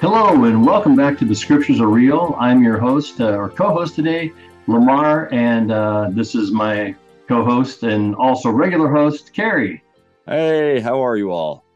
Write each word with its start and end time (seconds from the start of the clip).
Hello, 0.00 0.44
and 0.44 0.64
welcome 0.64 0.96
back 0.96 1.18
to 1.18 1.26
The 1.26 1.34
Scriptures 1.34 1.78
Are 1.78 1.86
Real. 1.86 2.34
I'm 2.38 2.62
your 2.62 2.78
host 2.78 3.20
uh, 3.20 3.36
or 3.36 3.50
co 3.50 3.68
host 3.68 3.94
today, 3.94 4.32
Lamar, 4.66 5.28
and 5.30 5.70
uh, 5.70 6.08
this 6.10 6.34
is 6.34 6.50
my 6.52 6.96
co 7.28 7.44
host 7.44 7.82
and 7.82 8.14
also 8.14 8.48
regular 8.48 8.90
host, 8.90 9.34
Kerry. 9.34 9.84
Hey, 10.26 10.80
how 10.80 11.04
are 11.04 11.18
you 11.18 11.30
all? 11.30 11.66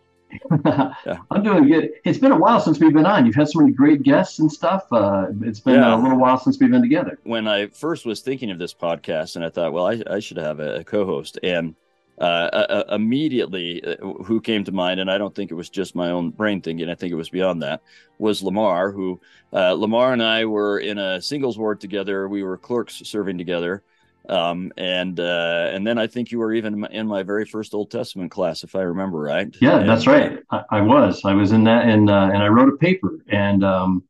I'm 0.64 1.42
doing 1.42 1.68
good. 1.68 1.90
It's 2.06 2.16
been 2.16 2.32
a 2.32 2.38
while 2.38 2.60
since 2.60 2.80
we've 2.80 2.94
been 2.94 3.04
on. 3.04 3.26
You've 3.26 3.34
had 3.34 3.50
so 3.50 3.60
many 3.60 3.72
great 3.72 4.02
guests 4.02 4.38
and 4.38 4.50
stuff. 4.50 4.86
Uh, 4.90 5.26
it's 5.42 5.60
been 5.60 5.74
yeah. 5.80 5.94
a 5.94 6.00
little 6.00 6.18
while 6.18 6.38
since 6.38 6.58
we've 6.58 6.70
been 6.70 6.80
together. 6.80 7.18
When 7.24 7.46
I 7.46 7.66
first 7.66 8.06
was 8.06 8.22
thinking 8.22 8.50
of 8.50 8.58
this 8.58 8.72
podcast, 8.72 9.36
and 9.36 9.44
I 9.44 9.50
thought, 9.50 9.74
well, 9.74 9.86
I, 9.86 10.02
I 10.08 10.20
should 10.20 10.38
have 10.38 10.60
a, 10.60 10.76
a 10.76 10.84
co-host, 10.84 11.38
and 11.42 11.74
uh, 12.18 12.22
uh, 12.52 12.84
uh 12.90 12.94
immediately, 12.94 13.84
uh, 13.84 13.96
who 14.24 14.40
came 14.40 14.64
to 14.64 14.72
mind, 14.72 15.00
and 15.00 15.10
I 15.10 15.18
don't 15.18 15.34
think 15.34 15.50
it 15.50 15.54
was 15.54 15.70
just 15.70 15.94
my 15.94 16.10
own 16.10 16.30
brain 16.30 16.60
thinking. 16.60 16.88
I 16.88 16.94
think 16.94 17.12
it 17.12 17.16
was 17.16 17.30
beyond 17.30 17.62
that. 17.62 17.82
Was 18.18 18.42
Lamar, 18.42 18.92
who 18.92 19.20
uh, 19.52 19.72
Lamar 19.72 20.12
and 20.12 20.22
I 20.22 20.44
were 20.44 20.78
in 20.78 20.98
a 20.98 21.20
singles 21.20 21.58
ward 21.58 21.80
together. 21.80 22.28
We 22.28 22.42
were 22.42 22.56
clerks 22.56 23.02
serving 23.04 23.38
together 23.38 23.82
um, 24.28 24.72
and 24.76 25.20
uh, 25.20 25.70
and 25.72 25.86
then 25.86 25.98
I 25.98 26.06
think 26.06 26.30
you 26.30 26.38
were 26.38 26.54
even 26.54 26.84
in 26.86 27.06
my 27.06 27.22
very 27.22 27.44
first 27.44 27.74
Old 27.74 27.90
Testament 27.90 28.30
class, 28.30 28.64
if 28.64 28.74
I 28.74 28.82
remember 28.82 29.18
right. 29.18 29.54
Yeah, 29.60 29.80
and, 29.80 29.88
that's 29.88 30.06
right. 30.06 30.38
I, 30.50 30.62
I, 30.70 30.80
was. 30.80 31.22
I 31.24 31.34
was 31.34 31.52
in 31.52 31.64
that, 31.64 31.86
and 31.86 32.08
uh, 32.08 32.30
and 32.32 32.42
I 32.42 32.48
wrote 32.48 32.72
a 32.72 32.76
paper, 32.76 33.18
and 33.28 33.62
um, 33.62 34.02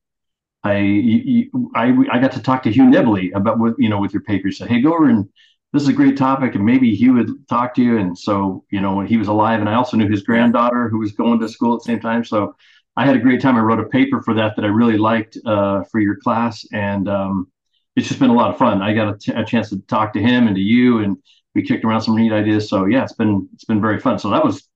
I, 0.63 0.79
you, 0.79 1.71
I 1.75 1.87
I 2.13 2.19
got 2.21 2.31
to 2.33 2.43
talk 2.43 2.63
to 2.63 2.71
Hugh 2.71 2.85
Nibley 2.85 3.35
about 3.35 3.59
what 3.59 3.75
you 3.77 3.89
know 3.89 3.99
with 3.99 4.13
your 4.13 4.23
paper. 4.23 4.53
Said, 4.53 4.69
"Hey, 4.69 4.81
go 4.81 4.95
over 4.95 5.09
and 5.09 5.29
this 5.75 5.83
is 5.83 5.89
a 5.89 5.93
great 5.93 6.17
topic, 6.17 6.55
and 6.55 6.65
maybe 6.65 6.95
Hugh 6.95 7.15
would 7.15 7.49
talk 7.49 7.75
to 7.75 7.83
you." 7.83 7.99
And 7.99 8.17
so 8.17 8.65
you 8.71 8.81
know 8.81 8.95
when 8.95 9.07
he 9.07 9.17
was 9.17 9.29
alive, 9.29 9.61
and 9.61 9.69
I 9.69 9.75
also 9.75 9.97
knew 9.97 10.09
his 10.09 10.23
granddaughter 10.23 10.89
who 10.89 11.01
was 11.01 11.13
going 11.13 11.41
to 11.41 11.49
school 11.49 11.75
at 11.75 11.81
the 11.81 11.93
same 11.93 12.01
time. 12.01 12.25
So 12.25 12.55
I 12.97 13.05
had 13.05 13.17
a 13.17 13.19
great 13.19 13.43
time. 13.43 13.57
I 13.57 13.61
wrote 13.61 13.81
a 13.81 13.89
paper 13.89 14.23
for 14.23 14.35
that 14.35 14.55
that 14.55 14.65
I 14.65 14.69
really 14.69 14.97
liked 14.97 15.37
uh, 15.45 15.83
for 15.91 16.01
your 16.01 16.17
class, 16.17 16.65
and 16.73 17.09
um, 17.09 17.49
it's 17.97 18.07
just 18.07 18.21
been 18.21 18.31
a 18.31 18.35
lot 18.35 18.51
of 18.51 18.57
fun. 18.59 18.83
I 18.83 18.95
got 18.95 19.15
a, 19.15 19.19
t- 19.19 19.33
a 19.33 19.45
chance 19.45 19.71
to 19.71 19.81
talk 19.89 20.13
to 20.13 20.21
him 20.21 20.47
and 20.47 20.55
to 20.55 20.63
you, 20.63 20.99
and 20.99 21.17
we 21.57 21.63
kicked 21.63 21.85
around 21.85 22.03
some 22.03 22.17
neat 22.17 22.33
ideas. 22.33 22.69
So 22.69 22.85
yeah, 22.87 23.03
it's 23.03 23.13
been 23.13 23.49
it's 23.53 23.65
been 23.65 23.81
very 23.81 23.99
fun. 23.99 24.21
So 24.21 24.31
that 24.31 24.45
was 24.45 24.69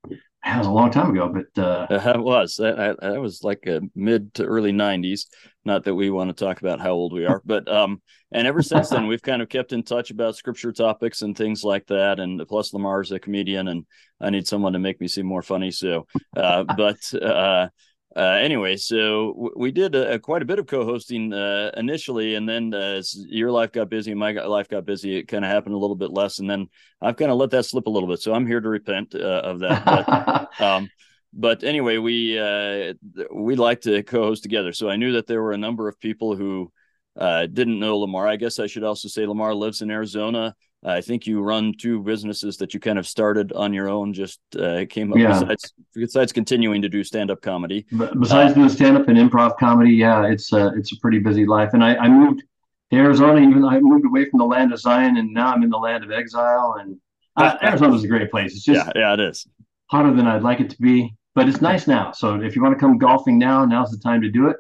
that 0.45 0.59
was 0.59 0.67
a 0.67 0.71
long 0.73 0.91
time 0.91 1.11
ago, 1.11 1.33
but 1.33 1.63
uh, 1.63 1.87
it 1.91 2.21
was 2.21 2.57
that, 2.57 2.97
that 3.01 3.21
was 3.21 3.45
like 3.45 3.67
a 3.67 3.83
mid 3.95 4.35
to 4.35 4.45
early 4.45 4.73
'90s. 4.73 5.27
Not 5.65 5.85
that 5.85 5.95
we 5.95 6.11
want 6.11 6.37
to 6.37 6.45
talk 6.45 6.61
about 6.61 6.81
how 6.81 6.93
old 6.93 7.13
we 7.13 7.25
are, 7.25 7.41
but 7.47 7.71
um, 7.71 8.03
and 8.33 8.47
ever 8.47 8.63
since 8.63 8.89
then 8.89 9.07
we've 9.09 9.23
kind 9.23 9.43
of 9.43 9.49
kept 9.49 9.73
in 9.73 9.83
touch 9.83 10.11
about 10.11 10.37
scripture 10.37 10.73
topics 10.73 11.23
and 11.23 11.37
things 11.37 11.65
like 11.65 11.87
that. 11.87 12.21
And 12.21 12.47
plus 12.49 12.73
Lamar's 12.73 13.13
a 13.13 13.19
comedian, 13.19 13.69
and 13.69 13.87
I 14.21 14.31
need 14.31 14.47
someone 14.47 14.73
to 14.75 14.79
make 14.79 15.01
me 15.01 15.09
seem 15.09 15.27
more 15.27 15.43
funny. 15.43 15.71
So, 15.71 16.07
uh, 16.37 16.65
but 16.77 16.99
uh, 17.15 17.69
uh, 18.17 18.21
anyway, 18.21 18.77
so 18.77 19.33
w- 19.35 19.55
we 19.57 19.71
did 19.71 19.95
uh, 19.95 20.19
quite 20.19 20.43
a 20.43 20.47
bit 20.47 20.59
of 20.59 20.67
co-hosting 20.67 21.33
uh, 21.33 21.71
initially, 21.77 22.35
and 22.35 22.49
then 22.49 22.75
uh, 22.75 22.97
as 22.99 23.15
your 23.29 23.51
life 23.51 23.71
got 23.73 23.91
busy, 23.91 24.15
my 24.15 24.33
life 24.33 24.69
got 24.69 24.85
busy. 24.85 25.17
It 25.17 25.29
kind 25.29 25.45
of 25.45 25.51
happened 25.51 25.75
a 25.75 25.79
little 25.79 25.97
bit 25.97 26.11
less, 26.11 26.39
and 26.39 26.51
then 26.51 26.69
I've 27.01 27.17
kind 27.17 27.31
of 27.31 27.37
let 27.39 27.51
that 27.51 27.65
slip 27.65 27.87
a 27.87 27.91
little 27.91 28.09
bit. 28.09 28.21
So 28.21 28.35
I'm 28.35 28.47
here 28.47 28.61
to 28.61 28.69
repent 28.69 29.15
uh, 29.15 29.43
of 29.45 29.61
that. 29.61 29.85
But, 29.85 30.61
um, 30.61 30.89
but 31.33 31.63
anyway, 31.63 31.99
we 31.99 32.39
uh, 32.39 32.95
we 33.33 33.55
like 33.57 33.83
to 33.83 34.03
co-host 34.03 34.43
together. 34.43 34.73
So 34.73 34.89
I 34.89 34.97
knew 34.97 35.13
that 35.13 35.27
there 35.27 35.43
were 35.43 35.53
a 35.53 35.59
number 35.59 35.87
of 35.87 36.01
people 36.01 36.35
who 36.35 36.73
didn't 37.19 37.79
know 37.79 37.99
Lamar. 37.99 38.27
I 38.27 38.37
guess 38.37 38.59
I 38.59 38.67
should 38.67 38.85
also 38.85 39.09
say 39.09 39.27
Lamar 39.27 39.55
lives 39.55 39.83
in 39.83 39.91
Arizona. 39.91 40.55
I 40.85 41.01
think 41.01 41.27
you 41.27 41.41
run 41.41 41.75
two 41.77 42.01
businesses 42.03 42.57
that 42.59 42.73
you 42.73 42.79
kind 42.79 42.99
of 42.99 43.07
started 43.07 43.53
on 43.53 43.73
your 43.73 43.89
own. 43.89 44.13
Just 44.13 44.39
uh, 44.57 44.87
came 44.89 45.13
up 45.13 45.19
yeah. 45.19 45.41
besides 45.41 45.73
besides 45.95 46.33
continuing 46.33 46.83
to 46.83 46.89
do 46.89 47.03
stand 47.03 47.31
up 47.31 47.43
comedy. 47.43 47.85
But 47.91 48.19
besides 48.19 48.53
uh, 48.53 48.55
doing 48.55 48.69
stand 48.69 48.97
up 48.97 49.09
and 49.09 49.19
improv 49.19 49.59
comedy, 49.59 49.91
yeah, 49.91 50.27
it's 50.27 50.53
a 50.53 50.69
it's 50.77 50.93
a 50.93 50.97
pretty 51.01 51.19
busy 51.19 51.47
life. 51.47 51.71
And 51.73 51.83
I, 51.83 51.97
I 51.97 52.09
moved 52.09 52.45
to 52.93 52.97
Arizona. 52.97 53.41
Even 53.41 53.65
I 53.65 53.81
moved 53.81 54.07
away 54.07 54.31
from 54.31 54.39
the 54.39 54.47
land 54.47 54.73
of 54.73 54.79
Zion, 54.79 55.17
and 55.17 55.35
now 55.35 55.53
I'm 55.53 55.65
in 55.65 55.71
the 55.71 55.79
land 55.79 56.05
of 56.05 56.13
exile. 56.13 56.77
And 56.79 56.97
uh, 57.37 57.57
Arizona's 57.61 58.05
a 58.05 58.09
great 58.09 58.31
place. 58.31 58.55
It's 58.55 58.65
just 58.65 58.87
yeah, 58.87 58.93
yeah, 58.95 59.15
it 59.15 59.21
is 59.21 59.47
hotter 59.91 60.15
than 60.15 60.27
I'd 60.27 60.43
like 60.43 60.61
it 60.61 60.71
to 60.71 60.81
be, 60.81 61.15
but 61.35 61.49
it's 61.49 61.61
nice 61.61 61.87
now. 61.87 62.13
So 62.13 62.41
if 62.41 62.55
you 62.55 62.63
want 62.63 62.75
to 62.75 62.79
come 62.79 62.99
golfing 62.99 63.39
now, 63.39 63.65
now's 63.65 63.91
the 63.91 63.99
time 63.99 64.21
to 64.23 64.31
do 64.31 64.49
it. 64.49 64.57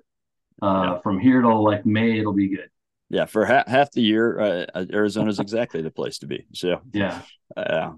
Uh, 0.60 0.82
yeah. 0.84 1.00
From 1.00 1.18
here 1.18 1.40
till 1.42 1.62
like 1.62 1.86
May, 1.86 2.18
it'll 2.18 2.32
be 2.32 2.48
good 2.48 2.70
yeah, 3.10 3.24
for 3.24 3.46
ha- 3.46 3.64
half 3.66 3.90
the 3.92 4.02
year, 4.02 4.40
uh, 4.40 4.66
uh 4.74 4.84
Arizona 4.92 5.30
is 5.30 5.40
exactly 5.40 5.82
the 5.82 5.90
place 5.90 6.18
to 6.18 6.26
be. 6.26 6.46
So 6.52 6.80
yeah. 6.92 7.22
Uh, 7.56 7.92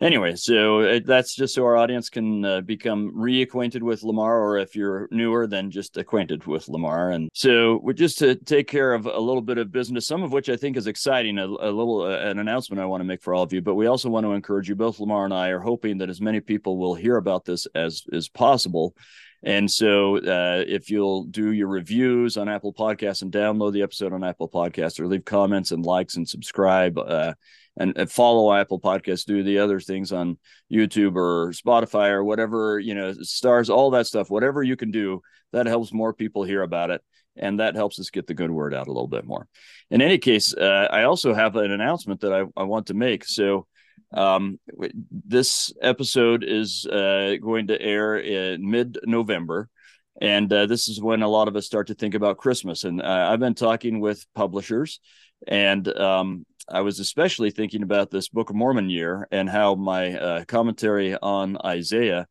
anyway, 0.00 0.36
so 0.36 0.80
it, 0.80 1.06
that's 1.06 1.34
just 1.34 1.54
so 1.54 1.64
our 1.64 1.76
audience 1.76 2.08
can 2.08 2.44
uh, 2.44 2.60
become 2.62 3.12
reacquainted 3.14 3.82
with 3.82 4.02
Lamar, 4.02 4.40
or 4.40 4.58
if 4.58 4.74
you're 4.74 5.08
newer, 5.10 5.46
then 5.46 5.70
just 5.70 5.98
acquainted 5.98 6.46
with 6.46 6.66
Lamar. 6.68 7.10
And 7.10 7.28
so, 7.34 7.78
we 7.82 7.92
just 7.92 8.18
to 8.18 8.36
take 8.36 8.68
care 8.68 8.94
of 8.94 9.04
a 9.04 9.20
little 9.20 9.42
bit 9.42 9.58
of 9.58 9.70
business, 9.70 10.06
some 10.06 10.22
of 10.22 10.32
which 10.32 10.48
I 10.48 10.56
think 10.56 10.76
is 10.76 10.86
exciting, 10.86 11.38
a, 11.38 11.44
a 11.44 11.70
little 11.70 12.02
uh, 12.02 12.18
an 12.18 12.38
announcement 12.38 12.80
I 12.80 12.86
want 12.86 13.02
to 13.02 13.06
make 13.06 13.22
for 13.22 13.34
all 13.34 13.42
of 13.42 13.52
you. 13.52 13.60
But 13.60 13.74
we 13.74 13.86
also 13.86 14.08
want 14.08 14.24
to 14.24 14.32
encourage 14.32 14.68
you. 14.68 14.76
Both 14.76 15.00
Lamar 15.00 15.26
and 15.26 15.34
I 15.34 15.48
are 15.48 15.60
hoping 15.60 15.98
that 15.98 16.10
as 16.10 16.20
many 16.20 16.40
people 16.40 16.78
will 16.78 16.94
hear 16.94 17.16
about 17.16 17.44
this 17.44 17.66
as 17.74 18.02
is 18.12 18.28
possible 18.30 18.94
and 19.42 19.70
so, 19.70 20.16
uh, 20.16 20.64
if 20.66 20.90
you'll 20.90 21.24
do 21.24 21.52
your 21.52 21.68
reviews 21.68 22.36
on 22.36 22.48
Apple 22.48 22.74
Podcasts 22.74 23.22
and 23.22 23.30
download 23.30 23.72
the 23.72 23.82
episode 23.82 24.12
on 24.12 24.24
Apple 24.24 24.48
Podcasts, 24.48 24.98
or 24.98 25.06
leave 25.06 25.24
comments 25.24 25.70
and 25.70 25.84
likes 25.86 26.16
and 26.16 26.28
subscribe, 26.28 26.98
uh, 26.98 27.34
and, 27.76 27.96
and, 27.96 28.10
follow 28.10 28.52
Apple 28.52 28.80
Podcasts, 28.80 29.24
do 29.24 29.44
the 29.44 29.58
other 29.58 29.78
things 29.78 30.12
on 30.12 30.38
YouTube 30.72 31.14
or 31.14 31.52
Spotify 31.52 32.10
or 32.10 32.24
whatever 32.24 32.80
you 32.80 32.94
know, 32.94 33.12
stars, 33.12 33.70
all 33.70 33.90
that 33.92 34.08
stuff, 34.08 34.28
whatever 34.28 34.62
you 34.64 34.74
can 34.74 34.90
do, 34.90 35.20
that 35.52 35.66
helps 35.66 35.92
more 35.92 36.12
people 36.12 36.42
hear 36.42 36.62
about 36.62 36.90
it, 36.90 37.00
and 37.36 37.60
that 37.60 37.76
helps 37.76 38.00
us 38.00 38.10
get 38.10 38.26
the 38.26 38.34
good 38.34 38.50
word 38.50 38.74
out 38.74 38.88
a 38.88 38.92
little 38.92 39.06
bit 39.06 39.24
more. 39.24 39.46
In 39.90 40.02
any 40.02 40.18
case, 40.18 40.52
uh, 40.52 40.88
I 40.90 41.04
also 41.04 41.32
have 41.32 41.54
an 41.54 41.70
announcement 41.70 42.20
that 42.22 42.32
I, 42.32 42.44
I 42.60 42.64
want 42.64 42.86
to 42.88 42.94
make. 42.94 43.24
So 43.24 43.66
um, 44.12 44.58
this 45.10 45.72
episode 45.82 46.44
is 46.44 46.86
uh, 46.86 47.34
going 47.42 47.68
to 47.68 47.80
air 47.80 48.16
in 48.18 48.68
mid 48.68 48.98
November. 49.04 49.68
And 50.20 50.52
uh, 50.52 50.66
this 50.66 50.88
is 50.88 51.00
when 51.00 51.22
a 51.22 51.28
lot 51.28 51.48
of 51.48 51.56
us 51.56 51.66
start 51.66 51.88
to 51.88 51.94
think 51.94 52.14
about 52.14 52.38
Christmas. 52.38 52.84
And 52.84 53.00
uh, 53.00 53.28
I've 53.30 53.38
been 53.38 53.54
talking 53.54 54.00
with 54.00 54.26
publishers, 54.34 55.00
and 55.46 55.86
um, 55.96 56.44
I 56.68 56.80
was 56.80 56.98
especially 56.98 57.50
thinking 57.50 57.82
about 57.82 58.10
this 58.10 58.28
Book 58.28 58.50
of 58.50 58.56
Mormon 58.56 58.90
year 58.90 59.28
and 59.30 59.48
how 59.48 59.74
my 59.76 60.18
uh, 60.18 60.44
commentary 60.44 61.16
on 61.16 61.56
Isaiah. 61.64 62.26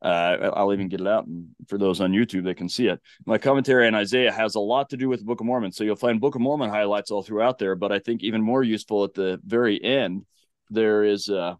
Uh, 0.00 0.50
I'll 0.54 0.72
even 0.72 0.88
get 0.88 1.00
it 1.00 1.06
out, 1.06 1.26
for 1.68 1.78
those 1.78 2.00
on 2.00 2.10
YouTube, 2.10 2.42
they 2.42 2.54
can 2.54 2.68
see 2.68 2.88
it. 2.88 3.00
My 3.24 3.38
commentary 3.38 3.86
on 3.86 3.94
Isaiah 3.94 4.32
has 4.32 4.56
a 4.56 4.60
lot 4.60 4.90
to 4.90 4.96
do 4.96 5.08
with 5.08 5.20
the 5.20 5.24
Book 5.24 5.38
of 5.38 5.46
Mormon, 5.46 5.70
so 5.70 5.84
you'll 5.84 5.94
find 5.94 6.20
Book 6.20 6.34
of 6.34 6.40
Mormon 6.40 6.70
highlights 6.70 7.12
all 7.12 7.22
throughout 7.22 7.58
there. 7.58 7.76
But 7.76 7.92
I 7.92 8.00
think 8.00 8.22
even 8.22 8.42
more 8.42 8.64
useful 8.64 9.04
at 9.04 9.14
the 9.14 9.40
very 9.44 9.82
end 9.82 10.26
there 10.72 11.04
is 11.04 11.28
a 11.28 11.58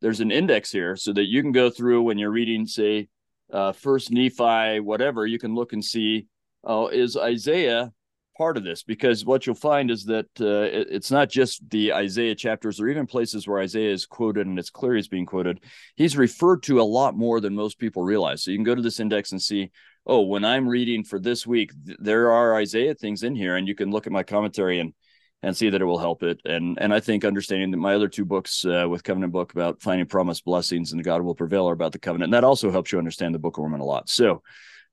there's 0.00 0.20
an 0.20 0.30
index 0.32 0.70
here 0.70 0.96
so 0.96 1.12
that 1.12 1.28
you 1.28 1.42
can 1.42 1.52
go 1.52 1.70
through 1.70 2.02
when 2.02 2.18
you're 2.18 2.30
reading, 2.30 2.66
say, 2.66 3.08
uh, 3.52 3.72
First 3.72 4.10
Nephi, 4.10 4.80
whatever. 4.80 5.26
You 5.26 5.38
can 5.38 5.54
look 5.54 5.72
and 5.72 5.84
see, 5.84 6.26
oh, 6.64 6.88
is 6.88 7.16
Isaiah 7.16 7.92
part 8.36 8.56
of 8.56 8.64
this? 8.64 8.82
Because 8.82 9.24
what 9.24 9.46
you'll 9.46 9.54
find 9.54 9.90
is 9.90 10.04
that 10.06 10.26
uh, 10.40 10.62
it, 10.62 10.88
it's 10.90 11.10
not 11.12 11.30
just 11.30 11.68
the 11.70 11.92
Isaiah 11.92 12.34
chapters 12.34 12.80
or 12.80 12.88
even 12.88 13.06
places 13.06 13.46
where 13.46 13.60
Isaiah 13.60 13.92
is 13.92 14.06
quoted 14.06 14.46
and 14.46 14.58
it's 14.58 14.70
clear 14.70 14.96
he's 14.96 15.06
being 15.06 15.26
quoted. 15.26 15.60
He's 15.94 16.16
referred 16.16 16.64
to 16.64 16.80
a 16.80 16.82
lot 16.82 17.16
more 17.16 17.40
than 17.40 17.54
most 17.54 17.78
people 17.78 18.02
realize. 18.02 18.42
So 18.42 18.50
you 18.50 18.56
can 18.56 18.64
go 18.64 18.74
to 18.74 18.82
this 18.82 19.00
index 19.00 19.30
and 19.30 19.40
see, 19.40 19.70
oh, 20.04 20.22
when 20.22 20.44
I'm 20.44 20.68
reading 20.68 21.04
for 21.04 21.20
this 21.20 21.46
week, 21.46 21.72
th- 21.86 21.98
there 22.00 22.32
are 22.32 22.56
Isaiah 22.56 22.94
things 22.94 23.22
in 23.22 23.36
here, 23.36 23.56
and 23.56 23.68
you 23.68 23.76
can 23.76 23.90
look 23.90 24.06
at 24.06 24.12
my 24.12 24.24
commentary 24.24 24.80
and 24.80 24.94
and 25.42 25.56
see 25.56 25.70
that 25.70 25.80
it 25.80 25.84
will 25.84 25.98
help 25.98 26.22
it. 26.22 26.40
And 26.44 26.78
and 26.80 26.94
I 26.94 27.00
think 27.00 27.24
understanding 27.24 27.70
that 27.72 27.76
my 27.78 27.94
other 27.94 28.08
two 28.08 28.24
books 28.24 28.64
uh, 28.64 28.86
with 28.88 29.04
Covenant 29.04 29.32
book 29.32 29.52
about 29.52 29.82
finding 29.82 30.06
promised 30.06 30.44
blessings 30.44 30.92
and 30.92 31.02
God 31.02 31.22
will 31.22 31.34
prevail 31.34 31.68
are 31.68 31.72
about 31.72 31.92
the 31.92 31.98
covenant. 31.98 32.28
And 32.28 32.34
that 32.34 32.44
also 32.44 32.70
helps 32.70 32.92
you 32.92 32.98
understand 32.98 33.34
the 33.34 33.38
Book 33.38 33.56
of 33.56 33.62
Mormon 33.62 33.80
a 33.80 33.84
lot. 33.84 34.08
So 34.08 34.42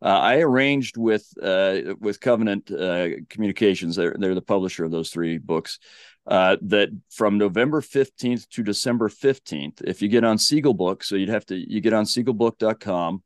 uh, 0.02 0.08
I 0.08 0.40
arranged 0.40 0.98
with 0.98 1.28
uh, 1.42 1.96
with 2.00 2.20
Covenant 2.20 2.72
uh, 2.72 3.10
Communications. 3.30 3.96
They're 3.96 4.16
they're 4.18 4.36
the 4.36 4.42
publisher 4.42 4.86
of 4.86 4.92
those 4.92 5.10
three 5.10 5.38
books. 5.38 5.80
Uh, 6.28 6.58
that 6.62 6.90
from 7.10 7.40
November 7.40 7.82
15th 7.82 8.48
to 8.50 8.62
December 8.62 9.10
15th, 9.10 9.82
if 9.84 10.00
you 10.00 10.08
get 10.08 10.24
on 10.24 10.38
Seagull 10.38 10.76
Book, 10.76 11.04
so 11.04 11.16
you'd 11.16 11.30
have 11.30 11.46
to 11.48 11.56
you 11.56 11.82
get 11.82 11.94
on 11.94 12.06
seagullbook.com 12.06 13.24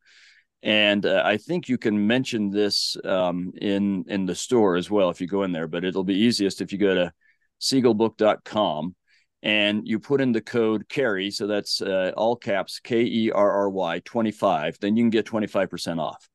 and 0.63 1.05
uh, 1.05 1.21
I 1.25 1.35
think 1.35 1.67
you 1.67 1.77
can 1.77 2.07
mention 2.07 2.49
this 2.49 2.95
um, 3.03 3.51
in 3.61 4.05
in 4.07 4.25
the 4.25 4.33
store 4.33 4.77
as 4.77 4.89
well 4.89 5.09
if 5.09 5.19
you 5.19 5.27
go 5.27 5.43
in 5.43 5.51
there. 5.51 5.67
But 5.67 5.83
it'll 5.83 6.05
be 6.05 6.15
easiest 6.15 6.61
if 6.61 6.71
you 6.71 6.77
go 6.77 6.95
to 6.95 7.13
seagullbook.com 7.59 8.95
and 9.43 9.85
you 9.85 9.99
put 9.99 10.21
in 10.21 10.31
the 10.31 10.41
code 10.41 10.87
Kerry. 10.87 11.31
So 11.31 11.47
that's 11.47 11.81
uh, 11.81 12.13
all 12.15 12.37
caps 12.37 12.79
K 12.79 13.03
E 13.03 13.31
R 13.31 13.51
R 13.51 13.69
Y 13.69 13.99
twenty 14.05 14.31
five. 14.31 14.77
Then 14.79 14.95
you 14.95 15.03
can 15.03 15.09
get 15.09 15.25
twenty 15.25 15.47
five 15.47 15.69
percent 15.69 15.99
off. 15.99 16.29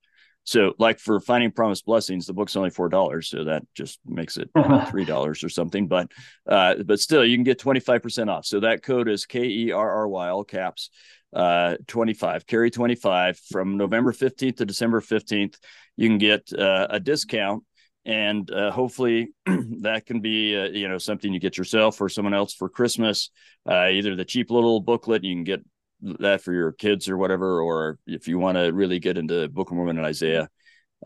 So, 0.49 0.73
like 0.79 0.99
for 0.99 1.21
finding 1.21 1.51
promised 1.51 1.85
blessings, 1.85 2.25
the 2.25 2.33
book's 2.33 2.57
only 2.57 2.71
four 2.71 2.89
dollars, 2.89 3.29
so 3.29 3.45
that 3.45 3.65
just 3.75 3.99
makes 4.07 4.39
it 4.39 4.49
three 4.89 5.05
dollars 5.05 5.45
or 5.45 5.51
something. 5.51 5.89
But, 5.89 6.11
uh, 6.47 6.77
but 6.87 7.01
still, 7.01 7.23
you 7.23 7.37
can 7.37 7.45
get 7.45 7.59
twenty 7.59 7.81
five 7.81 8.03
percent 8.03 8.31
off. 8.31 8.47
So 8.47 8.61
that 8.61 8.83
code 8.83 9.11
is 9.11 9.27
K 9.27 9.45
E 9.45 9.73
R 9.73 9.91
R 9.91 10.09
Y, 10.09 10.29
all 10.31 10.45
caps, 10.45 10.89
uh, 11.33 11.77
25, 11.87 12.47
Kerry 12.47 12.71
25 12.71 13.39
from 13.39 13.77
November 13.77 14.13
15th 14.13 14.57
to 14.57 14.67
December 14.67 15.01
15th. 15.01 15.57
You 15.97 16.09
can 16.09 16.19
get 16.19 16.53
uh, 16.53 16.87
a 16.91 17.01
discount 17.01 17.65
and 18.09 18.51
uh, 18.51 18.71
hopefully 18.71 19.29
that 19.47 20.07
can 20.07 20.21
be 20.21 20.57
uh, 20.57 20.65
you 20.65 20.89
know 20.89 20.99
something 20.99 21.33
you 21.33 21.39
get 21.39 21.59
yourself 21.59 22.01
or 22.01 22.09
someone 22.09 22.35
else 22.35 22.55
for 22.55 22.69
christmas 22.69 23.31
uh, 23.71 23.89
either 23.89 24.17
the 24.17 24.25
cheap 24.25 24.51
little 24.51 24.81
booklet 24.81 25.23
you 25.23 25.35
can 25.35 25.45
get 25.45 25.61
that 26.01 26.41
for 26.41 26.53
your 26.53 26.73
kids 26.73 27.09
or 27.09 27.17
whatever 27.17 27.61
or 27.61 27.99
if 28.07 28.27
you 28.27 28.39
want 28.39 28.57
to 28.57 28.73
really 28.73 28.99
get 28.99 29.19
into 29.19 29.49
book 29.49 29.71
of 29.71 29.77
mormon 29.77 29.99
and 29.99 30.07
isaiah 30.07 30.49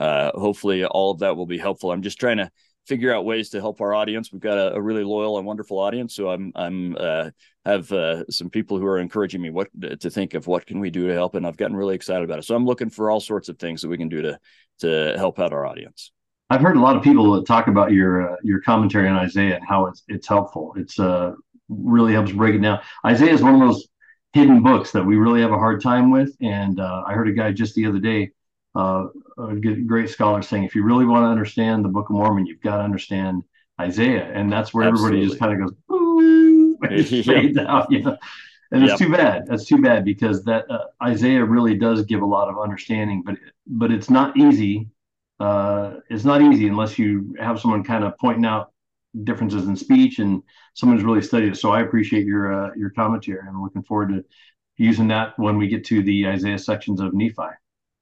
uh, 0.00 0.30
hopefully 0.34 0.84
all 0.84 1.10
of 1.10 1.19
that 1.19 1.36
will 1.36 1.46
be 1.46 1.58
helpful 1.58 1.90
i'm 1.90 2.02
just 2.02 2.20
trying 2.20 2.36
to 2.36 2.48
figure 2.87 3.14
out 3.14 3.25
ways 3.25 3.50
to 3.50 3.61
help 3.61 3.81
our 3.81 3.94
audience 3.94 4.32
we've 4.32 4.40
got 4.40 4.58
a, 4.58 4.75
a 4.75 4.81
really 4.81 5.05
loyal 5.05 5.38
and 5.38 5.46
wonderful 5.46 5.79
audience 5.79 6.14
so 6.14 6.31
i'm 6.31 6.52
i'm 6.55 6.96
uh, 6.99 7.31
have 7.64 7.90
uh, 7.93 8.25
some 8.29 8.50
people 8.50 8.79
who 8.79 8.87
are 8.87 8.99
encouraging 8.99 9.40
me 9.40 9.50
what 9.50 9.69
to 10.00 10.11
think 10.11 10.34
of 10.34 10.46
what 10.46 10.67
can 10.67 10.81
we 10.81 10.90
do 10.90 11.06
to 11.06 11.14
help 11.14 11.34
and 11.34 11.46
i've 11.46 11.56
gotten 11.56 11.76
really 11.76 11.94
excited 11.94 12.25
about 12.25 12.38
it 12.38 12.44
so 12.44 12.55
i'm 12.55 12.67
looking 12.67 12.90
for 12.90 13.11
all 13.11 13.20
sorts 13.20 13.49
of 13.49 13.58
things 13.58 13.82
that 13.82 13.88
we 13.88 13.99
can 13.99 14.08
do 14.08 14.23
to 14.23 14.38
to 14.79 15.14
help 15.17 15.38
out 15.38 15.52
our 15.52 15.67
audience 15.67 16.12
I've 16.50 16.61
heard 16.61 16.76
a 16.76 16.81
lot 16.81 16.96
of 16.96 17.02
people 17.02 17.43
talk 17.44 17.69
about 17.69 17.93
your 17.93 18.31
uh, 18.31 18.37
your 18.43 18.61
commentary 18.61 19.08
on 19.08 19.17
Isaiah 19.17 19.56
and 19.56 19.64
how 19.67 19.87
it's 19.87 20.02
it's 20.08 20.29
helpful. 20.29 20.75
It's 20.76 21.00
uh 21.00 21.32
really 21.70 22.12
helps 22.12 22.32
break 22.32 22.55
it 22.55 22.58
down. 22.58 22.81
Isaiah 23.06 23.32
is 23.32 23.43
one 23.43 23.55
of 23.55 23.61
those 23.61 23.88
hidden 24.32 24.62
books 24.62 24.93
that 24.93 25.05
we 25.05 25.17
really 25.17 25.40
have 25.40 25.52
a 25.52 25.58
hard 25.58 25.82
time 25.82 26.11
with. 26.11 26.34
And 26.40 26.81
uh, 26.81 27.05
I 27.06 27.12
heard 27.12 27.29
a 27.29 27.32
guy 27.32 27.52
just 27.52 27.75
the 27.75 27.87
other 27.87 27.99
day, 27.99 28.31
uh, 28.74 29.06
a 29.38 29.54
great 29.54 30.10
scholar, 30.10 30.42
saying 30.42 30.64
if 30.64 30.74
you 30.74 30.84
really 30.84 31.04
want 31.04 31.24
to 31.24 31.28
understand 31.28 31.84
the 31.84 31.88
Book 31.88 32.08
of 32.08 32.16
Mormon, 32.16 32.46
you've 32.46 32.60
got 32.60 32.78
to 32.78 32.82
understand 32.82 33.42
Isaiah, 33.80 34.30
and 34.32 34.52
that's 34.52 34.72
where 34.72 34.88
Absolutely. 34.88 35.19
everybody 35.19 35.28
just 35.28 35.40
kind 35.40 35.62
of 35.62 35.69
goes, 35.69 35.76
Ooh, 35.92 36.78
fades 37.24 37.58
out, 37.58 37.90
you 37.90 38.02
know. 38.02 38.16
And 38.70 38.82
it's 38.82 38.92
yep. 38.92 38.98
too 38.98 39.12
bad. 39.12 39.46
That's 39.46 39.66
too 39.66 39.82
bad 39.82 40.02
because 40.02 40.44
that 40.44 40.64
uh, 40.70 40.86
Isaiah 41.02 41.44
really 41.44 41.76
does 41.76 42.06
give 42.06 42.22
a 42.22 42.26
lot 42.26 42.48
of 42.48 42.58
understanding, 42.58 43.22
but 43.22 43.36
but 43.66 43.92
it's 43.92 44.08
not 44.08 44.36
easy 44.36 44.88
uh, 45.42 45.98
it's 46.08 46.24
not 46.24 46.40
easy 46.40 46.69
unless 46.69 46.96
you 47.00 47.34
have 47.40 47.58
someone 47.58 47.82
kind 47.82 48.04
of 48.04 48.16
pointing 48.19 48.44
out 48.44 48.72
differences 49.24 49.66
in 49.66 49.74
speech 49.74 50.20
and 50.20 50.40
someone's 50.74 51.02
really 51.02 51.20
studied 51.20 51.52
it. 51.52 51.56
So 51.56 51.72
I 51.72 51.80
appreciate 51.80 52.24
your 52.26 52.52
uh, 52.52 52.70
your 52.76 52.90
commentary. 52.90 53.40
I'm 53.46 53.60
looking 53.60 53.82
forward 53.82 54.10
to 54.10 54.24
using 54.76 55.08
that 55.08 55.36
when 55.40 55.58
we 55.58 55.66
get 55.66 55.84
to 55.86 56.00
the 56.00 56.28
Isaiah 56.28 56.58
sections 56.58 57.00
of 57.00 57.12
Nephi. 57.12 57.50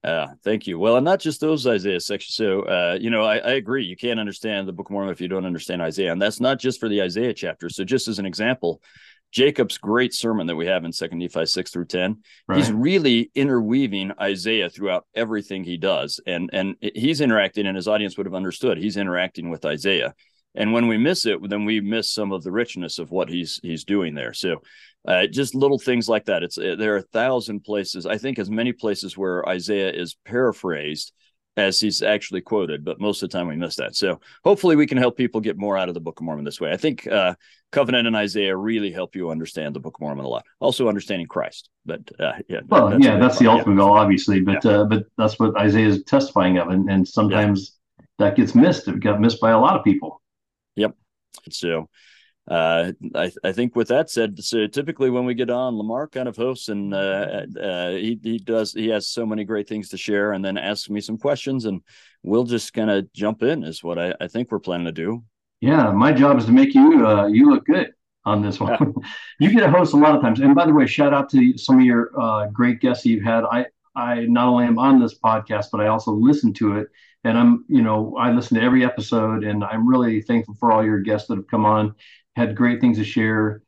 Uh, 0.02 0.28
thank 0.42 0.66
you. 0.66 0.78
Well, 0.78 0.96
and 0.96 1.04
not 1.04 1.20
just 1.20 1.40
those 1.40 1.66
Isaiah 1.66 2.00
sections. 2.00 2.34
So, 2.34 2.62
uh, 2.62 2.98
you 2.98 3.10
know, 3.10 3.22
I, 3.22 3.36
I, 3.36 3.50
agree. 3.52 3.84
You 3.84 3.96
can't 3.96 4.18
understand 4.18 4.66
the 4.66 4.72
Book 4.72 4.88
of 4.88 4.92
Mormon 4.92 5.12
if 5.12 5.20
you 5.20 5.28
don't 5.28 5.44
understand 5.44 5.82
Isaiah, 5.82 6.10
and 6.10 6.22
that's 6.22 6.40
not 6.40 6.58
just 6.58 6.80
for 6.80 6.88
the 6.88 7.02
Isaiah 7.02 7.34
chapter. 7.34 7.68
So, 7.68 7.84
just 7.84 8.08
as 8.08 8.18
an 8.18 8.24
example, 8.24 8.80
Jacob's 9.30 9.76
great 9.76 10.14
sermon 10.14 10.46
that 10.46 10.56
we 10.56 10.66
have 10.66 10.84
in 10.84 10.92
Second 10.92 11.18
Nephi 11.18 11.44
six 11.44 11.70
through 11.70 11.84
ten. 11.84 12.22
Right. 12.48 12.58
He's 12.58 12.72
really 12.72 13.30
interweaving 13.34 14.12
Isaiah 14.18 14.70
throughout 14.70 15.04
everything 15.14 15.64
he 15.64 15.76
does, 15.76 16.18
and 16.26 16.48
and 16.52 16.76
he's 16.80 17.20
interacting, 17.20 17.66
and 17.66 17.76
his 17.76 17.86
audience 17.88 18.16
would 18.16 18.26
have 18.26 18.34
understood. 18.34 18.78
He's 18.78 18.96
interacting 18.96 19.50
with 19.50 19.66
Isaiah, 19.66 20.14
and 20.54 20.72
when 20.72 20.88
we 20.88 20.96
miss 20.96 21.26
it, 21.26 21.38
then 21.48 21.64
we 21.64 21.80
miss 21.80 22.10
some 22.10 22.32
of 22.32 22.42
the 22.42 22.52
richness 22.52 22.98
of 22.98 23.10
what 23.10 23.28
he's 23.28 23.60
he's 23.62 23.84
doing 23.84 24.14
there. 24.14 24.32
So, 24.32 24.62
uh, 25.06 25.26
just 25.26 25.54
little 25.54 25.78
things 25.78 26.08
like 26.08 26.26
that. 26.26 26.42
It's 26.42 26.58
uh, 26.58 26.76
there 26.78 26.94
are 26.94 26.98
a 26.98 27.02
thousand 27.02 27.60
places. 27.60 28.06
I 28.06 28.18
think 28.18 28.38
as 28.38 28.50
many 28.50 28.72
places 28.72 29.16
where 29.16 29.48
Isaiah 29.48 29.92
is 29.92 30.16
paraphrased 30.24 31.12
as 31.56 31.80
he's 31.80 32.02
actually 32.02 32.40
quoted, 32.40 32.84
but 32.84 33.00
most 33.00 33.22
of 33.22 33.28
the 33.28 33.36
time 33.36 33.48
we 33.48 33.56
miss 33.56 33.76
that. 33.76 33.96
So 33.96 34.20
hopefully 34.44 34.76
we 34.76 34.86
can 34.86 34.98
help 34.98 35.16
people 35.16 35.40
get 35.40 35.58
more 35.58 35.76
out 35.76 35.88
of 35.88 35.94
the 35.94 36.00
Book 36.00 36.20
of 36.20 36.24
Mormon 36.24 36.44
this 36.44 36.60
way. 36.60 36.70
I 36.70 36.76
think 36.76 37.06
uh, 37.06 37.34
Covenant 37.72 38.06
and 38.06 38.16
Isaiah 38.16 38.56
really 38.56 38.92
help 38.92 39.16
you 39.16 39.30
understand 39.30 39.74
the 39.74 39.80
Book 39.80 39.96
of 39.96 40.00
Mormon 40.00 40.24
a 40.24 40.28
lot. 40.28 40.44
Also 40.60 40.88
understanding 40.88 41.26
Christ, 41.26 41.68
but 41.84 42.00
uh, 42.20 42.32
yeah. 42.48 42.60
Well, 42.68 42.90
that's 42.90 43.04
yeah, 43.04 43.18
that's 43.18 43.38
the 43.38 43.48
ultimate 43.48 43.76
goal, 43.76 43.92
obviously, 43.92 44.40
but 44.40 44.64
yeah. 44.64 44.70
uh, 44.70 44.84
but 44.84 45.04
that's 45.18 45.38
what 45.38 45.56
Isaiah 45.56 45.88
is 45.88 46.04
testifying 46.04 46.58
of, 46.58 46.68
and, 46.68 46.88
and 46.90 47.06
sometimes 47.06 47.78
yeah. 47.98 48.06
that 48.18 48.36
gets 48.36 48.54
missed. 48.54 48.88
It 48.88 49.00
got 49.00 49.20
missed 49.20 49.40
by 49.40 49.50
a 49.50 49.58
lot 49.58 49.76
of 49.76 49.84
people. 49.84 50.22
Yep. 50.76 50.94
So 51.50 51.88
uh, 52.48 52.92
I, 53.14 53.30
I 53.44 53.52
think 53.52 53.76
with 53.76 53.88
that 53.88 54.10
said, 54.10 54.42
so 54.42 54.66
typically 54.66 55.10
when 55.10 55.24
we 55.24 55.34
get 55.34 55.50
on, 55.50 55.76
Lamar 55.76 56.08
kind 56.08 56.28
of 56.28 56.36
hosts, 56.36 56.68
and 56.68 56.92
uh, 56.92 57.42
uh, 57.60 57.90
he 57.90 58.18
he 58.22 58.38
does 58.38 58.72
he 58.72 58.88
has 58.88 59.06
so 59.06 59.24
many 59.24 59.44
great 59.44 59.68
things 59.68 59.88
to 59.90 59.96
share, 59.96 60.32
and 60.32 60.44
then 60.44 60.58
asks 60.58 60.90
me 60.90 61.00
some 61.00 61.18
questions, 61.18 61.64
and 61.64 61.82
we'll 62.22 62.44
just 62.44 62.72
kind 62.72 62.90
of 62.90 63.12
jump 63.12 63.42
in. 63.42 63.62
Is 63.62 63.84
what 63.84 63.98
I, 63.98 64.14
I 64.20 64.26
think 64.26 64.50
we're 64.50 64.58
planning 64.58 64.86
to 64.86 64.92
do. 64.92 65.22
Yeah, 65.60 65.92
my 65.92 66.12
job 66.12 66.38
is 66.38 66.46
to 66.46 66.52
make 66.52 66.74
you 66.74 67.06
uh, 67.06 67.26
you 67.26 67.50
look 67.50 67.66
good 67.66 67.92
on 68.24 68.42
this 68.42 68.58
one. 68.58 68.72
Yeah. 68.80 69.08
you 69.48 69.52
get 69.52 69.68
a 69.68 69.70
host 69.70 69.94
a 69.94 69.96
lot 69.96 70.16
of 70.16 70.22
times, 70.22 70.40
and 70.40 70.54
by 70.54 70.66
the 70.66 70.74
way, 70.74 70.86
shout 70.86 71.14
out 71.14 71.30
to 71.30 71.56
some 71.56 71.78
of 71.78 71.84
your 71.84 72.10
uh, 72.20 72.46
great 72.46 72.80
guests 72.80 73.04
you've 73.04 73.24
had. 73.24 73.44
I 73.44 73.66
I 73.94 74.26
not 74.26 74.48
only 74.48 74.64
am 74.64 74.78
on 74.78 74.98
this 74.98 75.18
podcast, 75.18 75.66
but 75.70 75.80
I 75.80 75.86
also 75.86 76.12
listen 76.12 76.52
to 76.54 76.78
it, 76.78 76.88
and 77.22 77.38
I'm 77.38 77.64
you 77.68 77.82
know 77.82 78.16
I 78.18 78.32
listen 78.32 78.56
to 78.56 78.64
every 78.64 78.84
episode, 78.84 79.44
and 79.44 79.62
I'm 79.62 79.88
really 79.88 80.20
thankful 80.22 80.56
for 80.58 80.72
all 80.72 80.84
your 80.84 81.00
guests 81.00 81.28
that 81.28 81.36
have 81.36 81.46
come 81.46 81.64
on 81.64 81.94
had 82.36 82.56
great 82.56 82.80
things 82.80 82.98
to 82.98 83.04
share. 83.04 83.62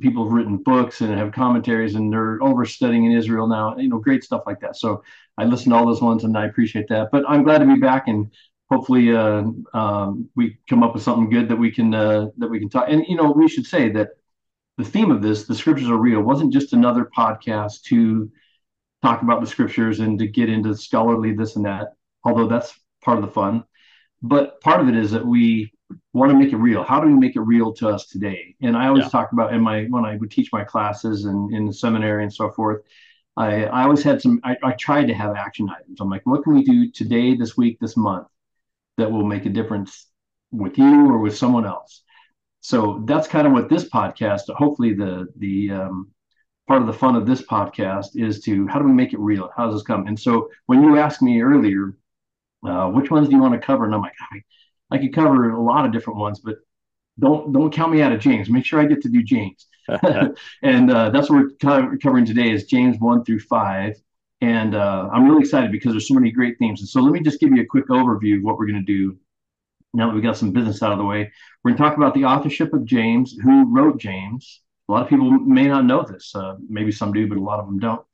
People 0.00 0.24
have 0.24 0.32
written 0.32 0.58
books 0.58 1.00
and 1.00 1.12
have 1.18 1.32
commentaries, 1.32 1.94
and 1.94 2.12
they're 2.12 2.42
over 2.42 2.64
studying 2.64 3.04
in 3.04 3.12
Israel 3.12 3.46
now. 3.46 3.76
You 3.76 3.88
know, 3.88 3.98
great 3.98 4.24
stuff 4.24 4.42
like 4.46 4.60
that. 4.60 4.76
So 4.76 5.02
I 5.36 5.44
listen 5.44 5.70
to 5.70 5.76
all 5.76 5.86
those 5.86 6.02
ones, 6.02 6.24
and 6.24 6.36
I 6.36 6.46
appreciate 6.46 6.88
that. 6.88 7.10
But 7.10 7.24
I'm 7.28 7.42
glad 7.42 7.58
to 7.58 7.66
be 7.66 7.80
back, 7.80 8.08
and 8.08 8.30
hopefully 8.70 9.14
uh, 9.14 9.44
um, 9.74 10.28
we 10.34 10.58
come 10.68 10.82
up 10.82 10.94
with 10.94 11.02
something 11.02 11.30
good 11.30 11.48
that 11.48 11.56
we 11.56 11.70
can 11.70 11.94
uh, 11.94 12.28
that 12.38 12.48
we 12.48 12.58
can 12.58 12.68
talk. 12.68 12.86
And 12.88 13.04
you 13.06 13.16
know, 13.16 13.32
we 13.32 13.48
should 13.48 13.66
say 13.66 13.90
that 13.90 14.10
the 14.78 14.84
theme 14.84 15.10
of 15.10 15.22
this, 15.22 15.44
the 15.44 15.54
scriptures 15.54 15.88
are 15.88 15.96
real, 15.96 16.20
wasn't 16.20 16.52
just 16.52 16.72
another 16.72 17.10
podcast 17.16 17.82
to 17.84 18.30
talk 19.02 19.22
about 19.22 19.40
the 19.40 19.46
scriptures 19.46 20.00
and 20.00 20.18
to 20.18 20.26
get 20.26 20.48
into 20.48 20.74
scholarly 20.76 21.32
this 21.32 21.56
and 21.56 21.64
that. 21.64 21.94
Although 22.24 22.48
that's 22.48 22.78
part 23.04 23.18
of 23.18 23.24
the 23.24 23.30
fun, 23.30 23.64
but 24.22 24.60
part 24.60 24.80
of 24.80 24.88
it 24.88 24.96
is 24.96 25.12
that 25.12 25.24
we 25.24 25.72
want 26.12 26.32
to 26.32 26.38
make 26.38 26.52
it 26.52 26.56
real. 26.56 26.82
How 26.82 27.00
do 27.00 27.06
we 27.06 27.14
make 27.14 27.36
it 27.36 27.40
real 27.40 27.72
to 27.74 27.88
us 27.88 28.06
today? 28.06 28.54
And 28.62 28.76
I 28.76 28.88
always 28.88 29.04
yeah. 29.04 29.10
talk 29.10 29.32
about 29.32 29.52
in 29.52 29.60
my 29.60 29.84
when 29.84 30.04
I 30.04 30.16
would 30.16 30.30
teach 30.30 30.50
my 30.52 30.64
classes 30.64 31.24
and 31.24 31.52
in 31.54 31.66
the 31.66 31.72
seminary 31.72 32.22
and 32.22 32.32
so 32.32 32.50
forth. 32.50 32.82
I, 33.36 33.64
I 33.64 33.82
always 33.82 34.02
had 34.02 34.22
some. 34.22 34.40
I, 34.44 34.56
I 34.62 34.72
tried 34.72 35.06
to 35.06 35.14
have 35.14 35.36
action 35.36 35.68
items. 35.68 36.00
I'm 36.00 36.08
like, 36.08 36.24
what 36.24 36.42
can 36.42 36.54
we 36.54 36.64
do 36.64 36.90
today, 36.90 37.36
this 37.36 37.56
week, 37.56 37.78
this 37.80 37.96
month, 37.96 38.28
that 38.96 39.10
will 39.10 39.24
make 39.24 39.44
a 39.44 39.50
difference 39.50 40.06
with 40.50 40.78
you 40.78 41.10
or 41.10 41.18
with 41.18 41.36
someone 41.36 41.66
else? 41.66 42.02
So 42.62 43.02
that's 43.06 43.28
kind 43.28 43.46
of 43.46 43.52
what 43.52 43.68
this 43.68 43.88
podcast. 43.88 44.52
Hopefully, 44.54 44.94
the 44.94 45.28
the 45.36 45.70
um, 45.70 46.10
part 46.66 46.80
of 46.80 46.86
the 46.86 46.92
fun 46.92 47.14
of 47.14 47.26
this 47.26 47.42
podcast 47.42 48.16
is 48.16 48.40
to 48.40 48.66
how 48.66 48.78
do 48.78 48.86
we 48.86 48.92
make 48.92 49.12
it 49.12 49.20
real? 49.20 49.50
How 49.56 49.66
does 49.66 49.74
this 49.74 49.82
come? 49.82 50.06
And 50.06 50.18
so 50.18 50.48
when 50.66 50.82
you 50.82 50.98
asked 50.98 51.22
me 51.22 51.40
earlier, 51.40 51.96
uh, 52.66 52.88
which 52.88 53.10
ones 53.10 53.28
do 53.28 53.34
you 53.34 53.42
want 53.42 53.54
to 53.54 53.64
cover? 53.64 53.84
And 53.84 53.94
I'm 53.94 54.00
like, 54.00 54.14
I 54.90 54.98
could 54.98 55.14
cover 55.14 55.50
a 55.50 55.62
lot 55.62 55.84
of 55.84 55.92
different 55.92 56.18
ones, 56.18 56.40
but 56.40 56.56
don't 57.18 57.52
don't 57.52 57.72
count 57.72 57.92
me 57.92 58.02
out 58.02 58.12
of 58.12 58.20
James. 58.20 58.50
Make 58.50 58.64
sure 58.64 58.80
I 58.80 58.86
get 58.86 59.02
to 59.02 59.08
do 59.08 59.22
James, 59.22 59.66
and 60.62 60.90
uh, 60.90 61.10
that's 61.10 61.30
what 61.30 61.46
we're 61.62 61.96
covering 61.98 62.26
today 62.26 62.50
is 62.50 62.64
James 62.64 62.98
one 62.98 63.24
through 63.24 63.40
five. 63.40 63.94
And 64.42 64.74
uh, 64.74 65.08
I'm 65.12 65.26
really 65.26 65.40
excited 65.40 65.72
because 65.72 65.92
there's 65.92 66.08
so 66.08 66.14
many 66.14 66.30
great 66.30 66.58
themes. 66.58 66.80
And 66.80 66.88
so 66.88 67.00
let 67.00 67.12
me 67.12 67.20
just 67.20 67.40
give 67.40 67.52
you 67.52 67.62
a 67.62 67.66
quick 67.66 67.88
overview 67.88 68.36
of 68.36 68.42
what 68.42 68.58
we're 68.58 68.66
going 68.66 68.84
to 68.84 68.92
do 68.92 69.16
now 69.94 70.08
that 70.08 70.14
we 70.14 70.20
got 70.20 70.36
some 70.36 70.52
business 70.52 70.82
out 70.82 70.92
of 70.92 70.98
the 70.98 71.04
way. 71.04 71.32
We're 71.64 71.70
going 71.70 71.78
to 71.78 71.82
talk 71.82 71.96
about 71.96 72.14
the 72.14 72.24
authorship 72.24 72.74
of 72.74 72.84
James, 72.84 73.34
who 73.42 73.72
wrote 73.74 73.98
James. 73.98 74.60
A 74.88 74.92
lot 74.92 75.02
of 75.02 75.08
people 75.08 75.30
may 75.30 75.66
not 75.66 75.86
know 75.86 76.02
this. 76.02 76.34
Uh, 76.34 76.56
maybe 76.68 76.92
some 76.92 77.12
do, 77.12 77.26
but 77.26 77.38
a 77.38 77.40
lot 77.40 77.58
of 77.58 77.66
them 77.66 77.78
don't. 77.78 78.04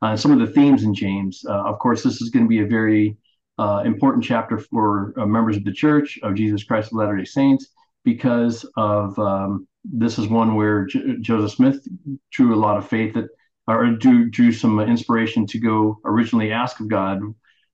Uh, 0.00 0.16
some 0.16 0.32
of 0.32 0.38
the 0.38 0.52
themes 0.52 0.84
in 0.84 0.94
James. 0.94 1.44
Uh, 1.46 1.64
of 1.64 1.78
course, 1.78 2.02
this 2.02 2.22
is 2.22 2.30
going 2.30 2.44
to 2.44 2.48
be 2.48 2.60
a 2.60 2.66
very 2.66 3.16
uh, 3.58 3.82
important 3.84 4.24
chapter 4.24 4.58
for 4.58 5.14
uh, 5.18 5.26
members 5.26 5.56
of 5.56 5.64
the 5.64 5.72
Church 5.72 6.18
of 6.22 6.34
Jesus 6.34 6.64
Christ 6.64 6.88
of 6.88 6.98
Latter 6.98 7.16
day 7.16 7.24
Saints 7.24 7.68
because 8.04 8.64
of 8.76 9.18
um, 9.18 9.66
this 9.84 10.18
is 10.18 10.26
one 10.28 10.54
where 10.54 10.86
J- 10.86 11.16
Joseph 11.20 11.56
Smith 11.56 11.86
drew 12.30 12.54
a 12.54 12.56
lot 12.56 12.76
of 12.76 12.88
faith 12.88 13.14
that, 13.14 13.28
or 13.66 13.86
drew, 13.90 14.30
drew 14.30 14.52
some 14.52 14.80
inspiration 14.80 15.46
to 15.46 15.58
go 15.58 15.98
originally 16.04 16.52
ask 16.52 16.80
of 16.80 16.88
God 16.88 17.20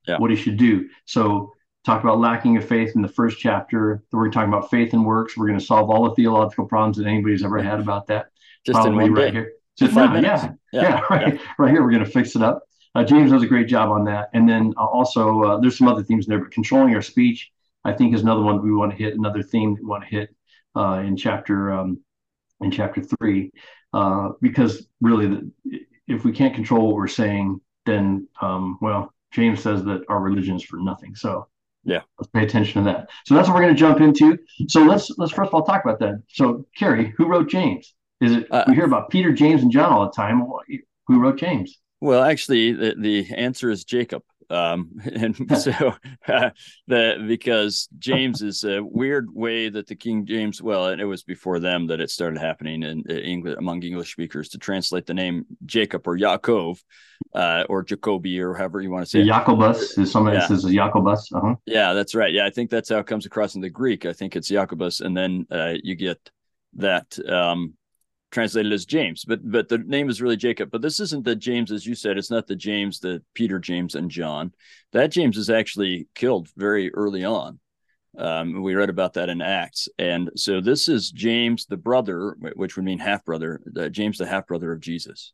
yeah. 0.07 0.19
what 0.19 0.31
he 0.31 0.37
should 0.37 0.57
do. 0.57 0.89
So, 1.05 1.53
talk 1.85 2.03
about 2.03 2.19
lacking 2.19 2.57
of 2.57 2.69
faith 2.69 2.93
in 2.97 3.03
the 3.03 3.09
first 3.09 3.39
chapter. 3.39 4.03
We're 4.13 4.31
talking 4.31 4.53
about 4.53 4.71
faith 4.71 4.93
and 4.93 5.07
works. 5.07 5.37
We're 5.37 5.47
going 5.47 5.59
to 5.59 5.65
solve 5.65 5.89
all 5.89 6.09
the 6.09 6.15
theological 6.15 6.67
problems 6.67 6.99
that 6.99 7.07
anybody's 7.07 7.45
ever 7.45 7.63
had 7.63 7.81
about 7.81 8.09
that. 8.09 8.27
Just 8.67 8.75
Probably 8.75 9.05
in 9.07 9.13
one 9.13 9.15
right 9.15 9.27
day. 9.27 9.39
here. 9.39 9.53
Just 9.79 9.95
minutes. 9.95 10.25
Yeah, 10.25 10.53
yeah, 10.73 10.83
yeah, 10.83 11.01
right, 11.11 11.35
yeah. 11.35 11.41
right 11.57 11.71
here. 11.71 11.83
We're 11.83 11.93
going 11.93 12.05
to 12.05 12.11
fix 12.11 12.35
it 12.37 12.43
up. 12.43 12.68
Uh, 12.95 13.05
James 13.05 13.31
does 13.31 13.43
a 13.43 13.47
great 13.47 13.69
job 13.69 13.91
on 13.91 14.05
that. 14.05 14.31
And 14.35 14.49
then 14.49 14.75
uh, 14.77 14.85
also, 14.85 15.43
uh, 15.43 15.61
there's 15.61 15.77
some 15.79 15.89
other 15.89 16.03
themes 16.03 16.27
there, 16.27 16.39
but 16.39 16.51
controlling 16.51 16.95
our 16.95 17.03
speech, 17.03 17.51
I 17.85 17.93
think, 17.93 18.15
is 18.15 18.23
another 18.23 18.43
one 18.43 18.63
we 18.63 18.73
want 18.73 18.93
to 18.93 18.97
hit. 18.97 19.15
Another 19.15 19.43
theme 19.43 19.75
that 19.75 19.83
we 19.83 19.89
want 19.89 20.05
to 20.05 20.11
hit 20.11 20.35
uh, 20.77 21.03
in 21.05 21.17
chapter 21.17 21.73
um, 21.73 22.01
in 22.61 22.71
chapter 22.71 23.03
three, 23.03 23.53
uh, 23.93 24.31
because 24.41 24.87
really, 25.01 25.27
the, 25.27 25.51
if 26.09 26.25
we 26.25 26.33
can't 26.33 26.55
control 26.55 26.87
what 26.87 26.97
we're 26.97 27.07
saying, 27.07 27.61
then 27.87 28.27
um, 28.41 28.79
well, 28.81 29.13
James 29.33 29.63
says 29.63 29.85
that 29.85 30.03
our 30.09 30.21
religion 30.21 30.57
is 30.57 30.65
for 30.65 30.79
nothing. 30.79 31.15
So 31.15 31.47
yeah, 31.85 32.01
let's 32.19 32.31
pay 32.31 32.43
attention 32.43 32.85
to 32.85 32.91
that. 32.91 33.09
So 33.27 33.35
that's 33.35 33.49
what 33.49 33.55
we're 33.55 33.63
going 33.63 33.75
to 33.75 33.79
jump 33.79 34.01
into. 34.01 34.39
So 34.69 34.83
let's 34.83 35.11
let's 35.19 35.33
first 35.33 35.49
of 35.49 35.55
all 35.55 35.63
talk 35.63 35.85
about 35.85 35.99
that. 36.01 36.23
So 36.29 36.67
Kerry, 36.77 37.13
who 37.17 37.27
wrote 37.27 37.49
James? 37.49 37.95
Is 38.21 38.33
it 38.33 38.47
uh, 38.51 38.65
we 38.67 38.75
hear 38.75 38.85
about 38.85 39.11
Peter, 39.11 39.33
James, 39.33 39.63
and 39.63 39.71
John 39.71 39.93
all 39.93 40.05
the 40.07 40.13
time? 40.13 40.43
who 41.07 41.21
wrote 41.21 41.39
James? 41.39 41.79
Well, 42.01 42.23
actually, 42.23 42.73
the, 42.73 42.95
the 42.99 43.27
answer 43.35 43.71
is 43.71 43.85
Jacob. 43.85 44.23
Um, 44.51 44.93
and 45.13 45.37
so 45.61 45.95
uh, 46.27 46.51
the 46.87 47.25
because 47.27 47.89
James 47.99 48.43
is 48.43 48.65
a 48.65 48.83
weird 48.83 49.29
way 49.33 49.69
that 49.69 49.87
the 49.87 49.97
King 49.97 50.27
James, 50.27 50.63
well, 50.63 50.89
and 50.89 51.01
it 51.01 51.05
was 51.05 51.23
before 51.23 51.59
them 51.59 51.87
that 51.89 52.01
it 52.01 52.11
started 52.11 52.39
happening 52.39 52.83
in, 52.83 53.03
in 53.09 53.19
English 53.19 53.57
among 53.59 53.83
English 53.83 54.13
speakers 54.13 54.49
to 54.51 54.59
translate 54.59 55.07
the 55.07 55.15
name 55.15 55.45
Jacob 55.67 56.07
or 56.07 56.17
Yaakov, 56.17 56.79
uh, 57.35 57.65
or 57.69 57.83
Jacoby 57.83 58.41
or 58.41 58.55
however 58.55 58.81
you 58.81 58.91
want 58.91 59.05
to 59.05 59.11
say 59.11 59.25
Jacobus 59.25 59.99
is 59.99 60.11
somebody 60.11 60.39
yeah. 60.39 60.47
says 60.47 60.65
Jacobus. 60.65 61.31
Uh-huh. 61.33 61.55
Yeah, 61.67 61.93
that's 61.93 62.15
right. 62.15 62.33
Yeah, 62.33 62.47
I 62.47 62.51
think 62.51 62.71
that's 62.71 62.89
how 62.89 62.99
it 62.99 63.07
comes 63.07 63.27
across 63.27 63.55
in 63.55 63.61
the 63.61 63.71
Greek. 63.71 64.07
I 64.07 64.13
think 64.13 64.37
it's 64.37 64.49
Jacobus, 64.49 65.01
and 65.01 65.17
then 65.17 65.47
uh, 65.51 65.75
you 65.83 65.95
get 65.95 66.31
that 66.75 67.19
um, 67.29 67.75
translated 68.31 68.73
as 68.73 68.85
James, 68.85 69.25
but 69.25 69.41
but 69.51 69.69
the 69.69 69.79
name 69.79 70.09
is 70.09 70.21
really 70.21 70.37
Jacob. 70.37 70.71
But 70.71 70.83
this 70.83 71.01
isn't 71.01 71.25
the 71.25 71.37
James, 71.37 71.73
as 71.73 71.87
you 71.87 71.95
said. 71.95 72.19
It's 72.19 72.31
not 72.31 72.47
the 72.47 72.57
James, 72.57 73.01
the 73.01 73.23
Peter, 73.35 73.59
James, 73.59 73.95
and 73.95 74.11
John. 74.11 74.53
That 74.93 75.13
James 75.13 75.37
is 75.37 75.51
actually 75.51 76.09
killed 76.15 76.49
very 76.57 76.93
early 76.95 77.25
on. 77.25 77.59
Um, 78.17 78.63
we 78.63 78.75
read 78.75 78.91
about 78.91 79.15
that 79.15 79.29
in 79.29 79.41
Acts, 79.41 79.89
and 79.99 80.31
so 80.35 80.61
this 80.61 80.89
is 80.89 81.11
James, 81.11 81.67
the 81.67 81.77
brother, 81.77 82.37
which 82.55 82.77
would 82.77 82.85
mean 82.85 82.99
half 82.99 83.25
brother, 83.25 83.61
uh, 83.77 83.89
James, 83.89 84.19
the 84.19 84.27
half 84.27 84.47
brother 84.47 84.73
of 84.73 84.81
Jesus. 84.81 85.33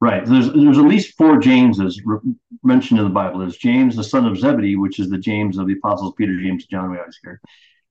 Right. 0.00 0.24
There's 0.24 0.50
there's 0.52 0.78
at 0.78 0.84
least 0.84 1.16
four 1.18 1.38
Jameses 1.38 2.00
mentioned 2.62 3.00
in 3.00 3.04
the 3.04 3.12
Bible. 3.12 3.38
There's 3.38 3.58
James, 3.58 3.96
the 3.96 4.04
son 4.04 4.26
of 4.26 4.38
Zebedee, 4.38 4.76
which 4.76 4.98
is 4.98 5.10
the 5.10 5.18
James 5.18 5.58
of 5.58 5.66
the 5.66 5.74
apostles 5.74 6.14
Peter, 6.16 6.40
James, 6.40 6.66
John. 6.66 6.90
We 6.90 6.98
always 6.98 7.18
hear, 7.22 7.40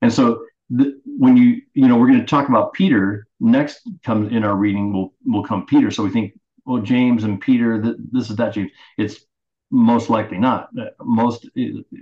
and 0.02 0.12
so 0.12 0.44
the, 0.70 1.00
when 1.04 1.36
you 1.36 1.60
you 1.74 1.88
know 1.88 1.96
we're 1.96 2.06
going 2.06 2.20
to 2.20 2.26
talk 2.26 2.48
about 2.48 2.72
Peter 2.72 3.26
next 3.40 3.88
comes 4.04 4.32
in 4.32 4.44
our 4.44 4.54
reading 4.56 4.92
will 4.92 5.12
will 5.26 5.44
come 5.44 5.66
Peter. 5.66 5.90
So 5.90 6.04
we 6.04 6.10
think 6.10 6.38
well 6.64 6.80
James 6.80 7.24
and 7.24 7.40
Peter 7.40 7.80
that 7.82 7.96
this 8.12 8.30
is 8.30 8.36
that 8.36 8.54
James. 8.54 8.70
It's 8.96 9.24
most 9.72 10.10
likely 10.10 10.38
not. 10.38 10.70
Most 11.00 11.48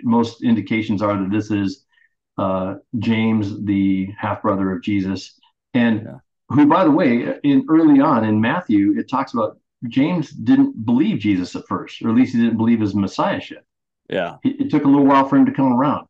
most 0.02 0.42
indications 0.42 1.02
are 1.02 1.16
that 1.16 1.30
this 1.30 1.50
is 1.50 1.84
uh, 2.36 2.76
James, 2.98 3.64
the 3.64 4.08
half 4.18 4.42
brother 4.42 4.70
of 4.70 4.82
Jesus, 4.82 5.38
and 5.74 6.02
yeah. 6.02 6.18
who, 6.50 6.66
by 6.66 6.84
the 6.84 6.90
way, 6.90 7.38
in 7.42 7.66
early 7.68 8.00
on 8.00 8.24
in 8.24 8.40
Matthew, 8.40 8.98
it 8.98 9.08
talks 9.08 9.32
about 9.34 9.58
James 9.88 10.30
didn't 10.30 10.84
believe 10.84 11.18
Jesus 11.18 11.56
at 11.56 11.66
first, 11.66 12.02
or 12.02 12.10
at 12.10 12.14
least 12.14 12.34
he 12.34 12.40
didn't 12.40 12.58
believe 12.58 12.80
his 12.80 12.94
messiahship. 12.94 13.64
Yeah, 14.10 14.36
it, 14.44 14.60
it 14.60 14.70
took 14.70 14.84
a 14.84 14.88
little 14.88 15.06
while 15.06 15.26
for 15.26 15.36
him 15.36 15.46
to 15.46 15.52
come 15.52 15.72
around. 15.72 16.06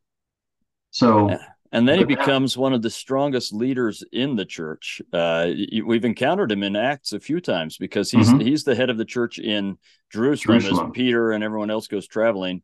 So. 0.90 1.30
Yeah 1.30 1.38
and 1.72 1.86
then 1.86 1.98
he 1.98 2.04
becomes 2.04 2.56
one 2.56 2.72
of 2.72 2.82
the 2.82 2.90
strongest 2.90 3.52
leaders 3.52 4.02
in 4.12 4.36
the 4.36 4.44
church. 4.44 5.02
Uh, 5.12 5.50
we've 5.84 6.04
encountered 6.04 6.50
him 6.50 6.62
in 6.62 6.76
Acts 6.76 7.12
a 7.12 7.20
few 7.20 7.40
times 7.40 7.76
because 7.76 8.10
he's 8.10 8.28
mm-hmm. 8.28 8.40
he's 8.40 8.64
the 8.64 8.74
head 8.74 8.90
of 8.90 8.98
the 8.98 9.04
church 9.04 9.38
in 9.38 9.76
Jerusalem, 10.10 10.60
Jerusalem. 10.60 10.86
as 10.86 10.92
Peter 10.94 11.32
and 11.32 11.44
everyone 11.44 11.70
else 11.70 11.86
goes 11.86 12.06
traveling. 12.06 12.62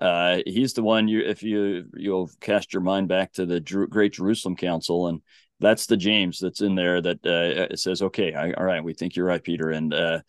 Uh, 0.00 0.38
he's 0.46 0.72
the 0.74 0.82
one 0.82 1.08
you 1.08 1.20
if 1.20 1.42
you 1.42 1.86
you'll 1.94 2.30
cast 2.40 2.72
your 2.72 2.82
mind 2.82 3.08
back 3.08 3.32
to 3.32 3.46
the 3.46 3.60
Great 3.60 4.12
Jerusalem 4.12 4.56
Council, 4.56 5.08
and 5.08 5.20
that's 5.60 5.86
the 5.86 5.96
James 5.96 6.38
that's 6.38 6.60
in 6.60 6.74
there 6.74 7.00
that 7.00 7.26
uh, 7.26 7.76
says, 7.76 8.02
"Okay, 8.02 8.34
I, 8.34 8.52
all 8.52 8.64
right, 8.64 8.84
we 8.84 8.94
think 8.94 9.16
you're 9.16 9.26
right, 9.26 9.42
Peter," 9.42 9.70
and 9.70 9.92
uh, 9.92 10.20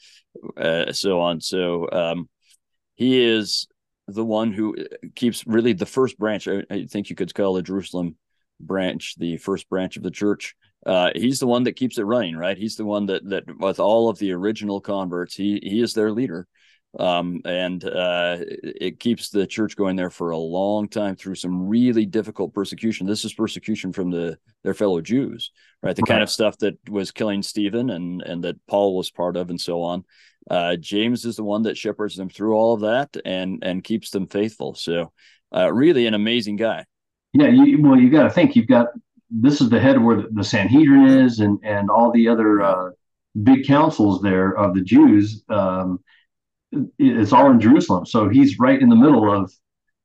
uh, 0.58 0.92
so 0.92 1.22
on. 1.22 1.42
So 1.42 1.90
um, 1.92 2.30
he 2.96 3.24
is 3.24 3.68
the 4.08 4.26
one 4.26 4.52
who 4.52 4.76
uh, 4.78 4.84
keeps 5.16 5.46
really 5.48 5.74
the 5.74 5.86
first 5.86 6.18
branch. 6.18 6.48
I, 6.48 6.64
I, 6.70 6.86
think 6.86 7.10
you 7.10 7.16
could 7.16 7.34
call 7.34 7.54
the 7.54 7.62
Jerusalem 7.62 8.16
branch 8.60 9.16
the 9.18 9.38
first 9.38 9.70
branch 9.70 9.98
of 9.98 10.04
the 10.04 10.12
church. 10.12 10.56
Uh, 10.86 11.12
he's 11.16 11.40
the 11.40 11.48
one 11.48 11.64
that 11.64 11.76
keeps 11.76 11.98
it 11.98 12.04
running, 12.04 12.36
right? 12.36 12.58
He's 12.58 12.76
the 12.76 12.86
one 12.86 13.06
that 13.08 13.28
that 13.30 13.44
with 13.60 13.80
all 13.80 14.10
of 14.10 14.20
the 14.20 14.34
original 14.34 14.82
converts, 14.82 15.36
he 15.36 15.60
he 15.64 15.82
is 15.82 15.94
their 15.94 16.12
leader, 16.12 16.46
um, 17.00 17.42
and 17.46 17.84
uh, 17.86 18.40
it 18.42 19.00
keeps 19.00 19.30
the 19.30 19.48
church 19.48 19.78
going 19.78 19.96
there 19.96 20.10
for 20.10 20.32
a 20.32 20.38
long 20.38 20.90
time 20.90 21.16
through 21.16 21.36
some 21.36 21.68
really 21.70 22.06
difficult 22.06 22.54
persecution. 22.54 23.08
This 23.08 23.24
is 23.24 23.34
persecution 23.34 23.94
from 23.94 24.12
the 24.12 24.38
their 24.64 24.74
fellow 24.74 25.00
Jews, 25.00 25.52
right? 25.82 25.96
The 25.96 26.02
right. 26.02 26.10
kind 26.10 26.24
of 26.24 26.30
stuff 26.30 26.58
that 26.58 26.78
was 26.90 27.12
killing 27.12 27.44
Stephen 27.44 27.90
and 27.90 28.22
and 28.22 28.44
that 28.44 28.58
Paul 28.68 28.98
was 28.98 29.10
part 29.10 29.38
of, 29.38 29.50
and 29.50 29.62
so 29.62 29.84
on 29.84 30.04
uh, 30.50 30.76
James 30.76 31.26
is 31.26 31.36
the 31.36 31.44
one 31.44 31.64
that 31.64 31.78
shepherds 31.78 32.16
them 32.16 32.30
through 32.30 32.54
all 32.54 32.74
of 32.74 32.82
that 32.82 33.16
and 33.26 33.64
and 33.64 33.84
keeps 33.84 34.10
them 34.10 34.28
faithful. 34.28 34.76
So, 34.76 35.12
uh, 35.56 35.72
really, 35.72 36.06
an 36.08 36.14
amazing 36.14 36.58
guy. 36.58 36.86
Yeah, 37.34 37.48
you, 37.48 37.82
well, 37.82 38.00
you 38.00 38.10
got 38.10 38.24
to 38.24 38.30
think 38.30 38.56
you've 38.56 38.68
got 38.68 38.88
this 39.30 39.62
is 39.62 39.70
the 39.70 39.80
head 39.80 40.02
where 40.02 40.24
the, 40.30 40.44
Sanhedrin 40.44 41.06
is, 41.08 41.40
and 41.40 41.60
and 41.64 41.90
all 41.90 42.12
the 42.12 42.28
other 42.28 42.62
uh, 42.62 42.90
big 43.42 43.66
councils 43.66 44.22
there 44.22 44.56
of 44.56 44.76
the 44.76 44.82
Jews. 44.82 45.44
Um, 45.50 46.00
it's 46.98 47.34
all 47.34 47.52
in 47.52 47.60
Jerusalem, 47.60 48.06
so 48.06 48.30
he's 48.30 48.60
right 48.60 48.82
in 48.82 48.90
the 48.90 48.96
middle 48.96 49.32
of 49.32 49.52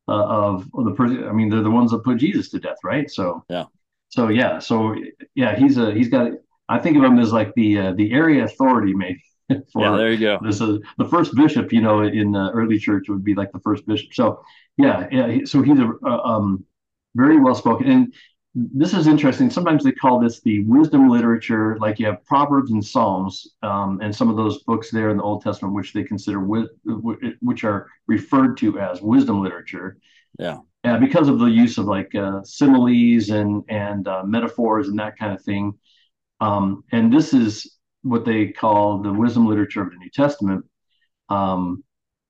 uh, 0.07 0.25
of, 0.25 0.69
of 0.75 0.85
the 0.85 0.93
person. 0.93 1.27
I 1.29 1.33
mean, 1.33 1.49
they're 1.49 1.63
the 1.63 1.71
ones 1.71 1.91
that 1.91 2.05
put 2.05 2.19
Jesus 2.19 2.51
to 2.51 2.59
death, 2.59 2.79
right? 2.85 3.11
So 3.11 3.45
yeah, 3.51 3.65
so 4.09 4.29
yeah, 4.29 4.59
so 4.59 4.95
yeah, 5.35 5.57
he's 5.57 5.77
a 5.79 5.93
he's 5.93 6.09
got. 6.09 6.33
I 6.71 6.79
think 6.79 6.99
of 6.99 7.03
him 7.03 7.19
as 7.19 7.33
like 7.33 7.55
the 7.55 7.79
uh, 7.79 7.93
the 7.95 8.13
area 8.13 8.45
authority, 8.45 8.95
maybe 8.95 9.23
for 9.73 9.83
yeah, 9.83 9.97
there 9.97 10.13
you 10.13 10.19
go. 10.19 10.39
This 10.43 10.61
is 10.61 10.81
the 10.99 11.09
first 11.09 11.35
bishop, 11.35 11.73
you 11.73 11.81
know, 11.81 12.03
in 12.03 12.33
the 12.33 12.51
early 12.51 12.79
church 12.79 13.09
would 13.09 13.25
be 13.25 13.35
like 13.35 13.53
the 13.53 13.61
first 13.61 13.87
bishop. 13.87 14.13
So 14.13 14.43
yeah, 14.77 15.07
yeah. 15.11 15.39
So 15.45 15.63
he's 15.63 15.79
a 15.79 16.09
um, 16.09 16.65
very 17.15 17.41
well 17.41 17.55
spoken, 17.55 17.91
and 17.91 18.15
this 18.55 18.93
is 18.93 19.07
interesting. 19.07 19.51
Sometimes 19.51 19.85
they 19.85 19.93
call 19.93 20.21
this 20.21 20.41
the 20.41 20.65
wisdom 20.65 21.09
literature. 21.09 21.79
Like 21.81 21.99
you 21.99 22.07
have 22.07 22.25
Proverbs 22.25 22.73
and 22.73 22.85
Psalms, 22.85 23.55
um, 23.63 24.01
and 24.03 24.15
some 24.15 24.29
of 24.29 24.37
those 24.37 24.63
books 24.65 24.91
there 24.91 25.11
in 25.11 25.17
the 25.17 25.23
Old 25.23 25.43
Testament, 25.43 25.75
which 25.75 25.93
they 25.93 26.05
consider 26.05 26.41
with, 26.41 26.71
which 27.41 27.65
are 27.65 27.89
referred 28.07 28.57
to 28.59 28.79
as 28.79 29.01
wisdom 29.01 29.43
literature. 29.43 29.99
Yeah. 30.39 30.59
Uh, 30.85 30.99
because 30.99 31.29
of 31.29 31.39
the 31.39 31.47
use 31.47 31.77
of 31.77 31.87
like 31.87 32.15
uh, 32.15 32.43
similes 32.45 33.31
and 33.31 33.65
and 33.69 34.07
uh, 34.07 34.23
metaphors 34.25 34.89
and 34.89 34.99
that 34.99 35.19
kind 35.19 35.33
of 35.33 35.43
thing. 35.43 35.73
Um, 36.41 36.85
and 36.93 37.13
this 37.13 37.35
is 37.35 37.78
what 38.03 38.25
they 38.25 38.49
call 38.49 39.03
the 39.03 39.13
wisdom 39.13 39.47
literature 39.47 39.83
of 39.83 39.91
the 39.91 39.97
New 39.97 40.11
Testament. 40.11 40.65
Um, 41.29 41.85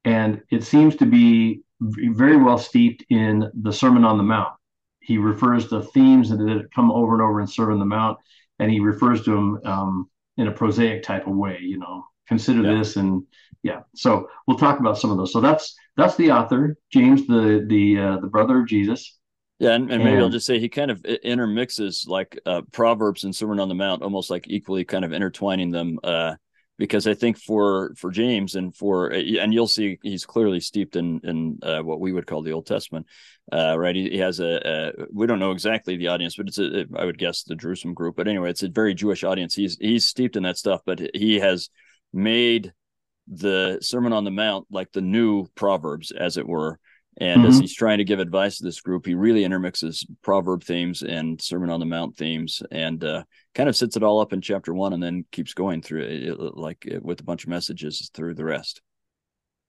and 0.04 0.42
it 0.50 0.64
seems 0.64 0.96
to 0.96 1.06
be 1.06 1.62
very 1.80 2.36
well 2.36 2.58
steeped 2.58 3.04
in 3.10 3.50
the 3.62 3.72
Sermon 3.72 4.04
on 4.04 4.16
the 4.16 4.24
Mount. 4.24 4.54
He 5.00 5.18
refers 5.18 5.68
to 5.68 5.82
themes 5.82 6.30
that 6.30 6.68
come 6.74 6.90
over 6.90 7.14
and 7.14 7.22
over 7.22 7.40
in 7.40 7.46
Sermon 7.46 7.74
on 7.74 7.78
the 7.78 7.84
Mount, 7.84 8.18
and 8.58 8.70
he 8.70 8.80
refers 8.80 9.24
to 9.24 9.30
them 9.30 9.60
um, 9.64 10.10
in 10.36 10.48
a 10.48 10.52
prosaic 10.52 11.02
type 11.02 11.26
of 11.26 11.34
way. 11.34 11.58
You 11.60 11.78
know, 11.78 12.04
consider 12.26 12.62
yeah. 12.62 12.78
this, 12.78 12.96
and 12.96 13.22
yeah. 13.62 13.80
So 13.94 14.28
we'll 14.46 14.58
talk 14.58 14.80
about 14.80 14.98
some 14.98 15.10
of 15.10 15.16
those. 15.16 15.32
So 15.32 15.40
that's 15.40 15.74
that's 15.96 16.16
the 16.16 16.30
author, 16.30 16.76
James, 16.92 17.26
the 17.26 17.64
the 17.68 17.98
uh, 17.98 18.20
the 18.20 18.26
brother 18.26 18.60
of 18.60 18.68
Jesus. 18.68 19.17
Yeah, 19.58 19.72
and, 19.72 19.90
and 19.90 20.04
maybe 20.04 20.14
and, 20.14 20.22
I'll 20.22 20.28
just 20.28 20.46
say 20.46 20.60
he 20.60 20.68
kind 20.68 20.90
of 20.90 21.04
intermixes 21.04 22.06
like 22.06 22.38
uh, 22.46 22.62
Proverbs 22.70 23.24
and 23.24 23.34
Sermon 23.34 23.58
on 23.58 23.68
the 23.68 23.74
Mount, 23.74 24.02
almost 24.02 24.30
like 24.30 24.44
equally 24.46 24.84
kind 24.84 25.04
of 25.04 25.12
intertwining 25.12 25.70
them. 25.70 25.98
Uh, 26.02 26.34
because 26.78 27.08
I 27.08 27.14
think 27.14 27.38
for 27.38 27.92
for 27.96 28.10
James 28.10 28.54
and 28.54 28.74
for 28.74 29.12
uh, 29.12 29.16
and 29.16 29.52
you'll 29.52 29.66
see 29.66 29.98
he's 30.02 30.24
clearly 30.24 30.60
steeped 30.60 30.96
in 30.96 31.20
in 31.24 31.58
uh, 31.62 31.80
what 31.80 32.00
we 32.00 32.12
would 32.12 32.26
call 32.26 32.42
the 32.42 32.52
Old 32.52 32.66
Testament, 32.66 33.06
uh, 33.52 33.76
right? 33.76 33.96
He, 33.96 34.10
he 34.10 34.18
has 34.18 34.38
a, 34.38 34.60
a, 34.64 35.06
we 35.12 35.26
don't 35.26 35.40
know 35.40 35.50
exactly 35.50 35.96
the 35.96 36.08
audience, 36.08 36.36
but 36.36 36.46
it's 36.46 36.58
a 36.58 36.86
I 36.96 37.04
would 37.04 37.18
guess 37.18 37.42
the 37.42 37.56
Jerusalem 37.56 37.94
group, 37.94 38.16
but 38.16 38.28
anyway, 38.28 38.50
it's 38.50 38.62
a 38.62 38.68
very 38.68 38.94
Jewish 38.94 39.24
audience. 39.24 39.54
He's 39.54 39.76
he's 39.80 40.04
steeped 40.04 40.36
in 40.36 40.44
that 40.44 40.56
stuff, 40.56 40.80
but 40.86 41.00
he 41.14 41.40
has 41.40 41.68
made 42.12 42.72
the 43.26 43.78
Sermon 43.82 44.12
on 44.12 44.24
the 44.24 44.30
Mount 44.30 44.66
like 44.70 44.92
the 44.92 45.02
new 45.02 45.46
Proverbs, 45.56 46.12
as 46.12 46.36
it 46.36 46.46
were, 46.46 46.78
and 47.20 47.42
mm-hmm. 47.42 47.50
as 47.50 47.58
he's 47.58 47.74
trying 47.74 47.98
to 47.98 48.04
give 48.04 48.20
advice 48.20 48.58
to 48.58 48.64
this 48.64 48.80
group, 48.80 49.04
he 49.06 49.14
really 49.14 49.44
intermixes 49.44 50.06
proverb 50.22 50.62
themes 50.62 51.02
and 51.02 51.40
Sermon 51.40 51.70
on 51.70 51.80
the 51.80 51.86
Mount 51.86 52.16
themes 52.16 52.62
and 52.70 53.02
uh, 53.02 53.24
kind 53.54 53.68
of 53.68 53.76
sets 53.76 53.96
it 53.96 54.02
all 54.02 54.20
up 54.20 54.32
in 54.32 54.40
chapter 54.40 54.72
one 54.72 54.92
and 54.92 55.02
then 55.02 55.24
keeps 55.32 55.54
going 55.54 55.82
through 55.82 56.02
it, 56.02 56.38
like 56.56 56.88
with 57.02 57.20
a 57.20 57.24
bunch 57.24 57.44
of 57.44 57.50
messages 57.50 58.10
through 58.14 58.34
the 58.34 58.44
rest. 58.44 58.80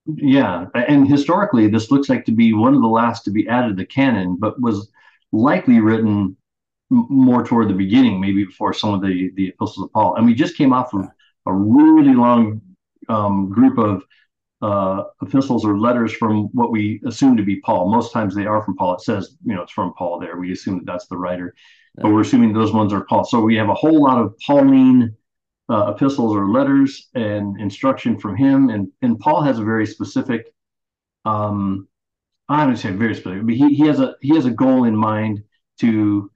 Yeah. 0.06 0.66
And 0.74 1.08
historically, 1.08 1.68
this 1.68 1.90
looks 1.90 2.08
like 2.08 2.24
to 2.26 2.32
be 2.32 2.52
one 2.52 2.74
of 2.74 2.82
the 2.82 2.88
last 2.88 3.24
to 3.24 3.30
be 3.30 3.48
added 3.48 3.70
to 3.70 3.74
the 3.74 3.86
canon, 3.86 4.36
but 4.38 4.60
was 4.60 4.90
likely 5.32 5.80
written 5.80 6.36
more 6.90 7.44
toward 7.44 7.68
the 7.68 7.74
beginning, 7.74 8.20
maybe 8.20 8.44
before 8.44 8.72
some 8.72 8.94
of 8.94 9.02
the, 9.02 9.30
the 9.34 9.48
epistles 9.48 9.84
of 9.84 9.92
Paul. 9.92 10.16
And 10.16 10.26
we 10.26 10.34
just 10.34 10.56
came 10.56 10.72
off 10.72 10.94
of 10.94 11.06
a 11.46 11.52
really 11.52 12.14
long 12.14 12.60
um, 13.08 13.50
group 13.50 13.78
of 13.78 14.04
uh, 14.62 15.04
epistles 15.22 15.64
or 15.64 15.78
letters 15.78 16.12
from 16.12 16.48
what 16.52 16.70
we 16.70 17.00
assume 17.06 17.36
to 17.36 17.42
be 17.42 17.60
Paul. 17.60 17.90
Most 17.90 18.12
times 18.12 18.34
they 18.34 18.46
are 18.46 18.62
from 18.62 18.76
Paul. 18.76 18.94
It 18.94 19.00
says, 19.00 19.36
you 19.44 19.54
know, 19.54 19.62
it's 19.62 19.72
from 19.72 19.94
Paul 19.94 20.18
there. 20.18 20.36
We 20.36 20.52
assume 20.52 20.78
that 20.78 20.86
that's 20.86 21.06
the 21.06 21.16
writer, 21.16 21.54
yeah. 21.96 22.02
but 22.02 22.12
we're 22.12 22.20
assuming 22.20 22.52
those 22.52 22.72
ones 22.72 22.92
are 22.92 23.04
Paul. 23.04 23.24
So 23.24 23.40
we 23.40 23.56
have 23.56 23.70
a 23.70 23.74
whole 23.74 24.02
lot 24.02 24.20
of 24.20 24.34
Pauline 24.46 25.16
uh, 25.70 25.92
epistles 25.94 26.34
or 26.34 26.50
letters 26.50 27.08
and 27.14 27.58
instruction 27.60 28.18
from 28.18 28.36
him. 28.36 28.68
And, 28.70 28.88
and 29.02 29.18
Paul 29.18 29.42
has 29.42 29.58
a 29.58 29.64
very 29.64 29.86
specific, 29.86 30.52
um, 31.24 31.88
I 32.48 32.66
don't 32.66 32.76
say 32.76 32.90
very 32.90 33.14
specific, 33.14 33.46
but 33.46 33.54
he, 33.54 33.74
he 33.74 33.86
has 33.86 34.00
a 34.00 34.16
he 34.20 34.34
has 34.34 34.44
a 34.44 34.50
goal 34.50 34.84
in 34.84 34.96
mind 34.96 35.42
to 35.78 36.30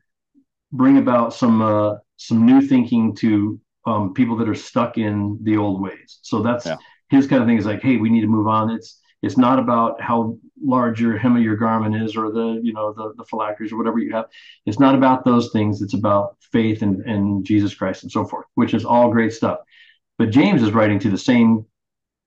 bring 0.73 0.99
about 0.99 1.35
some 1.35 1.61
uh, 1.61 1.97
some 2.17 2.47
new 2.47 2.63
thinking 2.63 3.15
to 3.17 3.61
um, 3.87 4.15
people 4.15 4.37
that 4.37 4.49
are 4.49 4.55
stuck 4.55 4.97
in 4.97 5.39
the 5.43 5.57
old 5.57 5.83
ways. 5.83 6.21
So 6.23 6.41
that's 6.41 6.67
Yeah. 6.67 6.77
His 7.15 7.27
kind 7.27 7.43
of 7.43 7.49
thing 7.49 7.59
is 7.59 7.67
like, 7.67 7.83
hey, 7.83 7.97
we 7.97 8.11
need 8.11 8.23
to 8.23 8.27
move 8.27 8.47
on. 8.47 8.71
It's 8.71 9.01
it's 9.23 9.39
not 9.39 9.59
about 9.59 10.01
how 10.01 10.39
large 10.63 11.01
your 11.01 11.17
hem 11.17 11.37
of 11.37 11.43
your 11.43 11.57
garment 11.57 11.97
is 11.97 12.17
or 12.17 12.31
the 12.31 12.61
you 12.63 12.73
know 12.73 12.93
the 12.93 13.15
the 13.17 13.25
phylacteries 13.25 13.73
or 13.73 13.77
whatever 13.77 13.99
you 13.99 14.13
have. 14.13 14.27
It's 14.67 14.79
not 14.79 14.95
about 14.95 15.25
those 15.25 15.51
things. 15.51 15.83
It's 15.83 15.95
about 15.95 16.37
faith 16.53 16.83
and 16.83 17.01
and 17.07 17.45
Jesus 17.45 17.75
Christ 17.75 18.03
and 18.03 18.13
so 18.13 18.25
forth, 18.25 18.47
which 18.55 18.75
is 18.75 18.85
all 18.85 19.11
great 19.11 19.33
stuff. 19.33 19.61
But 20.19 20.31
James 20.31 20.63
is 20.63 20.73
writing 20.73 20.99
to 21.01 21.11
the 21.11 21.19
same 21.19 21.67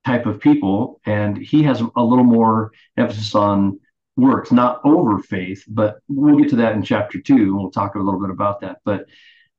type 0.06 0.26
of 0.26 0.40
people, 0.40 1.00
and 1.06 1.38
he 1.38 1.64
has 1.64 1.82
a 1.82 2.04
little 2.04 2.26
more 2.26 2.72
emphasis 2.98 3.36
on 3.36 3.80
works, 4.16 4.52
not 4.52 4.82
over 4.84 5.20
faith. 5.20 5.64
But 5.68 6.00
we'll 6.08 6.38
get 6.38 6.50
to 6.50 6.56
that 6.58 6.74
in 6.74 6.84
chapter 6.84 7.22
two, 7.22 7.56
we'll 7.56 7.72
talk 7.72 7.96
a 7.96 8.00
little 8.00 8.20
bit 8.20 8.32
about 8.32 8.62
that. 8.62 8.80
But 8.84 9.06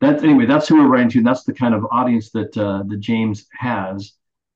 that's 0.00 0.22
anyway. 0.22 0.46
That's 0.46 0.68
who 0.68 0.76
we're 0.76 0.88
writing 0.88 1.10
to. 1.10 1.18
And 1.18 1.26
that's 1.26 1.44
the 1.44 1.54
kind 1.54 1.74
of 1.74 1.86
audience 1.90 2.30
that 2.30 2.56
uh, 2.56 2.82
that 2.86 3.00
James 3.00 3.46
has. 3.52 4.14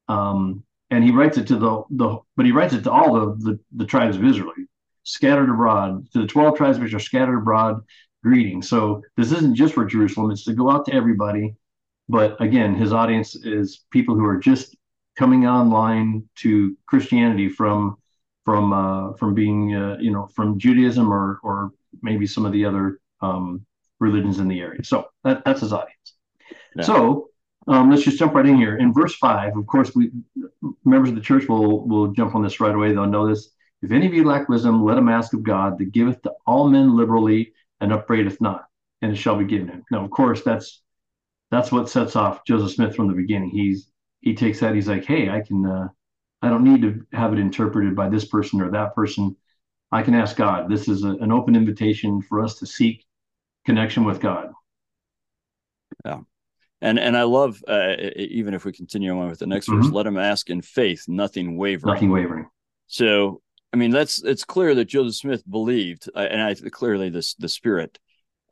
Um, 0.09 0.65
and 0.91 1.03
he 1.03 1.11
writes 1.11 1.39
it 1.39 1.47
to 1.49 1.57
the 1.57 1.83
the 1.91 2.19
but 2.37 2.47
he 2.47 2.53
writes 2.53 2.75
it 2.75 2.85
to 2.85 2.91
all 2.91 3.15
the 3.15 3.35
the, 3.51 3.61
the 3.77 3.87
tribes 3.87 4.17
of 4.17 4.25
Israel. 4.25 4.53
Scattered 5.05 5.51
abroad. 5.51 6.07
To 6.13 6.21
the 6.21 6.27
12 6.27 6.57
tribes 6.57 6.79
which 6.79 6.95
are 6.95 7.01
scattered 7.01 7.39
abroad 7.39 7.83
greeting. 8.23 8.63
So 8.63 9.03
this 9.17 9.33
isn't 9.33 9.57
just 9.57 9.75
for 9.75 9.85
Jerusalem. 9.85 10.31
It's 10.31 10.45
to 10.45 10.53
go 10.53 10.71
out 10.71 10.85
to 10.87 10.95
everybody. 10.95 11.57
But 12.09 12.41
again 12.41 12.75
his 12.75 12.93
audience 12.93 13.35
is 13.35 13.85
people 13.91 14.15
who 14.15 14.25
are 14.25 14.39
just 14.39 14.77
coming 15.19 15.47
online 15.47 16.29
to 16.37 16.77
Christianity 16.87 17.49
from 17.49 17.97
from 18.45 18.73
uh, 18.73 19.13
from 19.15 19.35
being 19.35 19.75
uh, 19.75 19.97
you 20.01 20.11
know 20.11 20.29
from 20.35 20.59
Judaism 20.59 21.13
or 21.13 21.39
or 21.43 21.73
maybe 22.03 22.27
some 22.27 22.45
of 22.45 22.53
the 22.53 22.65
other 22.65 22.99
um, 23.21 23.65
religions 24.01 24.41
in 24.41 24.49
the 24.49 24.61
area. 24.61 24.83
So 24.85 25.07
that, 25.25 25.45
that's 25.45 25.61
his 25.61 25.73
audience. 25.73 26.15
Yeah. 26.77 26.83
so 26.83 27.29
um, 27.67 27.91
let's 27.91 28.03
just 28.03 28.19
jump 28.19 28.35
right 28.35 28.47
in 28.47 28.57
here. 28.57 28.77
In 28.77 28.93
verse 28.93 29.15
five, 29.17 29.57
of 29.57 29.67
course, 29.67 29.95
we 29.95 30.11
members 30.85 31.11
of 31.11 31.15
the 31.15 31.21
church 31.21 31.49
will 31.49 31.87
will 31.87 32.09
jump 32.13 32.35
on 32.35 32.43
this 32.43 32.61
right 32.61 32.75
away. 32.75 32.93
They'll 32.93 33.07
know 33.07 33.29
this. 33.29 33.51
If 33.83 33.91
any 33.91 34.07
of 34.07 34.15
you 34.15 34.25
lack 34.25 34.49
wisdom, 34.49 34.85
let 34.85 34.99
him 34.99 35.09
ask 35.09 35.33
of 35.33 35.43
God 35.43 35.79
that 35.79 35.93
giveth 35.93 36.23
to 36.23 36.33
all 36.47 36.69
men 36.69 36.97
liberally 36.97 37.53
and 37.81 37.93
upbraideth 37.93 38.41
not, 38.41 38.67
and 39.01 39.13
it 39.13 39.17
shall 39.17 39.37
be 39.37 39.45
given 39.45 39.69
him. 39.69 39.85
Now, 39.91 40.05
of 40.05 40.11
course, 40.11 40.43
that's 40.43 40.83
that's 41.51 41.73
what 41.73 41.89
sets 41.89 42.17
off 42.17 42.45
Joseph 42.45 42.73
Smith 42.73 42.95
from 42.97 43.09
the 43.09 43.15
beginning. 43.15 43.51
He's 43.51 43.91
he 44.21 44.35
takes 44.35 44.61
that. 44.61 44.75
He's 44.75 44.89
like, 44.89 45.05
hey, 45.05 45.29
I 45.31 45.41
can. 45.41 45.67
Uh, 45.67 45.89
I 46.45 46.49
don't 46.49 46.65
need 46.65 46.83
to 46.83 47.07
have 47.13 47.33
it 47.33 47.39
interpreted 47.39 47.95
by 47.95 48.09
this 48.09 48.25
person 48.25 48.61
or 48.61 48.71
that 48.73 48.97
person. 48.97 49.37
I 49.93 50.03
can 50.03 50.15
ask 50.15 50.37
God. 50.37 50.69
This 50.69 50.89
is 50.89 51.05
a, 51.05 51.11
an 51.11 51.31
open 51.31 51.55
invitation 51.55 52.21
for 52.23 52.43
us 52.43 52.59
to 52.59 52.67
seek 52.67 53.05
connection 53.65 54.05
with 54.05 54.21
God. 54.21 54.53
And 56.83 56.99
and 56.99 57.17
I 57.17 57.23
love 57.23 57.63
uh, 57.67 57.95
even 58.17 58.53
if 58.55 58.65
we 58.65 58.73
continue 58.73 59.17
on 59.17 59.29
with 59.29 59.39
the 59.39 59.47
next 59.47 59.69
verse, 59.69 59.87
Mhm. 59.87 59.93
let 59.93 60.07
him 60.07 60.19
ask 60.19 60.51
in 60.51 60.61
faith, 60.61 61.05
nothing 61.09 61.57
wavering. 61.57 61.95
Nothing 61.95 62.11
wavering. 62.11 62.47
So 62.89 63.41
I 63.73 63.79
mean, 63.79 63.93
that's 63.93 64.23
it's 64.23 64.45
clear 64.45 64.75
that 64.75 64.87
Joseph 64.87 65.15
Smith 65.15 65.43
believed, 65.49 66.11
uh, 66.15 66.19
and 66.31 66.43
I 66.43 66.55
clearly 66.55 67.09
this 67.09 67.35
the 67.35 67.49
Spirit 67.49 67.99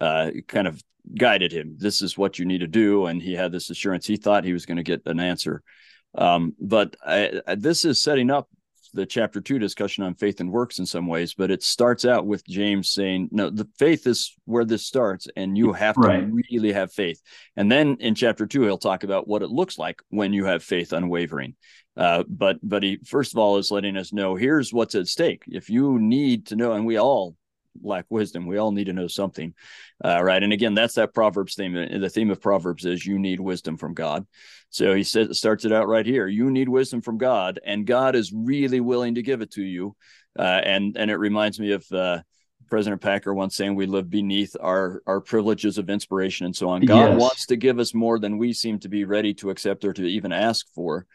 uh, 0.01 0.31
kind 0.49 0.67
of 0.67 0.81
guided 1.19 1.53
him. 1.53 1.77
This 1.77 2.01
is 2.01 2.17
what 2.17 2.39
you 2.39 2.47
need 2.47 2.61
to 2.61 2.67
do, 2.67 3.07
and 3.07 3.21
he 3.21 3.35
had 3.35 3.53
this 3.53 3.69
assurance. 3.69 4.07
He 4.07 4.17
thought 4.17 4.45
he 4.45 4.53
was 4.55 4.65
going 4.65 4.79
to 4.79 4.83
get 4.85 5.03
an 5.07 5.21
answer, 5.21 5.63
um, 6.15 6.55
but 6.59 6.97
I, 7.05 7.43
I, 7.47 7.55
this 7.57 7.85
is 7.85 8.01
setting 8.01 8.31
up 8.31 8.49
the 8.93 9.07
chapter 9.07 9.41
two 9.41 9.59
discussion 9.59 10.05
on 10.05 10.15
faith 10.15 10.41
and 10.41 10.51
works 10.51 10.79
in 10.79 10.87
some 10.87 11.07
ways. 11.07 11.35
But 11.35 11.51
it 11.51 11.63
starts 11.63 12.05
out 12.05 12.27
with 12.27 12.47
James 12.47 12.91
saying, 12.91 13.29
"No, 13.33 13.51
the 13.51 13.69
faith 13.79 14.07
is 14.07 14.35
where 14.45 14.65
this 14.65 14.87
starts, 14.87 15.29
and 15.37 15.57
you 15.57 15.73
have 15.73 15.95
to 15.97 16.01
Right. 16.01 16.29
really 16.53 16.73
have 16.73 16.93
faith." 16.93 17.21
And 17.57 17.71
then 17.71 17.97
in 18.01 18.15
chapter 18.15 18.47
two, 18.47 18.63
he'll 18.63 18.79
talk 18.79 19.05
about 19.05 19.29
what 19.29 19.43
it 19.43 19.51
looks 19.51 19.79
like 19.79 20.03
when 20.09 20.33
you 20.33 20.45
have 20.45 20.63
faith 20.63 20.93
unwavering. 20.93 21.57
Uh, 21.97 22.25
but 22.29 22.59
but 22.63 22.83
he 22.83 22.99
first 23.05 23.35
of 23.35 23.39
all 23.39 23.59
is 23.59 23.71
letting 23.71 23.97
us 23.97 24.13
know 24.13 24.37
here's 24.37 24.73
what's 24.73 24.95
at 24.95 25.09
stake. 25.09 25.43
If 25.49 25.69
you 25.69 25.99
need 25.99 26.47
to 26.47 26.57
know, 26.57 26.73
and 26.73 26.87
we 26.87 26.99
all 26.99 27.37
lack 27.83 28.07
wisdom, 28.09 28.47
we 28.47 28.59
all 28.59 28.73
need 28.73 28.85
to 28.85 28.93
know 28.93 29.07
something, 29.07 29.55
uh, 30.05 30.23
right? 30.23 30.43
And 30.43 30.53
again, 30.53 30.75
that's 30.75 30.95
that 30.95 31.15
Proverbs 31.15 31.55
theme. 31.55 31.75
The 31.75 32.11
theme 32.11 32.31
of 32.31 32.41
Proverbs 32.41 32.85
is 32.85 33.07
you 33.07 33.19
need 33.19 33.41
wisdom 33.41 33.77
from 33.77 33.95
God. 33.95 34.27
So 34.71 34.95
he 34.95 35.03
says 35.03 35.39
starts 35.39 35.65
it 35.65 35.73
out 35.73 35.89
right 35.89 36.07
here. 36.07 36.27
You 36.27 36.51
need 36.51 36.69
wisdom 36.69 37.01
from 37.03 37.19
God, 37.19 37.61
and 37.65 37.87
God 37.87 38.15
is 38.15 38.33
really 38.33 38.81
willing 38.81 39.17
to 39.17 39.23
give 39.23 39.41
it 39.41 39.53
to 39.53 39.63
you. 39.63 39.97
Uh, 40.39 40.43
and 40.65 40.97
and 40.97 41.11
it 41.11 41.17
reminds 41.17 41.59
me 41.59 41.73
of 41.73 41.85
uh, 41.93 42.21
President 42.69 43.03
Packer 43.03 43.35
once 43.35 43.57
saying 43.57 43.75
we 43.75 43.87
live 43.87 44.09
beneath 44.09 44.55
our 44.61 45.03
our 45.07 45.21
privileges 45.21 45.77
of 45.77 45.91
inspiration 45.91 46.47
and 46.47 46.55
so 46.55 46.69
on. 46.69 46.83
God 46.83 47.11
Yes. 47.11 47.19
wants 47.19 47.47
to 47.47 47.57
give 47.57 47.79
us 47.81 47.95
more 47.95 48.19
than 48.19 48.39
we 48.39 48.53
seem 48.53 48.79
to 48.81 48.89
be 48.89 49.05
ready 49.05 49.35
to 49.35 49.51
accept 49.51 49.85
or 49.85 49.93
to 49.93 50.05
even 50.05 50.33
ask 50.33 50.67
for 50.75 51.07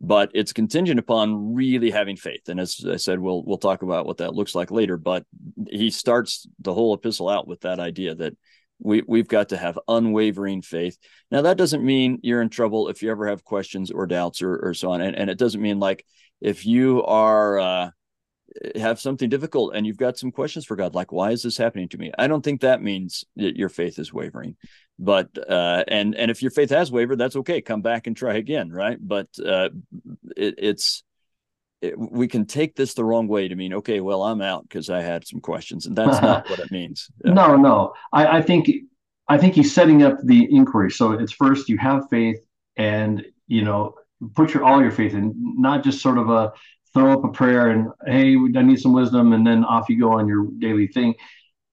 but 0.00 0.30
it's 0.34 0.52
contingent 0.52 0.98
upon 0.98 1.54
really 1.54 1.90
having 1.90 2.16
faith. 2.16 2.48
And 2.48 2.58
as 2.58 2.84
I 2.88 2.96
said, 2.96 3.18
we'll 3.18 3.42
we'll 3.44 3.58
talk 3.58 3.82
about 3.82 4.06
what 4.06 4.18
that 4.18 4.34
looks 4.34 4.54
like 4.54 4.70
later. 4.70 4.96
But 4.96 5.24
he 5.68 5.90
starts 5.90 6.46
the 6.58 6.72
whole 6.72 6.94
epistle 6.94 7.28
out 7.28 7.46
with 7.46 7.60
that 7.60 7.80
idea 7.80 8.14
that 8.14 8.36
we 8.78 9.02
we've 9.06 9.28
got 9.28 9.50
to 9.50 9.56
have 9.56 9.78
unwavering 9.88 10.62
faith. 10.62 10.96
Now 11.30 11.42
that 11.42 11.58
doesn't 11.58 11.84
mean 11.84 12.18
you're 12.22 12.40
in 12.40 12.48
trouble 12.48 12.88
if 12.88 13.02
you 13.02 13.10
ever 13.10 13.28
have 13.28 13.44
questions 13.44 13.90
or 13.90 14.06
doubts 14.06 14.40
or 14.40 14.56
or 14.56 14.74
so 14.74 14.92
on. 14.92 15.02
And 15.02 15.14
and 15.14 15.28
it 15.28 15.38
doesn't 15.38 15.60
mean 15.60 15.78
like 15.78 16.04
if 16.40 16.64
you 16.64 17.04
are 17.04 17.58
uh 17.58 17.90
have 18.76 19.00
something 19.00 19.28
difficult 19.28 19.74
and 19.74 19.86
you've 19.86 19.96
got 19.96 20.18
some 20.18 20.32
questions 20.32 20.64
for 20.64 20.76
God, 20.76 20.94
like 20.94 21.12
why 21.12 21.30
is 21.30 21.42
this 21.42 21.56
happening 21.56 21.88
to 21.90 21.98
me? 21.98 22.12
I 22.18 22.26
don't 22.26 22.42
think 22.42 22.60
that 22.60 22.82
means 22.82 23.24
that 23.36 23.56
your 23.56 23.68
faith 23.68 23.98
is 23.98 24.12
wavering 24.12 24.56
but 25.02 25.30
uh 25.48 25.82
and 25.88 26.14
and 26.14 26.30
if 26.30 26.42
your 26.42 26.50
faith 26.50 26.68
has 26.68 26.92
wavered 26.92 27.16
that's 27.16 27.34
okay 27.34 27.62
come 27.62 27.80
back 27.80 28.06
and 28.06 28.14
try 28.14 28.34
again 28.34 28.70
right 28.70 28.98
but 29.00 29.28
uh 29.42 29.70
it, 30.36 30.56
it's 30.58 31.02
it, 31.80 31.98
we 31.98 32.28
can 32.28 32.44
take 32.44 32.76
this 32.76 32.92
the 32.92 33.02
wrong 33.02 33.26
way 33.26 33.48
to 33.48 33.56
mean 33.56 33.72
okay 33.72 34.00
well 34.00 34.22
i'm 34.22 34.42
out 34.42 34.62
because 34.64 34.90
i 34.90 35.00
had 35.00 35.26
some 35.26 35.40
questions 35.40 35.86
and 35.86 35.96
that's 35.96 36.20
not 36.20 36.48
what 36.50 36.58
it 36.58 36.70
means 36.70 37.10
Yeah. 37.24 37.32
No, 37.32 37.56
no. 37.56 37.94
I, 38.12 38.38
I 38.38 38.42
think 38.42 38.70
I 39.30 39.38
think 39.38 39.54
he's 39.54 39.72
setting 39.72 40.02
up 40.02 40.18
the 40.24 40.52
inquiry. 40.52 40.90
So 40.90 41.12
it's 41.12 41.32
first 41.32 41.68
you 41.68 41.78
have 41.78 42.08
faith, 42.10 42.40
and 42.76 43.24
you 43.46 43.62
know 43.62 43.94
put 44.34 44.52
your 44.52 44.64
all 44.64 44.82
your 44.82 44.90
faith 44.90 45.14
in, 45.14 45.32
not 45.56 45.84
just 45.84 46.02
sort 46.02 46.18
of 46.18 46.28
a 46.28 46.52
throw 46.92 47.12
up 47.12 47.24
a 47.24 47.28
prayer 47.28 47.70
and 47.70 47.88
hey, 48.06 48.34
I 48.34 48.62
need 48.62 48.80
some 48.80 48.92
wisdom, 48.92 49.32
and 49.32 49.46
then 49.46 49.64
off 49.64 49.88
you 49.88 49.98
go 49.98 50.12
on 50.12 50.26
your 50.26 50.46
daily 50.58 50.86
thing. 50.86 51.14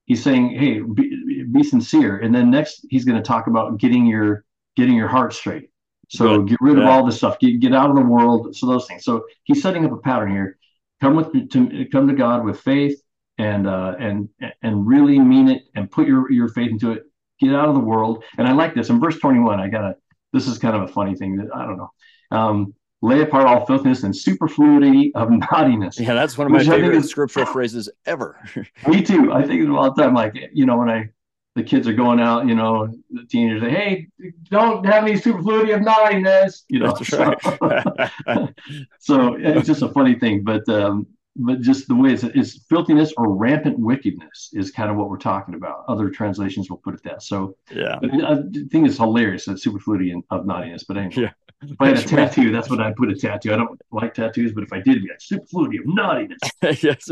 He's 0.06 0.24
saying, 0.24 0.52
hey, 0.58 0.80
be, 0.80 1.44
be 1.52 1.64
sincere, 1.64 2.20
and 2.20 2.34
then 2.34 2.50
next 2.50 2.86
he's 2.90 3.06
going 3.06 3.18
to 3.18 3.28
talk 3.28 3.48
about 3.48 3.78
getting 3.78 4.06
your 4.06 4.46
getting 4.76 4.96
your 4.96 5.08
heart 5.08 5.34
straight. 5.34 5.70
So 6.10 6.40
Good. 6.40 6.50
get 6.50 6.58
rid 6.62 6.80
of 6.80 6.86
all 6.86 7.06
this 7.06 7.18
stuff, 7.18 7.40
get 7.40 7.60
get 7.60 7.74
out 7.74 7.90
of 7.90 7.96
the 7.96 8.02
world. 8.02 8.56
So 8.56 8.68
those 8.68 8.88
things. 8.88 9.04
So 9.04 9.26
he's 9.44 9.62
setting 9.62 9.86
up 9.86 9.92
a 9.92 9.98
pattern 9.98 10.32
here. 10.32 10.58
Come 11.02 11.16
with 11.16 11.52
to 11.52 11.86
come 11.92 12.08
to 12.08 12.14
God 12.14 12.46
with 12.46 12.60
faith 12.62 13.02
and 13.38 13.68
uh, 13.68 13.96
and 14.00 14.30
and 14.62 14.88
really 14.88 15.20
mean 15.20 15.50
it 15.50 15.64
and 15.76 15.92
put 15.92 16.08
your 16.08 16.32
your 16.32 16.48
faith 16.50 16.72
into 16.72 16.92
it. 16.92 17.04
Get 17.40 17.54
out 17.54 17.68
of 17.68 17.76
the 17.76 17.82
world. 17.82 18.24
And 18.38 18.48
I 18.48 18.54
like 18.54 18.74
this 18.74 18.90
in 18.90 19.00
verse 19.00 19.18
21. 19.20 19.60
I 19.60 19.68
gotta. 19.68 19.96
This 20.34 20.48
is 20.48 20.58
kind 20.58 20.76
of 20.76 20.84
a 20.84 20.88
funny 20.88 21.16
thing 21.16 21.38
that 21.38 21.48
I 21.56 21.66
don't 21.66 21.78
know. 21.78 21.92
Um, 22.32 22.74
lay 23.02 23.22
apart 23.22 23.46
all 23.48 23.66
filthiness 23.66 24.04
and 24.04 24.16
superfluity 24.16 25.12
of 25.16 25.30
naughtiness. 25.52 26.00
yeah 26.00 26.14
that's 26.14 26.38
one 26.38 26.48
of 26.48 26.52
my 26.52 26.60
Which 26.60 26.68
I 26.68 26.72
think 26.72 26.84
favorite 26.86 26.98
is- 26.98 27.10
scriptural 27.10 27.46
phrases 27.46 27.90
ever 28.06 28.40
Me 28.88 29.02
too. 29.04 29.32
I 29.32 29.44
think 29.46 29.64
of 29.64 29.70
it 29.70 29.74
all 29.74 29.94
the 29.94 30.02
time. 30.02 30.14
Like 30.14 30.36
you 30.54 30.66
know 30.66 30.78
when 30.78 30.90
I 30.90 31.10
the 31.56 31.64
kids 31.64 31.88
are 31.88 31.94
going 31.94 32.20
out, 32.20 32.48
you 32.48 32.54
know, 32.54 32.88
the 33.10 33.26
teenagers 33.26 33.64
say, 33.64 33.72
"Hey, 33.72 34.08
don't 34.52 34.86
have 34.86 35.04
any 35.06 35.18
superfluity 35.18 35.72
of 35.72 35.82
naughtiness," 35.82 36.66
you 36.70 36.80
know. 36.80 36.94
that's 36.94 37.08
so- 37.08 37.34
right 37.62 38.54
so 39.00 39.34
it's 39.40 39.66
just 39.68 39.82
a 39.82 39.90
funny 39.90 40.16
thing, 40.16 40.44
but 40.44 40.68
um, 40.70 41.08
but 41.36 41.62
just 41.62 41.88
the 41.88 41.96
way 41.96 42.14
it's, 42.14 42.24
it's 42.24 42.64
filthiness 42.70 43.14
or 43.18 43.36
rampant 43.36 43.78
wickedness 43.80 44.50
is 44.54 44.72
kind 44.72 44.90
of 44.90 44.98
what 44.98 45.10
we're 45.10 45.18
talking 45.18 45.54
about. 45.56 45.84
Other 45.88 46.10
translations 46.10 46.70
will 46.70 46.78
put 46.78 46.94
it 46.96 47.04
that. 47.04 47.22
So 47.24 47.56
yeah 47.72 48.00
I 48.02 48.36
think 48.72 48.88
it's 48.88 48.98
hilarious 48.98 49.46
that 49.46 49.60
superfluity 49.60 50.12
and- 50.12 50.24
of 50.32 50.46
naughtiness. 50.46 50.84
But 50.84 50.98
anyway, 50.98 51.24
Yeah. 51.24 51.32
If 51.62 51.76
I 51.80 51.88
had 51.88 51.98
a 51.98 52.04
tattoo, 52.04 52.52
that's 52.52 52.70
what 52.70 52.80
I'd 52.80 52.96
put 52.96 53.10
a 53.10 53.16
tattoo. 53.16 53.54
I 53.54 53.58
don't 53.58 53.80
like 53.92 54.14
tattoos, 54.14 54.54
but 54.54 54.64
if 54.64 54.72
I 54.72 54.80
did, 54.80 55.04
yeah, 55.04 55.16
superfluity 55.20 55.78
of 55.78 55.84
naughtiness. 55.88 56.40
yes. 56.84 57.10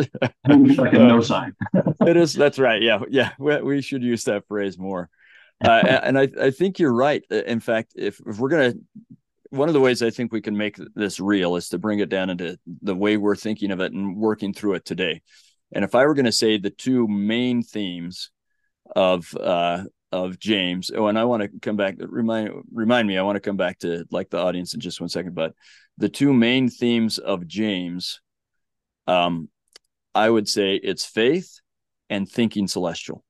Like 0.48 0.94
a 0.94 1.00
no 1.00 1.20
sign. 1.22 1.54
it 2.02 2.18
is 2.18 2.34
that's 2.34 2.60
right. 2.60 2.82
Yeah 2.82 3.00
yeah. 3.10 3.32
We, 3.40 3.62
we 3.62 3.82
should 3.82 4.04
use 4.04 4.24
that 4.26 4.48
phrase 4.48 4.78
more. 4.78 5.10
Uh, 5.64 5.70
and 6.04 6.18
I, 6.18 6.28
I 6.40 6.52
think 6.52 6.80
you're 6.80 6.94
right. 6.94 7.24
In 7.30 7.60
fact 7.60 7.94
if, 7.96 8.20
if 8.26 8.38
we're 8.38 8.50
gonna 8.50 8.74
one 9.50 9.70
of 9.70 9.74
the 9.74 9.80
ways 9.80 10.02
i 10.02 10.10
think 10.10 10.32
we 10.32 10.42
can 10.42 10.58
make 10.58 10.78
this 10.96 11.20
real 11.20 11.56
is 11.56 11.70
to 11.70 11.78
bring 11.78 12.00
it 12.00 12.10
down 12.10 12.30
into 12.30 12.58
the 12.82 12.96
way 12.96 13.16
we're 13.16 13.36
thinking 13.36 13.72
of 13.72 13.80
it 13.80 13.94
and 13.94 14.18
working 14.18 14.52
through 14.54 14.74
it 14.74 14.86
today. 14.86 15.22
And 15.74 15.84
if 15.84 15.96
i 15.96 16.06
were 16.06 16.14
going 16.14 16.26
to 16.26 16.32
say 16.32 16.58
the 16.58 16.70
two 16.70 17.08
main 17.08 17.64
themes 17.64 18.30
of 18.96 19.36
uh 19.40 19.84
of 20.16 20.40
james 20.40 20.90
oh 20.96 21.08
and 21.08 21.20
i 21.20 21.26
want 21.26 21.44
to 21.44 21.50
come 21.62 21.76
back 21.76 21.96
remind 22.00 22.50
remind 22.72 23.06
me 23.06 23.18
i 23.18 23.22
want 23.22 23.36
to 23.36 23.42
come 23.42 23.58
back 23.58 23.78
to 23.78 24.06
like 24.12 24.30
the 24.30 24.38
audience 24.38 24.74
in 24.74 24.80
just 24.80 25.02
one 25.02 25.10
second 25.10 25.36
but 25.36 25.54
the 25.98 26.08
two 26.08 26.32
main 26.32 26.70
themes 26.70 27.18
of 27.18 27.46
james 27.46 28.22
um 29.08 29.50
i 30.14 30.30
would 30.30 30.48
say 30.48 30.76
it's 30.76 31.06
faith 31.06 31.60
and 32.10 32.30
thinking 32.30 32.68
celestial. 32.68 33.25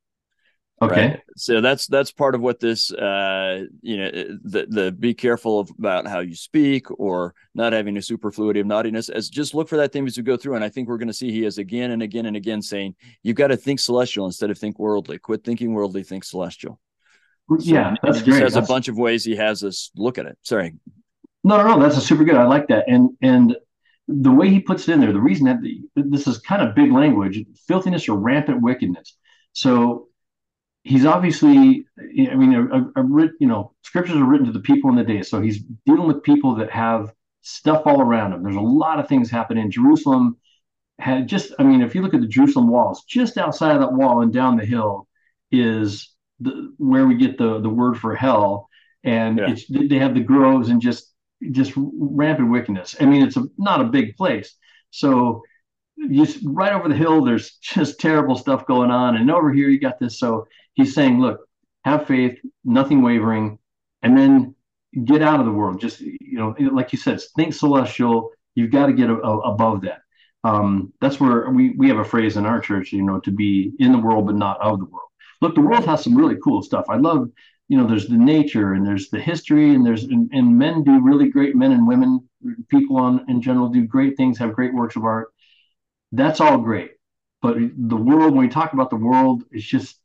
Okay. 0.81 1.07
Right? 1.07 1.21
So 1.37 1.61
that's 1.61 1.87
that's 1.87 2.11
part 2.11 2.35
of 2.35 2.41
what 2.41 2.59
this 2.59 2.91
uh 2.91 3.63
you 3.81 3.97
know 3.97 4.11
the 4.11 4.65
the 4.67 4.91
be 4.91 5.13
careful 5.13 5.59
of, 5.59 5.69
about 5.79 6.05
how 6.05 6.19
you 6.19 6.35
speak 6.35 6.87
or 6.99 7.33
not 7.53 7.71
having 7.71 7.95
a 7.95 8.01
superfluity 8.01 8.59
of 8.59 8.67
naughtiness. 8.67 9.07
As 9.07 9.29
just 9.29 9.53
look 9.53 9.69
for 9.69 9.77
that 9.77 9.93
theme 9.93 10.05
as 10.05 10.17
you 10.17 10.23
go 10.23 10.35
through 10.35 10.55
and 10.55 10.65
I 10.65 10.69
think 10.69 10.89
we're 10.89 10.97
going 10.97 11.07
to 11.07 11.13
see 11.13 11.31
he 11.31 11.45
is 11.45 11.59
again 11.59 11.91
and 11.91 12.01
again 12.03 12.25
and 12.25 12.35
again 12.35 12.61
saying 12.61 12.95
you've 13.23 13.37
got 13.37 13.47
to 13.47 13.57
think 13.57 13.79
celestial 13.79 14.25
instead 14.25 14.49
of 14.51 14.57
think 14.57 14.77
worldly. 14.77 15.17
Quit 15.17 15.45
thinking 15.45 15.73
worldly 15.73 16.03
think 16.03 16.25
celestial. 16.25 16.77
So 17.49 17.57
yeah 17.61 17.95
that's 18.03 18.21
great. 18.21 18.41
has 18.41 18.55
that's... 18.55 18.67
a 18.67 18.69
bunch 18.69 18.89
of 18.89 18.97
ways 18.97 19.23
he 19.23 19.37
has 19.37 19.63
us 19.63 19.91
look 19.95 20.17
at 20.17 20.25
it. 20.25 20.37
Sorry. 20.41 20.75
No 21.45 21.55
no 21.55 21.67
no 21.67 21.79
that's 21.81 21.95
a 21.95 22.01
super 22.01 22.25
good 22.25 22.35
I 22.35 22.43
like 22.47 22.67
that. 22.67 22.83
And 22.89 23.11
and 23.21 23.55
the 24.09 24.31
way 24.31 24.49
he 24.49 24.59
puts 24.59 24.89
it 24.89 24.91
in 24.91 24.99
there 24.99 25.13
the 25.13 25.21
reason 25.21 25.45
that 25.45 25.61
the, 25.61 25.79
this 25.95 26.27
is 26.27 26.37
kind 26.39 26.61
of 26.61 26.75
big 26.75 26.91
language 26.91 27.41
filthiness 27.65 28.09
or 28.09 28.19
rampant 28.19 28.61
wickedness. 28.61 29.15
So 29.53 30.09
he's 30.85 31.05
obviously 31.05 31.85
i 31.99 32.35
mean 32.35 32.53
a, 32.53 33.01
a, 33.01 33.03
a, 33.03 33.29
you 33.39 33.47
know 33.47 33.73
scriptures 33.81 34.15
are 34.15 34.25
written 34.25 34.45
to 34.45 34.53
the 34.53 34.59
people 34.59 34.89
in 34.89 34.95
the 34.95 35.03
day. 35.03 35.21
So 35.21 35.41
he's 35.41 35.59
dealing 35.85 36.07
with 36.07 36.23
people 36.23 36.55
that 36.55 36.71
have 36.71 37.13
stuff 37.41 37.83
all 37.85 38.01
around 38.01 38.33
him. 38.33 38.43
There's 38.43 38.55
a 38.55 38.61
lot 38.61 38.99
of 38.99 39.07
things 39.07 39.29
happening. 39.29 39.69
Jerusalem 39.69 40.37
had 40.97 41.27
just 41.27 41.51
i 41.59 41.63
mean 41.63 41.81
if 41.81 41.93
you 41.93 42.01
look 42.01 42.13
at 42.13 42.21
the 42.21 42.27
jerusalem 42.27 42.69
walls 42.69 43.03
just 43.03 43.37
outside 43.37 43.75
of 43.75 43.81
that 43.81 43.91
wall 43.91 44.21
and 44.21 44.31
down 44.31 44.55
the 44.55 44.63
hill 44.63 45.09
is 45.51 46.15
the 46.39 46.73
where 46.77 47.05
we 47.05 47.15
get 47.15 47.37
the 47.37 47.59
the 47.59 47.69
word 47.69 47.97
for 47.97 48.15
hell. 48.15 48.69
And 49.03 49.37
yeah. 49.37 49.51
it's 49.51 49.65
they 49.69 49.99
have 49.99 50.13
the 50.13 50.21
groves 50.21 50.69
and 50.69 50.81
just 50.81 51.13
just 51.51 51.73
rampant 51.75 52.49
wickedness. 52.49 52.95
I 52.99 53.05
mean 53.05 53.23
it's 53.23 53.37
a, 53.37 53.45
not 53.57 53.81
a 53.81 53.85
big 53.85 54.15
place. 54.15 54.55
So 54.91 55.43
just 56.11 56.39
right 56.43 56.73
over 56.73 56.89
the 56.89 56.95
hill 56.95 57.23
there's 57.23 57.51
just 57.61 57.99
terrible 57.99 58.35
stuff 58.35 58.65
going 58.65 58.91
on 58.91 59.15
and 59.15 59.31
over 59.31 59.51
here 59.51 59.69
you 59.69 59.79
got 59.79 59.99
this 59.99 60.19
so 60.19 60.47
he's 60.75 60.93
saying, 60.93 61.19
look, 61.19 61.47
have 61.83 62.05
faith, 62.05 62.37
nothing 62.63 63.01
wavering, 63.01 63.57
and 64.03 64.17
then 64.17 64.55
get 65.03 65.21
out 65.21 65.39
of 65.39 65.45
the 65.45 65.51
world. 65.51 65.81
Just, 65.81 66.01
you 66.01 66.37
know, 66.37 66.55
like 66.71 66.93
you 66.93 66.99
said, 66.99 67.19
think 67.35 67.53
celestial. 67.53 68.31
You've 68.53 68.71
got 68.71 68.85
to 68.85 68.93
get 68.93 69.09
a, 69.09 69.15
a, 69.15 69.39
above 69.51 69.81
that. 69.81 70.01
Um, 70.43 70.93
that's 71.01 71.19
where 71.19 71.49
we, 71.49 71.71
we 71.71 71.87
have 71.89 71.97
a 71.97 72.05
phrase 72.05 72.37
in 72.37 72.45
our 72.45 72.59
church, 72.59 72.93
you 72.93 73.01
know, 73.01 73.19
to 73.21 73.31
be 73.31 73.73
in 73.79 73.91
the 73.91 73.97
world, 73.97 74.27
but 74.27 74.35
not 74.35 74.61
of 74.61 74.79
the 74.79 74.85
world. 74.85 75.09
Look, 75.41 75.55
the 75.55 75.61
world 75.61 75.85
has 75.85 76.03
some 76.03 76.15
really 76.15 76.37
cool 76.43 76.61
stuff. 76.61 76.85
I 76.87 76.97
love, 76.97 77.29
you 77.67 77.77
know, 77.77 77.87
there's 77.87 78.07
the 78.07 78.15
nature 78.15 78.73
and 78.73 78.85
there's 78.85 79.09
the 79.09 79.19
history 79.19 79.73
and 79.73 79.85
there's, 79.85 80.03
and, 80.03 80.29
and 80.31 80.57
men 80.57 80.83
do 80.83 81.01
really 81.01 81.29
great, 81.29 81.55
men 81.55 81.71
and 81.71 81.87
women, 81.87 82.21
people 82.69 82.97
on 82.97 83.25
in 83.27 83.41
general 83.41 83.69
do 83.69 83.85
great 83.85 84.15
things, 84.17 84.37
have 84.37 84.53
great 84.53 84.73
works 84.73 84.95
of 84.95 85.03
art. 85.03 85.33
That's 86.15 86.39
all 86.41 86.57
great. 86.57 86.91
But 87.41 87.57
the 87.77 87.95
world, 87.95 88.33
when 88.33 88.45
we 88.45 88.49
talk 88.49 88.73
about 88.73 88.89
the 88.89 88.95
world, 88.95 89.43
it's 89.51 89.65
just 89.65 89.99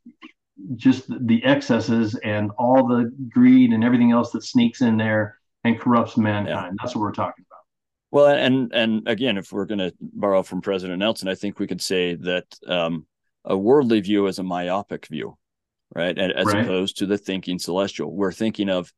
just 0.75 1.05
the 1.25 1.43
excesses 1.43 2.15
and 2.23 2.51
all 2.57 2.87
the 2.87 3.11
greed 3.29 3.73
and 3.73 3.83
everything 3.83 4.11
else 4.11 4.31
that 4.31 4.43
sneaks 4.43 4.81
in 4.81 4.95
there 4.97 5.37
and 5.63 5.79
corrupts 5.79 6.17
mankind. 6.17 6.47
Yeah. 6.47 6.83
That's 6.83 6.95
what 6.95 7.01
we're 7.01 7.13
talking 7.13 7.45
about. 7.49 7.59
Well, 8.11 8.27
and 8.27 8.71
and 8.73 9.07
again, 9.07 9.37
if 9.37 9.51
we're 9.51 9.65
going 9.65 9.79
to 9.79 9.93
borrow 9.99 10.43
from 10.43 10.61
President 10.61 10.99
Nelson, 10.99 11.29
I 11.29 11.35
think 11.35 11.59
we 11.59 11.67
could 11.67 11.81
say 11.81 12.15
that 12.15 12.45
um, 12.67 13.07
a 13.45 13.57
worldly 13.57 14.01
view 14.01 14.27
is 14.27 14.37
a 14.37 14.43
myopic 14.43 15.07
view, 15.07 15.37
right? 15.95 16.17
As 16.17 16.45
right. 16.45 16.63
opposed 16.63 16.97
to 16.97 17.05
the 17.05 17.17
thinking 17.17 17.57
celestial. 17.57 18.13
We're 18.13 18.33
thinking 18.33 18.69
of 18.69 18.91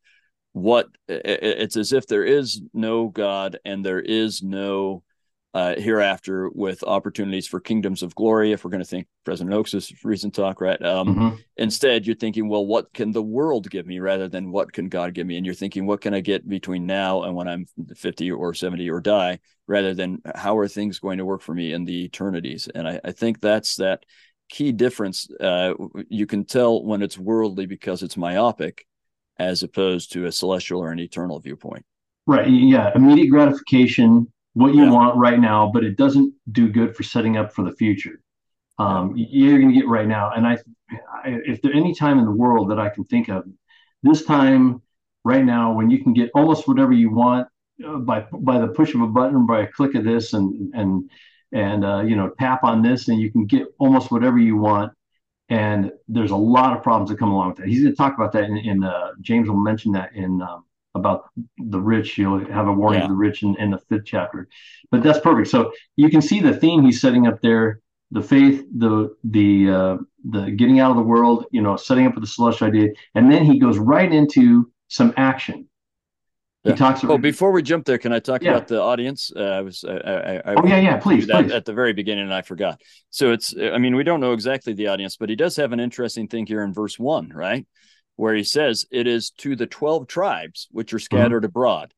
what 0.54 0.88
it's 1.08 1.78
as 1.78 1.94
if 1.94 2.08
there 2.08 2.24
is 2.24 2.62
no 2.74 3.08
God 3.08 3.60
and 3.66 3.86
there 3.86 4.02
is 4.02 4.42
no 4.44 5.04
uh, 5.54 5.76
hereafter 5.76 6.50
with 6.50 6.84
opportunities 6.84 7.48
for 7.48 7.60
kingdoms 7.60 8.02
of 8.02 8.16
glory. 8.16 8.52
If 8.52 8.64
we're 8.64 8.72
going 8.72 8.84
to 8.84 8.90
think 8.90 9.08
President 9.24 9.54
Oaks' 9.54 9.94
recent 10.04 10.34
talk, 10.34 10.60
right? 10.60 10.82
Um, 10.84 11.08
mm-hmm. 11.08 11.36
Instead, 11.58 12.08
you're 12.08 12.16
thinking, 12.16 12.50
well, 12.50 12.66
what 12.66 12.92
can 12.94 13.12
the 13.12 13.22
world 13.22 13.70
give 13.70 13.86
me 13.86 14.00
rather 14.00 14.28
than 14.28 14.52
what 14.52 14.74
can 14.74 14.90
God 14.90 15.14
give 15.14 15.28
me? 15.28 15.38
And 15.38 15.46
you're 15.46 15.54
thinking, 15.54 15.86
what 15.86 16.02
can 16.02 16.14
I 16.16 16.22
get 16.22 16.48
between 16.48 16.88
now 16.88 17.24
and 17.24 17.36
when 17.36 17.48
I'm 17.48 17.68
50 17.96 18.32
or 18.32 18.54
70 18.56 18.90
or 18.90 19.00
die, 19.00 19.40
rather 19.68 19.94
than 19.94 20.22
how 20.34 20.58
are 20.58 20.68
things 20.68 21.00
going 21.00 21.20
to 21.20 21.26
work 21.26 21.42
for 21.42 21.54
me 21.54 21.72
in 21.72 21.86
the 21.86 22.06
eternities? 22.06 22.68
And 22.74 22.88
I, 22.88 23.00
I 23.04 23.12
think 23.12 23.40
that's 23.40 23.76
that 23.76 24.06
key 24.50 24.72
difference. 24.72 25.28
Uh, 25.40 25.76
you 26.10 26.26
can 26.26 26.46
tell 26.46 26.84
when 26.84 27.04
it's 27.04 27.18
worldly 27.18 27.68
because 27.68 28.02
it's 28.02 28.18
myopic, 28.18 28.88
as 29.38 29.62
opposed 29.62 30.14
to 30.14 30.26
a 30.26 30.32
celestial 30.32 30.82
or 30.82 30.92
an 30.92 31.00
eternal 31.00 31.40
viewpoint. 31.40 31.86
Right. 32.26 32.50
Yeah. 32.50 32.92
Immediate 32.96 33.30
gratification 33.30 34.33
what 34.54 34.74
you 34.74 34.86
yeah. 34.86 34.92
want 34.92 35.18
right 35.18 35.40
now, 35.40 35.72
but 35.74 35.84
it 35.84 35.98
doesn't 35.98 36.34
do 36.52 36.70
good 36.70 36.96
for 36.96 37.04
setting 37.04 37.38
up 37.38 37.54
for 37.54 37.64
the 37.64 37.74
future. 37.74 38.22
Um. 38.80 39.14
You're 39.16 39.60
going 39.60 39.74
to 39.74 39.80
get 39.80 39.88
right 39.88 40.08
now. 40.08 40.32
And 40.32 40.48
I, 40.48 40.58
I, 40.92 41.40
if 41.46 41.62
there 41.62 41.74
any 41.74 41.94
time 41.94 42.20
in 42.20 42.26
the 42.26 42.32
world 42.32 42.72
that 42.72 42.80
I 42.80 42.90
can 42.90 43.04
think 43.04 43.30
of, 43.30 43.46
this 44.02 44.26
time 44.26 44.82
right 45.24 45.46
now 45.46 45.74
when 45.74 45.90
you 45.90 46.04
can 46.04 46.14
get 46.14 46.30
almost 46.34 46.68
whatever 46.68 46.92
you 46.92 47.10
want 47.10 47.48
uh, 47.86 47.98
by 47.98 48.26
by 48.32 48.60
the 48.60 48.68
push 48.68 48.94
of 48.94 49.02
a 49.02 49.08
button, 49.08 49.46
by 49.46 49.62
a 49.62 49.68
click 49.68 49.96
of 49.96 50.04
this, 50.04 50.34
and 50.34 50.74
and 50.74 51.10
and 51.52 51.86
uh, 51.86 52.02
you 52.02 52.16
know 52.16 52.30
tap 52.40 52.64
on 52.64 52.82
this, 52.82 53.08
and 53.08 53.20
you 53.20 53.32
can 53.32 53.46
get 53.46 53.68
almost 53.80 54.12
whatever 54.12 54.38
you 54.38 54.58
want. 54.58 54.94
And 55.50 55.92
there's 56.08 56.32
a 56.32 56.36
lot 56.36 56.76
of 56.76 56.84
problems 56.84 57.10
that 57.10 57.20
come 57.20 57.32
along 57.32 57.50
with 57.50 57.58
that. 57.58 57.68
He's 57.68 57.84
going 57.84 57.94
to 57.94 57.98
talk 57.98 58.16
about 58.16 58.32
that 58.32 58.46
in, 58.46 58.58
in 58.58 58.84
uh, 58.84 59.12
James 59.22 59.50
will 59.50 59.58
mention 59.58 59.92
that 59.92 60.14
in 60.16 60.42
um, 60.42 60.66
about 60.96 61.30
the 61.58 61.80
rich. 61.80 62.18
You'll 62.18 62.46
have 62.52 62.68
a 62.68 62.74
warning 62.74 63.00
yeah. 63.00 63.06
of 63.06 63.10
the 63.10 63.16
rich 63.16 63.44
in, 63.44 63.56
in 63.60 63.72
the 63.72 63.80
fifth 63.90 64.06
chapter. 64.06 64.48
But 64.92 65.04
that's 65.04 65.20
perfect. 65.20 65.50
So 65.50 65.72
you 65.96 66.10
can 66.10 66.22
see 66.22 66.40
the 66.40 66.56
theme 66.56 66.84
he's 66.84 67.02
setting 67.02 67.28
up 67.28 67.42
there: 67.42 67.80
the 68.12 68.22
faith, 68.22 68.66
the 68.78 69.16
the 69.24 69.70
uh, 69.70 69.98
the 70.30 70.52
getting 70.52 70.80
out 70.80 70.92
of 70.92 70.98
the 70.98 71.04
world, 71.04 71.46
you 71.52 71.62
know, 71.62 71.76
setting 71.76 72.06
up 72.06 72.16
with 72.16 72.24
the 72.24 72.28
celestial 72.28 72.68
idea, 72.68 72.90
and 73.16 73.32
then 73.32 73.44
he 73.44 73.60
goes 73.60 73.78
right 73.78 74.12
into 74.12 74.72
some 74.88 75.14
action. 75.18 75.68
He 76.64 76.70
yeah. 76.70 76.76
talks. 76.76 77.04
About, 77.04 77.14
oh, 77.14 77.18
before 77.18 77.52
we 77.52 77.62
jump 77.62 77.86
there, 77.86 77.98
can 77.98 78.14
I 78.14 78.20
talk 78.20 78.42
yeah. 78.42 78.52
about 78.52 78.70
the 78.70 78.82
audience? 78.82 79.32
Uh, 79.36 79.42
I 79.42 79.62
was. 79.62 79.84
I, 79.84 79.92
I, 79.92 80.36
I 80.36 80.42
oh 80.56 80.66
yeah, 80.66 80.80
yeah. 80.80 80.98
Please, 80.98 81.26
please. 81.26 81.52
At 81.52 81.66
the 81.66 81.74
very 81.74 81.92
beginning, 81.92 82.24
and 82.24 82.34
I 82.34 82.42
forgot. 82.42 82.80
So 83.10 83.34
it's. 83.34 83.54
I 83.58 83.80
mean, 83.80 83.96
we 83.96 84.04
don't 84.04 84.22
know 84.22 84.32
exactly 84.32 84.74
the 84.74 84.88
audience, 84.88 85.18
but 85.18 85.30
he 85.30 85.36
does 85.36 85.58
have 85.58 85.74
an 85.74 85.82
interesting 85.82 86.30
thing 86.30 86.46
here 86.46 86.64
in 86.64 86.74
verse 86.74 86.98
one, 86.98 87.30
right? 87.34 87.68
Where 88.16 88.36
he 88.36 88.44
says 88.44 88.86
it 88.92 89.08
is 89.08 89.32
to 89.32 89.56
the 89.56 89.68
12 89.68 90.08
tribes 90.08 90.68
which 90.72 90.94
are 90.94 90.98
mm-hmm. 90.98 91.04
scattered 91.04 91.44
mm-hmm. 91.44 91.46
abroad. 91.46 91.94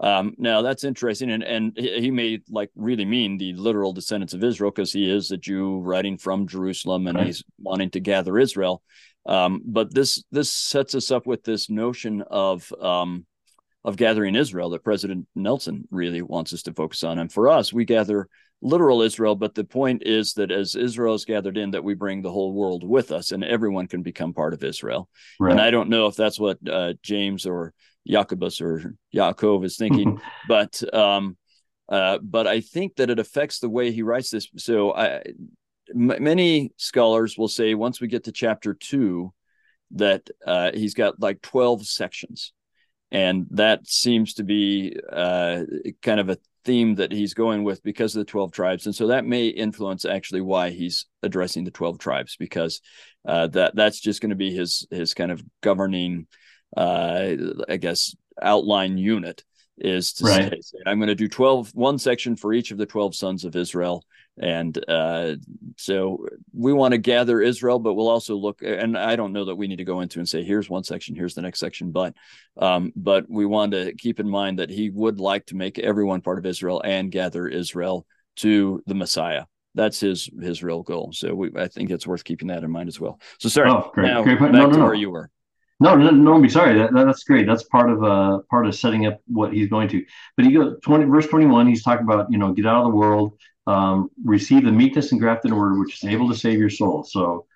Um, 0.00 0.34
now 0.38 0.62
that's 0.62 0.84
interesting, 0.84 1.30
and 1.30 1.42
and 1.42 1.76
he 1.76 2.12
may 2.12 2.38
like 2.48 2.70
really 2.76 3.04
mean 3.04 3.36
the 3.36 3.52
literal 3.54 3.92
descendants 3.92 4.32
of 4.32 4.44
Israel 4.44 4.70
because 4.70 4.92
he 4.92 5.10
is 5.10 5.32
a 5.32 5.36
Jew 5.36 5.80
writing 5.80 6.18
from 6.18 6.46
Jerusalem 6.46 7.08
and 7.08 7.18
right. 7.18 7.26
he's 7.26 7.42
wanting 7.58 7.90
to 7.90 8.00
gather 8.00 8.38
Israel. 8.38 8.80
Um, 9.26 9.60
but 9.64 9.92
this 9.92 10.22
this 10.30 10.52
sets 10.52 10.94
us 10.94 11.10
up 11.10 11.26
with 11.26 11.42
this 11.42 11.68
notion 11.68 12.22
of 12.22 12.72
um, 12.80 13.26
of 13.84 13.96
gathering 13.96 14.34
Israel 14.34 14.70
that 14.70 14.84
President 14.84 15.26
Nelson 15.34 15.86
really 15.90 16.22
wants 16.22 16.52
us 16.52 16.62
to 16.62 16.72
focus 16.72 17.04
on. 17.04 17.18
And 17.18 17.32
for 17.32 17.48
us, 17.48 17.72
we 17.72 17.84
gather 17.84 18.28
literal 18.60 19.02
Israel, 19.02 19.36
but 19.36 19.54
the 19.54 19.64
point 19.64 20.02
is 20.04 20.34
that 20.34 20.50
as 20.50 20.74
Israel 20.74 21.14
is 21.14 21.24
gathered 21.24 21.56
in, 21.56 21.70
that 21.70 21.84
we 21.84 21.94
bring 21.94 22.22
the 22.22 22.30
whole 22.30 22.52
world 22.52 22.82
with 22.82 23.12
us, 23.12 23.30
and 23.30 23.44
everyone 23.44 23.86
can 23.86 24.02
become 24.02 24.34
part 24.34 24.52
of 24.52 24.64
Israel. 24.64 25.08
Right. 25.38 25.52
And 25.52 25.60
I 25.60 25.70
don't 25.70 25.90
know 25.90 26.06
if 26.06 26.16
that's 26.16 26.40
what 26.40 26.58
uh, 26.68 26.94
James 27.02 27.46
or 27.46 27.72
Jacobus 28.06 28.60
or 28.60 28.94
Yaakov 29.14 29.64
is 29.64 29.76
thinking, 29.76 30.20
but 30.48 30.82
um, 30.92 31.36
uh, 31.88 32.18
but 32.18 32.46
I 32.46 32.60
think 32.60 32.96
that 32.96 33.10
it 33.10 33.18
affects 33.18 33.60
the 33.60 33.70
way 33.70 33.92
he 33.92 34.02
writes 34.02 34.30
this. 34.30 34.48
So 34.56 34.92
I, 34.92 35.22
m- 35.94 36.22
many 36.22 36.72
scholars 36.76 37.38
will 37.38 37.48
say 37.48 37.74
once 37.74 38.00
we 38.00 38.08
get 38.08 38.24
to 38.24 38.32
chapter 38.32 38.74
two, 38.74 39.32
that 39.92 40.28
uh, 40.46 40.72
he's 40.74 40.94
got 40.94 41.20
like 41.20 41.40
twelve 41.42 41.86
sections 41.86 42.52
and 43.10 43.46
that 43.50 43.86
seems 43.86 44.34
to 44.34 44.44
be 44.44 44.96
uh, 45.10 45.62
kind 46.02 46.20
of 46.20 46.28
a 46.28 46.38
theme 46.64 46.96
that 46.96 47.12
he's 47.12 47.34
going 47.34 47.64
with 47.64 47.82
because 47.82 48.14
of 48.14 48.20
the 48.20 48.30
12 48.30 48.52
tribes 48.52 48.84
and 48.84 48.94
so 48.94 49.06
that 49.06 49.24
may 49.24 49.46
influence 49.46 50.04
actually 50.04 50.42
why 50.42 50.70
he's 50.70 51.06
addressing 51.22 51.64
the 51.64 51.70
12 51.70 51.98
tribes 51.98 52.36
because 52.36 52.82
uh, 53.26 53.46
that 53.46 53.74
that's 53.74 54.00
just 54.00 54.20
going 54.20 54.30
to 54.30 54.36
be 54.36 54.52
his 54.52 54.86
his 54.90 55.14
kind 55.14 55.30
of 55.30 55.42
governing 55.62 56.26
uh, 56.76 57.32
i 57.68 57.76
guess 57.76 58.14
outline 58.42 58.98
unit 58.98 59.42
is 59.80 60.12
to 60.14 60.24
right. 60.24 60.64
say, 60.64 60.78
I'm 60.86 60.98
going 60.98 61.08
to 61.08 61.14
do 61.14 61.28
12, 61.28 61.70
one 61.74 61.98
section 61.98 62.36
for 62.36 62.52
each 62.52 62.70
of 62.70 62.78
the 62.78 62.86
12 62.86 63.14
sons 63.14 63.44
of 63.44 63.56
Israel. 63.56 64.04
And 64.40 64.78
uh, 64.88 65.36
so 65.76 66.26
we 66.52 66.72
want 66.72 66.92
to 66.92 66.98
gather 66.98 67.40
Israel, 67.40 67.78
but 67.78 67.94
we'll 67.94 68.08
also 68.08 68.36
look, 68.36 68.62
and 68.62 68.96
I 68.96 69.16
don't 69.16 69.32
know 69.32 69.46
that 69.46 69.56
we 69.56 69.66
need 69.66 69.76
to 69.76 69.84
go 69.84 70.00
into 70.00 70.18
and 70.18 70.28
say, 70.28 70.44
here's 70.44 70.70
one 70.70 70.84
section, 70.84 71.16
here's 71.16 71.34
the 71.34 71.42
next 71.42 71.60
section, 71.60 71.90
but, 71.90 72.14
um, 72.56 72.92
but 72.94 73.28
we 73.28 73.46
want 73.46 73.72
to 73.72 73.94
keep 73.94 74.20
in 74.20 74.28
mind 74.28 74.58
that 74.58 74.70
he 74.70 74.90
would 74.90 75.18
like 75.18 75.46
to 75.46 75.56
make 75.56 75.78
everyone 75.78 76.20
part 76.20 76.38
of 76.38 76.46
Israel 76.46 76.80
and 76.84 77.10
gather 77.10 77.48
Israel 77.48 78.06
to 78.36 78.82
the 78.86 78.94
Messiah. 78.94 79.44
That's 79.74 80.00
his 80.00 80.28
his 80.40 80.62
real 80.62 80.82
goal. 80.82 81.12
So 81.12 81.34
we, 81.34 81.50
I 81.56 81.68
think 81.68 81.90
it's 81.90 82.06
worth 82.06 82.24
keeping 82.24 82.48
that 82.48 82.64
in 82.64 82.70
mind 82.70 82.88
as 82.88 82.98
well. 82.98 83.20
So 83.38 83.48
sorry. 83.48 83.70
Oh, 83.70 83.90
great. 83.94 84.06
Now, 84.06 84.22
great. 84.24 84.40
back 84.40 84.50
no, 84.50 84.66
no, 84.66 84.70
to 84.70 84.78
no. 84.78 84.84
where 84.84 84.94
you 84.94 85.10
were. 85.10 85.30
No, 85.80 85.94
no, 85.94 86.10
no, 86.10 86.40
be 86.40 86.48
sorry. 86.48 86.76
That, 86.76 86.92
that's 86.92 87.22
great. 87.22 87.46
That's 87.46 87.62
part 87.64 87.88
of 87.88 88.02
uh 88.02 88.40
part 88.50 88.66
of 88.66 88.74
setting 88.74 89.06
up 89.06 89.20
what 89.26 89.52
he's 89.52 89.68
going 89.68 89.88
to. 89.90 90.04
But 90.36 90.46
he 90.46 90.52
goes 90.52 90.78
twenty 90.82 91.04
verse 91.04 91.28
twenty 91.28 91.46
one. 91.46 91.68
He's 91.68 91.84
talking 91.84 92.04
about 92.04 92.32
you 92.32 92.38
know 92.38 92.52
get 92.52 92.66
out 92.66 92.84
of 92.84 92.90
the 92.90 92.96
world, 92.96 93.38
um, 93.68 94.10
receive 94.24 94.64
the 94.64 94.72
meekness 94.72 95.12
and 95.12 95.20
grafted 95.20 95.52
word, 95.52 95.78
which 95.78 96.02
is 96.02 96.08
able 96.08 96.28
to 96.28 96.34
save 96.34 96.58
your 96.58 96.70
soul. 96.70 97.04
So 97.04 97.46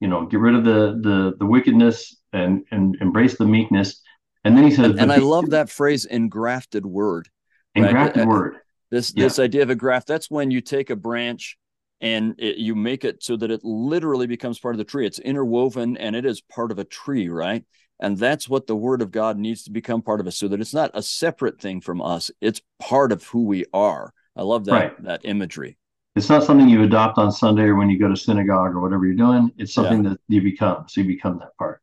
you 0.00 0.08
know, 0.08 0.26
get 0.26 0.40
rid 0.40 0.54
of 0.54 0.64
the 0.64 0.98
the 1.00 1.36
the 1.38 1.46
wickedness 1.46 2.16
and 2.32 2.64
and 2.70 2.96
embrace 3.00 3.36
the 3.36 3.44
meekness. 3.44 4.02
And 4.44 4.56
then 4.56 4.64
he 4.64 4.70
says, 4.70 4.92
and, 4.92 5.00
and 5.00 5.12
I 5.12 5.16
love 5.16 5.50
that 5.50 5.68
phrase, 5.68 6.06
engrafted 6.06 6.86
word. 6.86 7.28
Engrafted 7.74 8.20
right? 8.20 8.28
word. 8.28 8.56
This 8.90 9.12
yeah. 9.14 9.24
this 9.24 9.38
idea 9.38 9.62
of 9.62 9.70
a 9.70 9.74
graft. 9.74 10.08
That's 10.08 10.30
when 10.30 10.50
you 10.50 10.60
take 10.60 10.90
a 10.90 10.96
branch 10.96 11.58
and 12.00 12.34
it, 12.38 12.56
you 12.56 12.74
make 12.74 13.04
it 13.04 13.22
so 13.22 13.36
that 13.36 13.50
it 13.50 13.60
literally 13.62 14.26
becomes 14.26 14.58
part 14.58 14.74
of 14.74 14.78
the 14.78 14.84
tree. 14.84 15.06
It's 15.06 15.18
interwoven 15.18 15.98
and 15.98 16.16
it 16.16 16.24
is 16.24 16.40
part 16.40 16.72
of 16.72 16.78
a 16.78 16.84
tree, 16.84 17.28
right? 17.28 17.64
And 18.00 18.16
that's 18.16 18.48
what 18.48 18.66
the 18.66 18.74
word 18.74 19.02
of 19.02 19.10
God 19.10 19.36
needs 19.36 19.64
to 19.64 19.70
become 19.70 20.00
part 20.00 20.20
of 20.20 20.26
us 20.26 20.38
so 20.38 20.48
that 20.48 20.60
it's 20.60 20.72
not 20.72 20.90
a 20.94 21.02
separate 21.02 21.60
thing 21.60 21.82
from 21.82 22.00
us. 22.00 22.30
It's 22.40 22.62
part 22.78 23.12
of 23.12 23.24
who 23.24 23.44
we 23.44 23.66
are. 23.74 24.14
I 24.40 24.42
love 24.42 24.64
that 24.64 24.72
right. 24.72 25.02
that 25.04 25.20
imagery. 25.24 25.76
It's 26.16 26.30
not 26.30 26.44
something 26.44 26.66
you 26.66 26.82
adopt 26.82 27.18
on 27.18 27.30
Sunday 27.30 27.64
or 27.64 27.76
when 27.76 27.90
you 27.90 27.98
go 27.98 28.08
to 28.08 28.16
synagogue 28.16 28.74
or 28.74 28.80
whatever 28.80 29.04
you're 29.04 29.14
doing. 29.14 29.52
It's 29.58 29.74
something 29.74 30.02
yeah. 30.02 30.10
that 30.10 30.20
you 30.28 30.40
become. 30.40 30.86
So 30.88 31.02
you 31.02 31.06
become 31.06 31.38
that 31.40 31.54
part. 31.58 31.82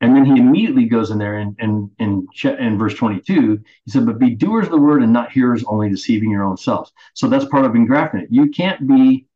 And 0.00 0.14
then 0.14 0.24
he 0.24 0.40
immediately 0.40 0.86
goes 0.86 1.12
in 1.12 1.18
there 1.18 1.38
and 1.38 1.56
in, 1.60 1.88
in, 2.00 2.26
in, 2.42 2.58
in 2.58 2.78
verse 2.78 2.94
22, 2.94 3.60
he 3.84 3.90
said, 3.90 4.06
But 4.06 4.18
be 4.18 4.34
doers 4.34 4.66
of 4.66 4.72
the 4.72 4.80
word 4.80 5.04
and 5.04 5.12
not 5.12 5.30
hearers 5.30 5.62
only, 5.68 5.88
deceiving 5.88 6.32
your 6.32 6.44
own 6.44 6.56
selves. 6.56 6.92
So 7.14 7.28
that's 7.28 7.44
part 7.44 7.64
of 7.64 7.76
engrafting 7.76 8.22
it. 8.22 8.28
You 8.30 8.50
can't 8.50 8.86
be 8.86 9.26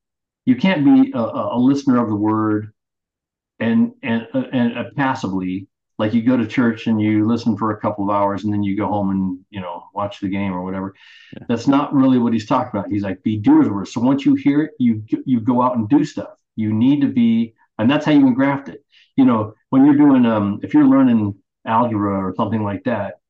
you 0.45 0.57
can't 0.57 0.85
be 0.85 1.13
a, 1.15 1.21
a 1.21 1.59
listener 1.59 2.03
of 2.03 2.09
the 2.09 2.17
word 2.17 2.73
and 3.61 3.93
and 4.03 4.27
uh, 4.35 4.43
and, 4.53 4.73
and 4.73 4.97
passively 4.97 5.69
like 6.03 6.12
you 6.12 6.21
go 6.21 6.37
to 6.37 6.49
church 6.49 6.88
and 6.88 7.01
you 7.01 7.25
listen 7.29 7.57
for 7.57 7.71
a 7.71 7.81
couple 7.81 8.03
of 8.03 8.11
hours 8.11 8.43
and 8.43 8.53
then 8.53 8.61
you 8.65 8.77
go 8.77 8.88
home 8.88 9.11
and 9.11 9.38
you 9.51 9.61
know 9.61 9.85
watch 9.95 10.19
the 10.19 10.29
game 10.29 10.53
or 10.53 10.65
whatever. 10.65 10.93
Yeah. 11.33 11.45
that's 11.49 11.69
not 11.69 11.95
really 11.95 12.19
what 12.19 12.33
he's 12.33 12.45
talking 12.45 12.77
about. 12.77 12.91
He's 12.91 13.05
like 13.05 13.23
be 13.23 13.37
doers. 13.38 13.69
Of 13.69 13.81
it 13.81 13.87
so 13.87 14.01
once 14.01 14.27
you 14.27 14.35
hear 14.35 14.65
it 14.65 14.73
you 14.81 15.05
you 15.25 15.38
go 15.38 15.62
out 15.62 15.77
and 15.77 15.88
do 15.88 16.05
stuff. 16.05 16.35
You 16.57 16.73
need 16.73 17.03
to 17.03 17.07
be 17.07 17.55
and 17.79 17.88
that's 17.88 18.05
how 18.05 18.11
you 18.11 18.27
engraft 18.27 18.69
it. 18.69 18.85
You 19.15 19.25
know 19.27 19.55
when 19.71 19.85
you're 19.85 19.95
doing 19.95 20.27
um 20.27 20.59
if 20.65 20.75
you're 20.75 20.88
learning 20.88 21.37
algebra 21.65 22.27
or 22.27 22.35
something 22.35 22.65
like 22.65 22.83
that 22.83 23.21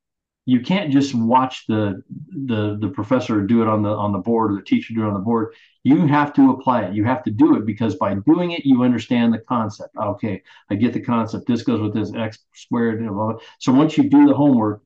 you 0.45 0.61
can't 0.61 0.91
just 0.93 1.15
watch 1.15 1.67
the 1.69 2.03
the 2.47 2.77
the 2.81 2.89
professor 2.89 3.43
do 3.43 3.63
it 3.63 3.69
on 3.69 3.83
the 3.83 3.91
on 3.91 4.13
the 4.13 4.19
board 4.19 4.53
or 4.53 4.57
the 4.57 4.63
teacher 4.63 4.93
do 4.95 5.03
it 5.03 5.07
on 5.07 5.15
the 5.15 5.21
board. 5.21 5.55
You 5.85 6.07
have 6.07 6.33
to 6.35 6.51
apply 6.51 6.83
it. 6.83 6.95
You 6.95 7.05
have 7.05 7.23
to 7.25 7.31
do 7.31 7.57
it 7.57 7.67
because 7.67 7.97
by 7.97 8.15
doing 8.15 8.53
it 8.53 8.65
you 8.65 8.83
understand 8.83 9.33
the 9.33 9.39
concept. 9.39 9.95
Okay 9.97 10.43
i 10.71 10.75
get 10.75 10.93
the 10.93 11.01
concept. 11.01 11.47
This 11.47 11.63
goes 11.63 11.81
with 11.81 11.95
this 11.95 12.13
x 12.15 12.39
squared 12.55 13.01
blah, 13.01 13.11
blah, 13.13 13.39
so 13.59 13.73
once 13.73 13.97
you 13.97 14.09
do 14.09 14.27
the 14.27 14.35
homework 14.35 14.83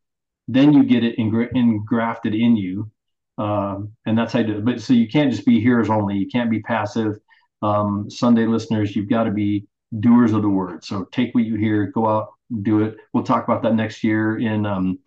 then 0.48 0.72
you 0.72 0.84
get 0.84 1.02
it 1.02 1.18
engra- 1.18 1.50
engrafted 1.54 2.32
in 2.34 2.56
you. 2.56 2.88
Um, 3.36 3.92
and 4.06 4.16
that's 4.16 4.32
how 4.32 4.38
you 4.40 4.46
do 4.46 4.58
it. 4.58 4.64
But 4.64 4.80
so 4.80 4.92
you 4.92 5.08
can't 5.08 5.32
just 5.32 5.44
be 5.44 5.60
hearers 5.60 5.90
only. 5.90 6.16
You 6.16 6.28
can't 6.28 6.50
be 6.50 6.60
passive. 6.60 7.18
Um, 7.62 8.10
sunday 8.10 8.46
listeners 8.46 8.94
you've 8.94 9.08
got 9.08 9.24
to 9.24 9.30
be 9.30 9.66
doers 10.00 10.32
of 10.32 10.42
the 10.42 10.48
word. 10.48 10.84
So 10.84 11.04
take 11.12 11.34
what 11.34 11.44
you 11.44 11.56
hear 11.56 11.86
go 11.86 12.06
out 12.06 12.28
do 12.62 12.82
it. 12.82 12.98
We'll 13.12 13.24
talk 13.24 13.44
about 13.44 13.62
that 13.62 13.74
next 13.74 14.04
year 14.04 14.38
in 14.38 14.66
um, 14.66 14.98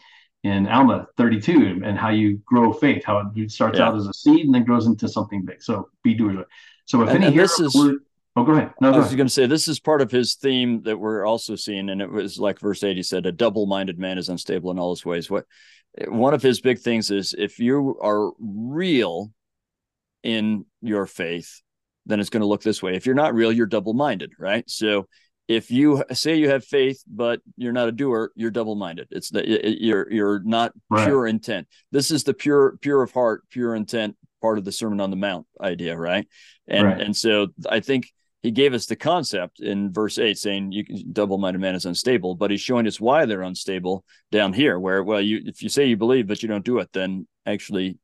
in 0.44 0.68
Alma 0.68 1.08
32 1.18 1.82
and 1.84 1.98
how 1.98 2.10
you 2.10 2.42
grow 2.46 2.72
faith, 2.72 3.04
how 3.04 3.32
it 3.36 3.52
starts 3.52 3.78
yeah. 3.78 3.88
out 3.88 3.96
as 3.96 4.08
a 4.08 4.14
seed 4.14 4.46
and 4.46 4.56
then 4.56 4.64
grows 4.64 4.86
into 4.86 5.08
something 5.08 5.44
big. 5.44 5.62
So 5.62 5.90
be 6.04 6.14
doers. 6.14 6.46
So 6.86 7.02
if 7.04 7.10
and, 7.10 7.18
any 7.24 7.28
and 7.28 7.40
this 7.40 7.60
is, 7.60 7.76
oh, 7.76 8.44
go 8.44 8.54
ahead. 8.54 8.74
No, 8.80 8.92
go 8.92 8.98
I 8.98 9.00
was 9.02 9.14
going 9.16 9.28
to 9.28 9.34
say 9.34 9.46
this 9.46 9.68
is 9.68 9.80
part 9.80 10.02
of 10.02 10.12
his 10.12 10.36
theme 10.36 10.82
that 10.84 10.98
we're 10.98 11.26
also 11.26 11.56
seeing, 11.56 11.90
and 11.90 12.02
it 12.02 12.10
was 12.10 12.40
like 12.40 12.60
verse 12.60 12.84
8. 12.84 12.96
He 12.96 13.04
said, 13.04 13.26
"A 13.26 13.32
double-minded 13.32 14.00
man 14.00 14.18
is 14.18 14.30
unstable 14.30 14.72
in 14.72 14.80
all 14.80 14.92
his 14.92 15.06
ways." 15.06 15.30
What 15.30 15.46
one 16.08 16.34
of 16.34 16.42
his 16.42 16.62
big 16.62 16.80
things 16.80 17.12
is 17.12 17.36
if 17.38 17.60
you 17.60 18.00
are 18.02 18.32
real 18.40 19.32
in 20.24 20.66
your 20.82 21.06
faith, 21.06 21.62
then 22.06 22.20
it's 22.20 22.30
going 22.30 22.42
to 22.42 22.48
look 22.48 22.64
this 22.64 22.82
way. 22.82 22.96
If 22.96 23.06
you're 23.06 23.16
not 23.16 23.36
real, 23.36 23.52
you're 23.52 23.68
double-minded, 23.68 24.34
right? 24.40 24.68
So 24.70 25.08
if 25.50 25.72
you 25.72 26.04
say 26.14 26.36
you 26.36 26.48
have 26.48 26.64
faith 26.64 27.04
but 27.08 27.42
you're 27.58 27.74
not 27.74 27.90
a 27.90 27.92
doer 27.92 28.32
you're 28.36 28.52
double-minded 28.52 29.08
it's 29.12 29.32
that 29.32 29.48
you're 29.82 30.10
you're 30.12 30.40
not 30.44 30.72
right. 30.90 31.08
pure 31.08 31.28
intent 31.28 31.68
this 31.92 32.12
is 32.12 32.24
the 32.24 32.34
pure 32.34 32.78
pure 32.82 33.02
of 33.02 33.12
heart 33.12 33.44
pure 33.50 33.76
intent 33.76 34.16
part 34.42 34.58
of 34.58 34.64
the 34.64 34.72
sermon 34.72 35.02
on 35.02 35.10
the 35.10 35.18
mount 35.18 35.46
idea 35.60 35.98
right 35.98 36.28
and 36.68 36.86
right. 36.86 37.02
and 37.02 37.18
so 37.18 37.48
i 37.70 37.80
think 37.80 38.08
he 38.42 38.52
gave 38.52 38.74
us 38.74 38.86
the 38.86 38.96
concept 38.96 39.60
in 39.60 39.92
verse 39.92 40.18
8 40.18 40.38
saying 40.38 40.72
you 40.72 40.86
double-minded 41.12 41.60
man 41.60 41.76
is 41.76 41.86
unstable 41.86 42.36
but 42.36 42.52
he's 42.52 42.62
showing 42.62 42.88
us 42.88 43.02
why 43.02 43.26
they're 43.26 43.42
unstable 43.42 44.06
down 44.32 44.54
here 44.54 44.80
where 44.80 45.04
well 45.04 45.20
you 45.20 45.42
if 45.46 45.62
you 45.64 45.68
say 45.68 45.88
you 45.88 45.98
believe 45.98 46.28
but 46.28 46.42
you 46.44 46.48
don't 46.48 46.64
do 46.64 46.78
it 46.78 46.90
then 46.94 47.28
actually 47.46 47.98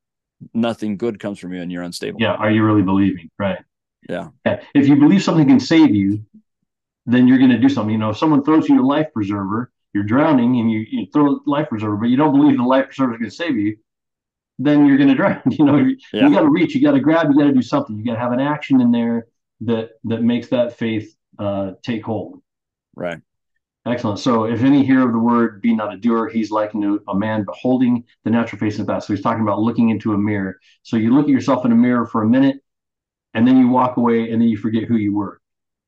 nothing 0.53 0.97
good 0.97 1.19
comes 1.19 1.39
from 1.39 1.53
you 1.53 1.61
and 1.61 1.71
you're 1.71 1.83
unstable 1.83 2.19
yeah 2.19 2.33
are 2.33 2.51
you 2.51 2.65
really 2.65 2.81
believing 2.81 3.29
right 3.39 3.59
yeah. 4.09 4.29
yeah. 4.45 4.61
If 4.73 4.87
you 4.87 4.95
believe 4.97 5.23
something 5.23 5.47
can 5.47 5.59
save 5.59 5.93
you, 5.95 6.23
then 7.05 7.27
you're 7.27 7.37
going 7.37 7.51
to 7.51 7.59
do 7.59 7.69
something. 7.69 7.91
You 7.91 7.97
know, 7.97 8.09
if 8.09 8.17
someone 8.17 8.43
throws 8.43 8.67
you 8.67 8.81
a 8.81 8.85
life 8.85 9.07
preserver, 9.13 9.71
you're 9.93 10.03
drowning 10.03 10.59
and 10.59 10.71
you, 10.71 10.85
you 10.89 11.07
throw 11.13 11.35
a 11.35 11.39
life 11.45 11.69
preserver, 11.69 11.95
but 11.95 12.09
you 12.09 12.17
don't 12.17 12.35
believe 12.35 12.57
the 12.57 12.63
life 12.63 12.85
preserver 12.87 13.13
is 13.13 13.19
going 13.19 13.29
to 13.29 13.35
save 13.35 13.57
you, 13.57 13.77
then 14.59 14.85
you're 14.85 14.97
going 14.97 15.09
to 15.15 15.15
drown. 15.15 15.41
You 15.49 15.65
know, 15.65 15.77
you, 15.77 15.97
yeah. 16.13 16.27
you 16.27 16.33
got 16.33 16.41
to 16.41 16.49
reach, 16.49 16.75
you 16.75 16.81
got 16.81 16.93
to 16.93 16.99
grab, 16.99 17.29
you 17.29 17.37
got 17.37 17.45
to 17.45 17.53
do 17.53 17.61
something. 17.61 17.97
You 17.97 18.05
got 18.05 18.15
to 18.15 18.19
have 18.19 18.31
an 18.31 18.39
action 18.39 18.81
in 18.81 18.91
there 18.91 19.27
that 19.61 19.91
that 20.03 20.21
makes 20.21 20.49
that 20.49 20.77
faith 20.77 21.15
uh, 21.39 21.71
take 21.83 22.03
hold. 22.03 22.41
Right. 22.95 23.19
Excellent. 23.87 24.17
So, 24.17 24.45
if 24.45 24.63
any 24.63 24.83
hear 24.83 25.05
of 25.05 25.13
the 25.13 25.19
word, 25.19 25.61
be 25.61 25.75
not 25.75 25.93
a 25.93 25.97
doer, 25.97 26.27
he's 26.27 26.49
like 26.49 26.73
a 26.73 27.15
man 27.15 27.45
beholding 27.45 28.03
the 28.23 28.31
natural 28.31 28.59
face 28.59 28.79
of 28.79 28.87
God. 28.87 29.03
So, 29.03 29.13
he's 29.13 29.21
talking 29.21 29.43
about 29.43 29.59
looking 29.59 29.89
into 29.89 30.13
a 30.13 30.17
mirror. 30.17 30.59
So, 30.81 30.97
you 30.97 31.13
look 31.13 31.25
at 31.25 31.29
yourself 31.29 31.65
in 31.65 31.71
a 31.71 31.75
mirror 31.75 32.07
for 32.07 32.23
a 32.23 32.27
minute, 32.27 32.57
and 33.35 33.47
then 33.47 33.57
you 33.57 33.67
walk 33.67 33.97
away, 33.97 34.31
and 34.31 34.41
then 34.41 34.49
you 34.49 34.57
forget 34.57 34.85
who 34.85 34.95
you 34.95 35.13
were. 35.13 35.39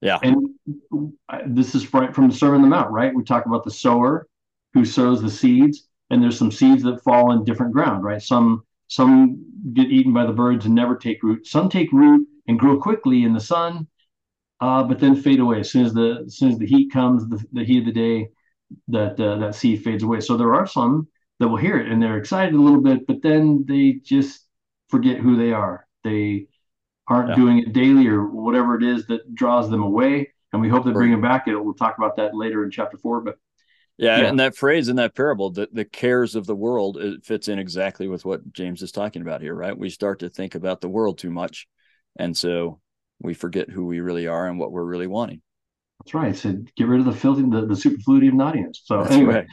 Yeah. 0.02 0.20
And 0.22 0.50
this 1.48 1.76
is 1.76 1.84
from 1.84 2.30
the 2.30 2.36
Sermon 2.36 2.56
on 2.56 2.62
the 2.62 2.68
Mount, 2.68 2.92
right? 2.92 3.14
We 3.14 3.24
talk 3.24 3.46
about 3.46 3.64
the 3.64 3.72
sower 3.72 4.28
who 4.74 4.86
sows 4.86 5.22
the 5.22 5.30
seeds, 5.30 5.88
and 6.10 6.22
there's 6.22 6.38
some 6.38 6.52
seeds 6.52 6.84
that 6.84 7.04
fall 7.04 7.32
in 7.32 7.44
different 7.44 7.74
ground, 7.74 8.04
right? 8.04 8.22
Some 8.22 8.64
some 8.90 9.44
get 9.74 9.88
eaten 9.92 10.14
by 10.14 10.26
the 10.26 10.32
birds 10.34 10.66
and 10.66 10.74
never 10.74 10.96
take 10.96 11.22
root. 11.24 11.46
Some 11.46 11.70
take 11.70 11.92
root 11.92 12.28
and 12.48 12.60
grow 12.60 12.80
quickly 12.80 13.24
in 13.24 13.34
the 13.34 13.40
sun, 13.40 13.88
uh, 14.62 14.84
but 14.84 15.00
then 15.00 15.22
fade 15.22 15.40
away 15.40 15.60
as 15.60 15.72
soon 15.72 15.86
as 15.86 15.94
the 15.94 16.24
as 16.26 16.38
soon 16.38 16.52
as 16.52 16.58
the 16.58 16.68
heat 16.68 16.92
comes, 16.92 17.28
the, 17.28 17.44
the 17.52 17.64
heat 17.64 17.80
of 17.80 17.86
the 17.86 17.92
day, 17.92 18.30
that 18.88 19.20
uh, 19.20 19.38
that 19.38 19.56
seed 19.56 19.84
fades 19.84 20.04
away. 20.04 20.20
So 20.22 20.38
there 20.38 20.54
are 20.54 20.68
some 20.68 21.08
that 21.40 21.48
will 21.48 21.58
hear 21.58 21.78
it 21.78 21.92
and 21.92 22.02
they're 22.02 22.18
excited 22.18 22.54
a 22.54 22.62
little 22.62 22.82
bit, 22.82 23.06
but 23.08 23.22
then 23.22 23.66
they 23.68 24.00
just 24.04 24.46
forget 24.90 25.18
who 25.18 25.36
they 25.36 25.52
are. 25.54 25.86
They 26.04 26.48
aren't 27.08 27.30
yeah. 27.30 27.36
doing 27.36 27.60
it 27.60 27.74
daily 27.74 28.08
or 28.08 28.26
whatever 28.26 28.76
it 28.76 28.84
is 28.84 29.08
that 29.08 29.34
draws 29.34 29.70
them 29.70 29.84
away. 29.84 30.34
And 30.54 30.62
we 30.62 30.70
hope 30.70 30.86
to 30.86 30.92
bring 30.92 31.12
them 31.12 31.22
back. 31.22 31.48
It. 31.48 31.56
We'll 31.56 31.74
talk 31.74 31.98
about 31.98 32.16
that 32.16 32.34
later 32.34 32.64
in 32.64 32.72
chapter 32.72 32.98
four. 32.98 33.22
But 33.22 33.38
yeah, 33.98 34.22
yeah. 34.22 34.28
and 34.28 34.40
that 34.40 34.56
phrase 34.56 34.88
in 34.88 34.96
that 34.96 35.14
parable, 35.14 35.50
the, 35.50 35.68
the 35.72 35.86
cares 35.86 36.36
of 36.36 36.46
the 36.46 36.56
world, 36.56 36.98
it 36.98 37.26
fits 37.26 37.48
in 37.48 37.60
exactly 37.60 38.08
with 38.08 38.24
what 38.24 38.54
James 38.54 38.82
is 38.82 38.92
talking 38.92 39.22
about 39.22 39.42
here, 39.42 39.54
right? 39.54 39.78
We 39.78 39.90
start 39.90 40.20
to 40.20 40.30
think 40.30 40.56
about 40.56 40.80
the 40.80 40.90
world 40.90 41.18
too 41.18 41.32
much. 41.32 41.68
And 42.18 42.36
so 42.36 42.80
we 43.20 43.34
forget 43.34 43.70
who 43.70 43.86
we 43.86 44.00
really 44.00 44.28
are 44.28 44.48
and 44.48 44.58
what 44.58 44.72
we're 44.72 44.86
really 44.86 45.08
wanting. 45.08 45.42
That's 46.00 46.14
right. 46.14 46.36
So 46.36 46.56
get 46.76 46.88
rid 46.88 47.00
of 47.00 47.06
the 47.06 47.12
filthy, 47.12 47.42
the, 47.42 47.66
the 47.66 47.76
superfluity 47.76 48.28
of 48.28 48.36
naughtiness. 48.36 48.84
So 48.86 49.02
That's 49.02 49.16
anyway, 49.16 49.34
right. 49.34 49.48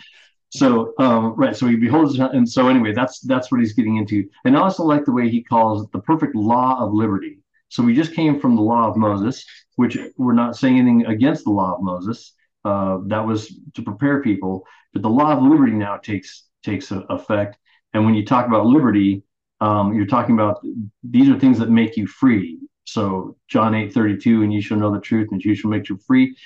so 0.50 0.92
um, 0.98 1.34
right. 1.36 1.56
So 1.56 1.66
he 1.66 1.76
beholds, 1.76 2.18
and 2.18 2.48
so 2.48 2.68
anyway, 2.68 2.92
that's 2.92 3.20
that's 3.20 3.50
what 3.50 3.60
he's 3.60 3.72
getting 3.72 3.96
into. 3.96 4.28
And 4.44 4.56
I 4.56 4.60
also 4.60 4.84
like 4.84 5.06
the 5.06 5.12
way 5.12 5.28
he 5.28 5.42
calls 5.42 5.88
the 5.90 6.00
perfect 6.00 6.36
law 6.36 6.78
of 6.84 6.92
liberty. 6.92 7.38
So 7.74 7.82
we 7.82 7.92
just 7.92 8.14
came 8.14 8.38
from 8.38 8.54
the 8.54 8.62
law 8.62 8.88
of 8.88 8.96
Moses, 8.96 9.44
which 9.74 9.98
we're 10.16 10.32
not 10.32 10.54
saying 10.54 10.78
anything 10.78 11.06
against 11.06 11.42
the 11.42 11.50
law 11.50 11.74
of 11.74 11.82
Moses. 11.82 12.32
Uh, 12.64 12.98
that 13.08 13.26
was 13.26 13.52
to 13.74 13.82
prepare 13.82 14.22
people, 14.22 14.64
but 14.92 15.02
the 15.02 15.08
law 15.08 15.36
of 15.36 15.42
liberty 15.42 15.72
now 15.72 15.96
takes 15.96 16.44
takes 16.62 16.92
effect. 16.92 17.58
And 17.92 18.04
when 18.04 18.14
you 18.14 18.24
talk 18.24 18.46
about 18.46 18.64
liberty, 18.66 19.24
um, 19.60 19.92
you're 19.92 20.06
talking 20.06 20.36
about 20.36 20.64
these 21.02 21.28
are 21.28 21.36
things 21.36 21.58
that 21.58 21.68
make 21.68 21.96
you 21.96 22.06
free. 22.06 22.60
So 22.84 23.36
John 23.48 23.74
8 23.74 23.92
32, 23.92 24.44
and 24.44 24.52
you 24.52 24.62
shall 24.62 24.78
know 24.78 24.94
the 24.94 25.00
truth, 25.00 25.30
and 25.32 25.44
you 25.44 25.56
shall 25.56 25.70
make 25.72 25.88
you 25.88 25.98
free. 26.06 26.36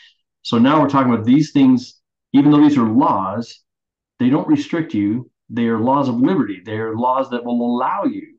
So 0.41 0.57
now 0.57 0.81
we're 0.81 0.89
talking 0.89 1.13
about 1.13 1.27
these 1.27 1.53
things, 1.53 2.01
even 2.33 2.51
though 2.51 2.63
these 2.63 2.79
are 2.79 2.89
laws, 2.89 3.65
they 4.19 4.31
don't 4.31 4.49
restrict 4.49 4.95
you. 4.95 5.31
They 5.51 5.67
are 5.67 5.79
laws 5.79 6.09
of 6.09 6.15
liberty. 6.15 6.63
They 6.65 6.79
are 6.79 6.97
laws 6.97 7.29
that 7.29 7.45
will 7.45 7.61
allow 7.61 8.05
you 8.05 8.39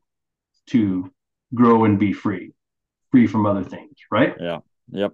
to 0.71 1.13
grow 1.53 1.85
and 1.85 1.99
be 1.99 2.13
free 2.13 2.51
free 3.11 3.27
from 3.27 3.45
other 3.45 3.63
things, 3.63 3.95
right? 4.11 4.35
Yeah. 4.39 4.59
Yep. 4.91 5.13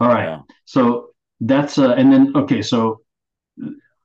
All 0.00 0.08
right. 0.08 0.24
Yeah. 0.24 0.40
So 0.64 1.10
that's 1.40 1.78
uh, 1.78 1.92
and 1.92 2.12
then 2.12 2.32
okay. 2.36 2.62
So 2.62 3.02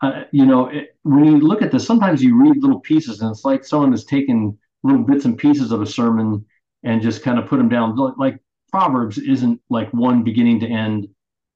uh, 0.02 0.24
you 0.32 0.46
know, 0.46 0.68
it, 0.68 0.96
when 1.04 1.26
you 1.26 1.40
look 1.40 1.62
at 1.62 1.72
this, 1.72 1.86
sometimes 1.86 2.24
you 2.24 2.40
read 2.40 2.58
little 2.58 2.80
pieces, 2.80 3.22
and 3.22 3.32
it's 3.32 3.46
like 3.46 3.66
someone 3.66 3.92
has 3.92 4.06
taken 4.06 4.58
little 4.84 5.04
bits 5.04 5.26
and 5.26 5.38
pieces 5.38 5.72
of 5.72 5.82
a 5.82 5.86
sermon 5.86 6.46
and 6.84 7.02
just 7.02 7.24
kind 7.24 7.40
of 7.40 7.48
put 7.48 7.58
them 7.58 7.70
down. 7.70 7.96
Like 8.18 8.40
Proverbs 8.72 9.18
isn't 9.18 9.60
like 9.70 9.92
one 9.94 10.24
beginning 10.24 10.60
to 10.62 10.68
end 10.68 11.08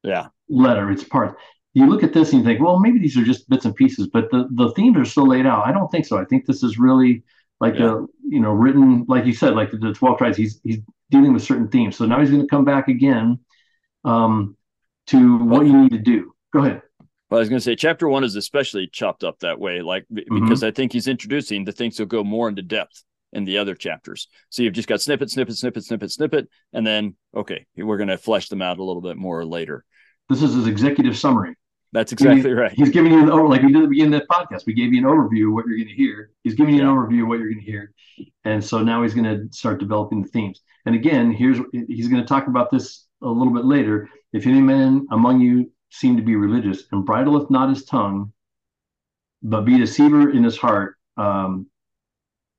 yeah 0.03 0.27
letter; 0.49 0.91
it's 0.91 1.03
part. 1.03 1.37
You 1.73 1.85
look 1.87 2.03
at 2.03 2.13
this 2.13 2.33
and 2.33 2.41
you 2.41 2.45
think, 2.45 2.59
well, 2.59 2.79
maybe 2.79 2.99
these 2.99 3.17
are 3.17 3.23
just 3.23 3.47
bits 3.47 3.65
and 3.65 3.75
pieces, 3.75 4.07
but 4.07 4.29
the 4.31 4.47
the 4.51 4.71
themes 4.71 4.97
are 4.97 5.05
still 5.05 5.27
laid 5.27 5.45
out. 5.45 5.67
I 5.67 5.71
don't 5.71 5.89
think 5.89 6.05
so. 6.05 6.17
I 6.17 6.25
think 6.25 6.45
this 6.45 6.63
is 6.63 6.79
really 6.79 7.23
like 7.59 7.75
yeah. 7.75 7.93
a 7.93 8.05
you 8.27 8.39
know 8.39 8.51
written 8.51 9.05
like 9.07 9.25
you 9.25 9.33
said, 9.33 9.53
like 9.53 9.71
the, 9.71 9.77
the 9.77 9.93
twelve 9.93 10.17
tribes. 10.17 10.37
He's 10.37 10.59
he's 10.63 10.79
dealing 11.11 11.33
with 11.33 11.43
certain 11.43 11.67
themes. 11.67 11.97
So 11.97 12.05
now 12.05 12.19
he's 12.19 12.31
going 12.31 12.41
to 12.41 12.47
come 12.47 12.65
back 12.65 12.87
again 12.87 13.39
um, 14.03 14.57
to 15.07 15.37
what 15.37 15.67
you 15.67 15.77
need 15.77 15.91
to 15.91 15.99
do. 15.99 16.33
Go 16.51 16.61
ahead. 16.61 16.81
Well, 17.29 17.37
I 17.37 17.41
was 17.41 17.49
going 17.49 17.59
to 17.59 17.63
say 17.63 17.75
chapter 17.75 18.09
one 18.09 18.23
is 18.23 18.35
especially 18.35 18.89
chopped 18.91 19.23
up 19.23 19.39
that 19.39 19.59
way, 19.59 19.81
like 19.81 20.05
mm-hmm. 20.11 20.43
because 20.43 20.63
I 20.63 20.71
think 20.71 20.91
he's 20.91 21.07
introducing 21.07 21.63
the 21.63 21.71
things 21.71 21.95
that 21.95 22.03
will 22.03 22.07
go 22.07 22.23
more 22.23 22.49
into 22.49 22.61
depth 22.61 23.03
in 23.31 23.45
the 23.45 23.57
other 23.57 23.75
chapters. 23.75 24.27
So 24.49 24.63
you've 24.63 24.73
just 24.73 24.89
got 24.89 25.01
snippet, 25.01 25.29
snippet, 25.29 25.55
snippet, 25.55 25.85
snippet, 25.85 26.11
snippet, 26.11 26.49
and 26.73 26.85
then 26.85 27.15
okay, 27.35 27.65
we're 27.77 27.97
going 27.97 28.09
to 28.09 28.17
flesh 28.17 28.49
them 28.49 28.61
out 28.61 28.79
a 28.79 28.83
little 28.83 29.01
bit 29.01 29.15
more 29.15 29.45
later. 29.45 29.85
This 30.29 30.41
is 30.41 30.53
his 30.55 30.67
executive 30.67 31.17
summary. 31.17 31.55
That's 31.93 32.11
exactly 32.13 32.53
right. 32.53 32.71
He's 32.71 32.89
giving 32.89 33.11
you 33.11 33.21
an 33.21 33.29
over, 33.29 33.47
like 33.47 33.61
we 33.61 33.67
did 33.67 33.77
at 33.77 33.81
the 33.81 33.87
beginning 33.87 34.13
of 34.13 34.21
the 34.21 34.27
podcast. 34.27 34.65
We 34.65 34.73
gave 34.73 34.93
you 34.93 34.99
an 34.99 35.13
overview 35.13 35.47
of 35.47 35.53
what 35.53 35.65
you're 35.65 35.77
going 35.77 35.89
to 35.89 35.93
hear. 35.93 36.31
He's 36.43 36.53
giving 36.53 36.75
you 36.75 36.81
an 36.81 36.87
overview 36.87 37.23
of 37.23 37.27
what 37.27 37.39
you're 37.39 37.49
going 37.49 37.63
to 37.63 37.71
hear, 37.71 37.93
and 38.45 38.63
so 38.63 38.81
now 38.81 39.03
he's 39.03 39.13
going 39.13 39.25
to 39.25 39.53
start 39.55 39.79
developing 39.79 40.21
the 40.21 40.29
themes. 40.29 40.61
And 40.85 40.95
again, 40.95 41.31
here's 41.31 41.59
he's 41.73 42.07
going 42.07 42.21
to 42.21 42.27
talk 42.27 42.47
about 42.47 42.71
this 42.71 43.05
a 43.21 43.27
little 43.27 43.53
bit 43.53 43.65
later. 43.65 44.09
If 44.33 44.47
any 44.47 44.61
man 44.61 45.07
among 45.11 45.41
you 45.41 45.71
seem 45.89 46.15
to 46.15 46.23
be 46.23 46.35
religious 46.35 46.83
and 46.91 47.05
bridleth 47.05 47.49
not 47.49 47.69
his 47.69 47.83
tongue, 47.83 48.31
but 49.43 49.65
be 49.65 49.77
deceiver 49.77 50.31
in 50.31 50.43
his 50.43 50.57
heart, 50.57 50.95
um, 51.17 51.67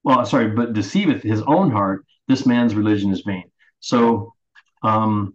well, 0.04 0.24
sorry, 0.26 0.48
but 0.48 0.74
deceiveth 0.74 1.22
his 1.22 1.42
own 1.42 1.70
heart, 1.70 2.04
this 2.28 2.44
man's 2.44 2.74
religion 2.74 3.10
is 3.10 3.22
vain. 3.22 3.44
So, 3.80 4.34
um, 4.82 5.34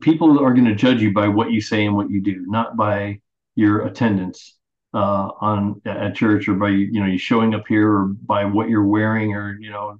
people 0.00 0.38
are 0.44 0.54
going 0.54 0.66
to 0.66 0.74
judge 0.74 1.02
you 1.02 1.12
by 1.12 1.28
what 1.28 1.50
you 1.50 1.60
say 1.60 1.86
and 1.86 1.96
what 1.96 2.10
you 2.10 2.20
do, 2.20 2.44
not 2.46 2.76
by 2.76 3.20
your 3.54 3.86
attendance 3.86 4.56
uh, 4.94 5.30
on 5.40 5.80
at 5.84 6.14
church 6.14 6.48
or 6.48 6.54
by 6.54 6.68
you 6.68 7.00
know 7.00 7.06
you 7.06 7.18
showing 7.18 7.54
up 7.54 7.66
here 7.68 7.90
or 7.90 8.06
by 8.06 8.44
what 8.44 8.68
you're 8.68 8.84
wearing 8.84 9.34
or 9.34 9.56
you 9.60 9.70
know 9.70 9.98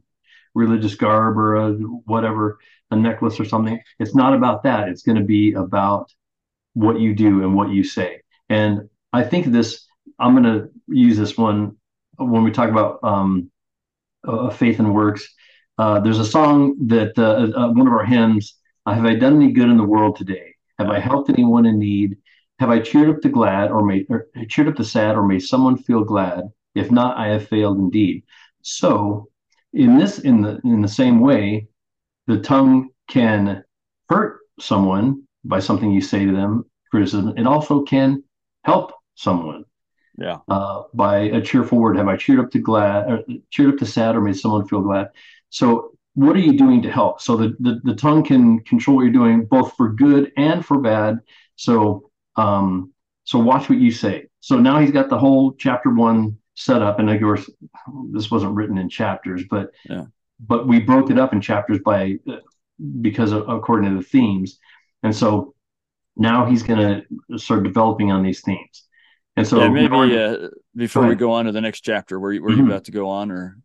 religious 0.55 0.95
garb 0.95 1.39
or 1.39 1.57
a, 1.57 1.73
whatever 1.73 2.59
a 2.91 2.97
necklace 2.97 3.39
or 3.39 3.45
something. 3.45 3.81
It's 3.99 4.15
not 4.15 4.35
about 4.35 4.65
that. 4.65 4.89
It's 4.89 5.03
going 5.03 5.19
to 5.19 5.25
be 5.25 5.53
about 5.53 6.13
what 6.75 6.99
you 6.99 7.15
do 7.15 7.43
and 7.43 7.55
what 7.55 7.71
you 7.71 7.85
say. 7.85 8.23
And 8.49 8.89
I 9.13 9.23
think 9.23 9.47
this. 9.47 9.87
I'm 10.19 10.33
going 10.33 10.45
to 10.45 10.71
use 10.89 11.17
this 11.17 11.39
one 11.39 11.77
when 12.17 12.45
we 12.45 12.51
talk 12.51 12.69
about 12.69 12.99
um, 13.03 13.51
uh, 14.27 14.51
faith 14.51 14.79
and 14.79 14.95
works. 14.95 15.27
Uh, 15.79 15.99
there's 16.01 16.19
a 16.19 16.27
song 16.27 16.77
that 16.89 17.19
uh, 17.19 17.59
uh, 17.59 17.73
one 17.73 17.87
of 17.87 17.93
our 17.93 18.05
hymns 18.05 18.60
have 18.93 19.05
I 19.05 19.15
done 19.15 19.37
any 19.37 19.53
good 19.53 19.69
in 19.69 19.77
the 19.77 19.85
world 19.85 20.17
today? 20.17 20.55
Have 20.79 20.89
I 20.89 20.99
helped 20.99 21.31
anyone 21.31 21.67
in 21.67 21.79
need? 21.79 22.17
Have 22.59 22.71
I 22.71 22.81
cheered 22.81 23.11
up 23.11 23.21
the 23.23 23.29
glad 23.29 23.71
or 23.71 23.85
made 23.85 24.07
or 24.09 24.29
cheered 24.49 24.69
up 24.69 24.77
the 24.77 24.85
sad 24.85 25.17
or 25.17 25.27
made 25.27 25.41
someone 25.41 25.77
feel 25.77 26.05
glad? 26.05 26.45
If 26.75 26.91
not, 26.91 27.17
I 27.17 27.29
have 27.29 27.49
failed 27.49 27.79
indeed. 27.79 28.23
So 28.63 29.29
in 29.73 29.99
this 29.99 30.19
in 30.19 30.43
the 30.43 30.61
in 30.65 30.83
the 30.83 30.89
same 30.89 31.21
way, 31.21 31.69
the 32.27 32.41
tongue 32.41 32.91
can 33.09 33.65
hurt 34.09 34.41
someone 34.61 35.23
by 35.45 35.59
something 35.59 35.91
you 35.91 36.01
say 36.01 36.25
to 36.25 36.33
them, 36.33 36.65
criticism. 36.91 37.35
It 37.37 37.47
also 37.47 37.83
can 37.83 38.23
help 38.65 38.93
someone. 39.15 39.65
Yeah. 40.19 40.39
Uh, 40.49 40.83
by 40.93 41.19
a 41.21 41.41
cheerful 41.41 41.79
word. 41.79 41.97
Have 41.97 42.09
I 42.09 42.17
cheered 42.17 42.41
up 42.41 42.51
the 42.51 42.59
glad 42.59 43.11
or 43.11 43.25
cheered 43.51 43.73
up 43.73 43.81
the 43.81 43.87
sad 43.87 44.17
or 44.17 44.21
made 44.21 44.37
someone 44.37 44.67
feel 44.67 44.83
glad? 44.83 45.09
So 45.49 45.93
what 46.21 46.37
are 46.37 46.41
you 46.41 46.53
doing 46.53 46.83
to 46.83 46.91
help? 46.91 47.23
So 47.23 47.35
the, 47.35 47.57
the, 47.61 47.81
the 47.83 47.95
tongue 47.95 48.23
can 48.23 48.61
control 48.61 48.97
what 48.97 49.05
you're 49.05 49.13
doing 49.13 49.47
both 49.47 49.75
for 49.75 49.89
good 49.89 50.33
and 50.37 50.65
for 50.65 50.79
bad. 50.79 51.21
So 51.57 52.11
um, 52.37 52.93
so 53.25 53.39
watch 53.39 53.71
what 53.71 53.79
you 53.79 53.91
say. 53.91 54.27
So 54.41 54.59
now 54.59 54.81
he's 54.81 54.91
got 54.91 55.09
the 55.09 55.19
whole 55.19 55.55
chapter 55.55 55.89
one 55.89 56.37
set 56.55 56.83
up, 56.83 56.99
and 56.99 57.09
of 57.09 57.19
course 57.21 57.49
this 58.13 58.31
wasn't 58.31 58.55
written 58.55 58.77
in 58.77 58.91
chapters, 58.91 59.45
but 59.49 59.71
yeah. 59.89 60.05
but 60.47 60.69
we 60.69 60.81
broke 60.81 61.11
it 61.11 61.19
up 61.19 61.33
in 61.33 61.41
chapters 61.41 61.79
by 61.83 62.19
because 63.01 63.33
of, 63.33 63.49
according 63.49 63.91
to 63.91 63.97
the 63.97 64.03
themes, 64.07 64.59
and 65.03 65.17
so 65.17 65.55
now 66.17 66.45
he's 66.45 66.63
going 66.63 67.05
to 67.29 67.39
start 67.39 67.63
developing 67.63 68.13
on 68.13 68.23
these 68.23 68.43
themes. 68.43 68.85
And 69.37 69.47
so 69.47 69.61
yeah, 69.61 69.69
maybe 69.69 70.19
uh, 70.19 70.49
before 70.77 71.07
we 71.07 71.15
go 71.15 71.33
on 71.33 71.47
to 71.47 71.53
the 71.53 71.63
next 71.63 71.81
chapter, 71.81 72.21
where, 72.21 72.35
where 72.43 72.51
mm-hmm. 72.51 72.61
you 72.61 72.67
about 72.67 72.85
to 72.85 72.93
go 72.93 73.09
on, 73.09 73.31
or 73.31 73.57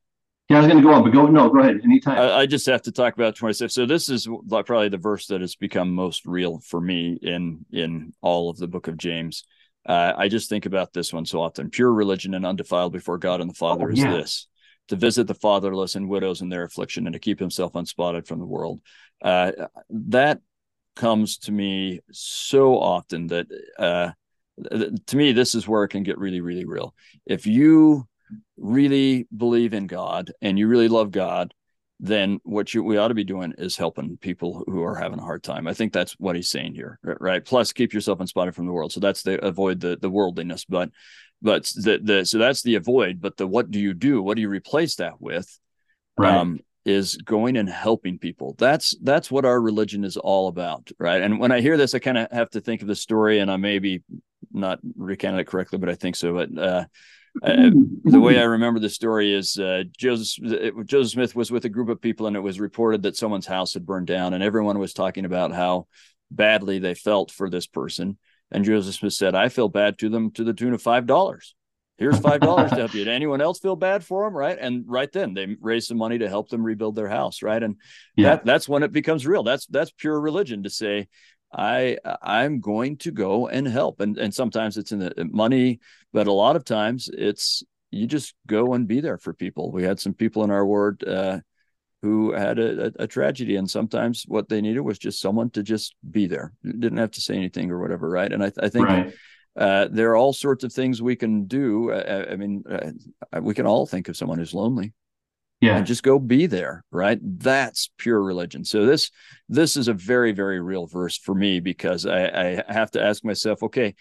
yeah, 0.50 0.58
I 0.58 0.60
was 0.60 0.68
going 0.68 0.84
to 0.84 0.88
go 0.88 0.94
on, 0.94 1.04
but 1.04 1.12
go 1.12 1.26
no, 1.26 1.50
go 1.50 1.60
ahead 1.60 1.82
anytime. 1.84 2.20
I, 2.20 2.42
I, 2.42 2.46
just 2.46 2.68
have 2.68 2.84
to 2.84 2.92
talk 2.92 3.16
about 3.16 3.36
26. 3.36 3.74
So 3.74 3.88
this 3.88 4.10
is 4.10 4.28
probably 4.48 4.90
the 4.90 4.98
verse 4.98 5.26
that 5.28 5.42
has 5.42 5.56
become 5.56 5.92
most 5.92 6.26
real 6.26 6.60
for 6.60 6.80
me 6.80 7.18
in 7.20 7.66
in 7.72 8.14
all 8.22 8.52
of 8.52 8.58
the 8.58 8.68
book 8.68 8.88
of 8.88 8.98
James. 8.98 9.44
Uh, 9.88 10.14
I 10.16 10.28
just 10.28 10.48
think 10.48 10.68
about 10.68 10.94
this 10.94 11.12
one 11.12 11.26
so 11.26 11.42
often. 11.42 11.72
Pure 11.72 11.94
religion 11.94 12.36
and 12.36 12.46
undefiled 12.46 12.94
before 12.94 13.18
God 13.18 13.42
and 13.42 13.50
the 13.50 13.56
Father 13.56 13.88
oh, 13.88 13.92
is 13.92 14.00
yeah. 14.00 14.12
this: 14.12 14.48
to 14.90 14.96
visit 14.96 15.26
the 15.26 15.34
fatherless 15.34 15.96
and 15.96 16.08
widows 16.08 16.42
in 16.42 16.50
their 16.50 16.64
affliction, 16.64 17.08
and 17.08 17.14
to 17.14 17.20
keep 17.20 17.40
himself 17.40 17.74
unspotted 17.74 18.28
from 18.28 18.38
the 18.38 18.46
world. 18.46 18.82
Uh, 19.24 19.52
that 19.90 20.42
comes 20.96 21.40
to 21.40 21.52
me 21.52 22.02
so 22.12 22.80
often 22.80 23.28
that 23.28 23.48
uh, 23.80 24.12
to 25.08 25.18
me 25.18 25.32
this 25.32 25.56
is 25.56 25.68
where 25.68 25.84
it 25.84 25.90
can 25.90 26.04
get 26.04 26.20
really, 26.20 26.42
really 26.42 26.66
real. 26.66 26.94
If 27.26 27.48
you 27.48 28.08
really 28.58 29.28
believe 29.36 29.74
in 29.74 29.88
God 29.88 30.32
and 30.42 30.58
you 30.58 30.68
really 30.68 30.88
love 30.88 31.12
God, 31.12 31.54
then 32.00 32.40
what 32.44 32.74
you, 32.74 32.84
we 32.84 32.98
ought 32.98 33.08
to 33.08 33.14
be 33.14 33.24
doing 33.24 33.54
is 33.58 33.78
helping 33.78 34.18
people 34.18 34.64
who 34.68 34.84
are 34.84 34.96
having 34.96 35.20
a 35.20 35.24
hard 35.24 35.44
time. 35.44 35.68
I 35.68 35.74
think 35.74 35.94
that's 35.94 36.14
what 36.14 36.36
he's 36.36 36.50
saying 36.50 36.76
here, 36.76 37.00
right? 37.04 37.44
Plus, 37.44 37.72
keep 37.72 37.94
yourself 37.94 38.20
unspotted 38.20 38.54
from 38.54 38.66
the 38.66 38.74
world. 38.74 38.92
So 38.92 39.00
that's 39.00 39.24
the 39.24 39.44
avoid 39.46 39.80
the 39.80 39.98
the 39.98 40.10
worldliness, 40.10 40.66
but 40.66 40.90
but 41.42 41.64
the 41.76 42.00
the 42.04 42.26
so 42.26 42.38
that's 42.38 42.64
the 42.64 42.76
avoid. 42.76 43.22
But 43.22 43.38
the 43.38 43.48
what 43.48 43.72
do 43.72 43.80
you 43.80 43.94
do? 43.94 44.22
What 44.22 44.36
do 44.36 44.42
you 44.42 44.50
replace 44.50 44.96
that 44.96 45.22
with? 45.22 45.58
Right. 46.18 46.36
Um, 46.36 46.60
is 46.86 47.18
going 47.18 47.58
and 47.58 47.68
helping 47.68 48.20
people. 48.20 48.56
That's 48.60 48.96
that's 49.02 49.32
what 49.32 49.46
our 49.46 49.60
religion 49.60 50.04
is 50.04 50.18
all 50.18 50.48
about, 50.48 50.92
right? 51.00 51.22
And 51.22 51.40
when 51.40 51.52
I 51.52 51.60
hear 51.60 51.78
this, 51.78 51.96
I 51.96 52.00
kind 52.00 52.18
of 52.18 52.32
have 52.32 52.50
to 52.52 52.62
think 52.62 52.82
of 52.82 52.88
the 52.88 52.96
story, 52.96 53.40
and 53.40 53.50
I 53.50 53.58
may 53.58 53.80
be 53.80 54.04
not 54.52 54.80
recounting 54.96 55.40
it 55.40 55.48
correctly, 55.48 55.80
but 55.80 55.90
I 55.90 55.96
think 55.96 56.16
so. 56.16 56.34
But 56.34 56.58
uh, 56.58 56.86
uh, 57.44 57.72
the 58.04 58.20
way 58.20 58.40
I 58.40 58.44
remember 58.44 58.80
the 58.80 58.90
story 58.90 59.34
is 59.34 59.58
uh, 59.58 59.84
Joseph 59.98 60.44
it, 60.44 60.74
Joseph 60.86 61.14
Smith 61.14 61.36
was 61.36 61.52
with 61.52 61.66
a 61.66 61.70
group 61.70 61.90
of 61.90 62.02
people, 62.02 62.28
and 62.28 62.36
it 62.36 62.42
was 62.42 62.60
reported 62.60 63.04
that 63.04 63.18
someone's 63.18 63.46
house 63.46 63.74
had 63.74 63.86
burned 63.86 64.08
down, 64.08 64.34
and 64.34 64.44
everyone 64.44 64.80
was 64.80 64.94
talking 64.94 65.26
about 65.26 65.52
how 65.52 65.88
badly 66.32 66.80
they 66.80 66.94
felt 66.94 67.32
for 67.32 67.50
this 67.50 67.68
person. 67.68 68.18
And 68.52 68.64
Joseph 68.64 68.96
Smith 68.96 69.14
said, 69.14 69.36
"I 69.36 69.50
feel 69.50 69.70
bad 69.70 70.00
to 70.00 70.10
them 70.10 70.32
to 70.32 70.44
the 70.44 70.54
tune 70.54 70.74
of 70.74 70.82
five 70.82 71.06
dollars. 71.06 71.56
Here's 71.98 72.20
five 72.20 72.42
dollars 72.42 72.72
to 72.72 72.78
help 72.78 72.94
you. 72.94 73.06
Did 73.06 73.14
anyone 73.14 73.42
else 73.42 73.60
feel 73.60 73.76
bad 73.76 74.04
for 74.04 74.26
them? 74.26 74.36
Right? 74.36 74.58
And 74.60 74.84
right 74.88 75.12
then 75.12 75.34
they 75.34 75.56
raised 75.60 75.88
some 75.88 75.98
money 75.98 76.18
to 76.20 76.30
help 76.30 76.50
them 76.50 76.64
rebuild 76.64 76.96
their 76.96 77.10
house. 77.10 77.42
Right? 77.42 77.62
And 77.62 77.78
yeah. 78.16 78.32
that 78.36 78.46
that's 78.46 78.70
when 78.70 78.84
it 78.84 78.92
becomes 78.92 79.26
real. 79.26 79.44
That's 79.44 79.66
that's 79.66 79.92
pure 79.92 80.20
religion 80.20 80.64
to 80.64 80.70
say." 80.70 81.08
I 81.56 81.98
I'm 82.22 82.60
going 82.60 82.98
to 82.98 83.12
go 83.12 83.48
and 83.48 83.68
help. 83.68 84.02
And 84.02 84.18
and 84.18 84.34
sometimes 84.34 84.78
it's 84.78 84.92
in 84.92 85.00
the 85.00 85.14
money, 85.32 85.80
but 86.12 86.28
a 86.28 86.32
lot 86.32 86.56
of 86.56 86.66
times 86.66 87.10
it's 87.12 87.64
you 87.92 88.08
just 88.08 88.36
go 88.46 88.74
and 88.74 88.88
be 88.88 89.00
there 89.00 89.18
for 89.18 89.34
people. 89.34 89.72
We 89.72 89.84
had 89.84 90.00
some 90.00 90.14
people 90.14 90.44
in 90.44 90.52
our 90.52 90.66
ward 90.66 91.04
uh, 91.08 91.40
who 92.02 92.34
had 92.34 92.60
a, 92.60 92.92
a, 93.00 93.08
tragedy, 93.08 93.56
and 93.56 93.70
sometimes 93.70 94.26
what 94.28 94.50
they 94.50 94.60
needed 94.60 94.82
was 94.82 95.00
just 95.00 95.22
someone 95.22 95.50
to 95.52 95.64
just 95.64 95.96
be 96.12 96.28
there. 96.28 96.52
Didn't 96.64 96.98
have 96.98 97.12
to 97.12 97.22
say 97.22 97.36
anything 97.36 97.72
or 97.72 97.80
whatever, 97.80 98.10
right? 98.10 98.32
And 98.32 98.44
I, 98.44 98.52
I 98.62 98.70
think 98.70 98.88
right. 98.88 99.14
uh, 99.56 99.88
there 99.90 100.12
are 100.12 100.18
all 100.18 100.34
sorts 100.34 100.66
of 100.66 100.74
things 100.74 101.02
we 101.02 101.16
can 101.16 101.46
do. 101.46 101.92
I, 101.92 102.34
I 102.34 102.36
mean, 102.36 102.64
uh, 102.70 103.42
we 103.42 103.54
can 103.54 103.66
all 103.66 103.86
think 103.86 104.10
of 104.10 104.18
someone 104.18 104.40
who's 104.40 104.54
lonely 104.54 104.94
yeah 105.62 105.78
and 105.78 105.86
just 105.86 106.04
go 106.04 106.20
be 106.20 106.46
there 106.46 106.84
right 106.92 107.20
that's 107.40 107.90
pure 107.98 108.22
religion 108.22 108.64
so 108.64 108.86
this 108.86 109.12
this 109.50 109.78
is 109.78 109.88
a 109.88 109.94
very 109.94 110.32
very 110.32 110.60
real 110.60 110.86
verse 110.86 111.18
for 111.18 111.34
me 111.34 111.60
because 111.60 112.06
i 112.06 112.62
i 112.68 112.74
have 112.74 112.92
to 112.92 113.02
ask 113.02 113.24
myself 113.24 113.64
okay 113.64 113.96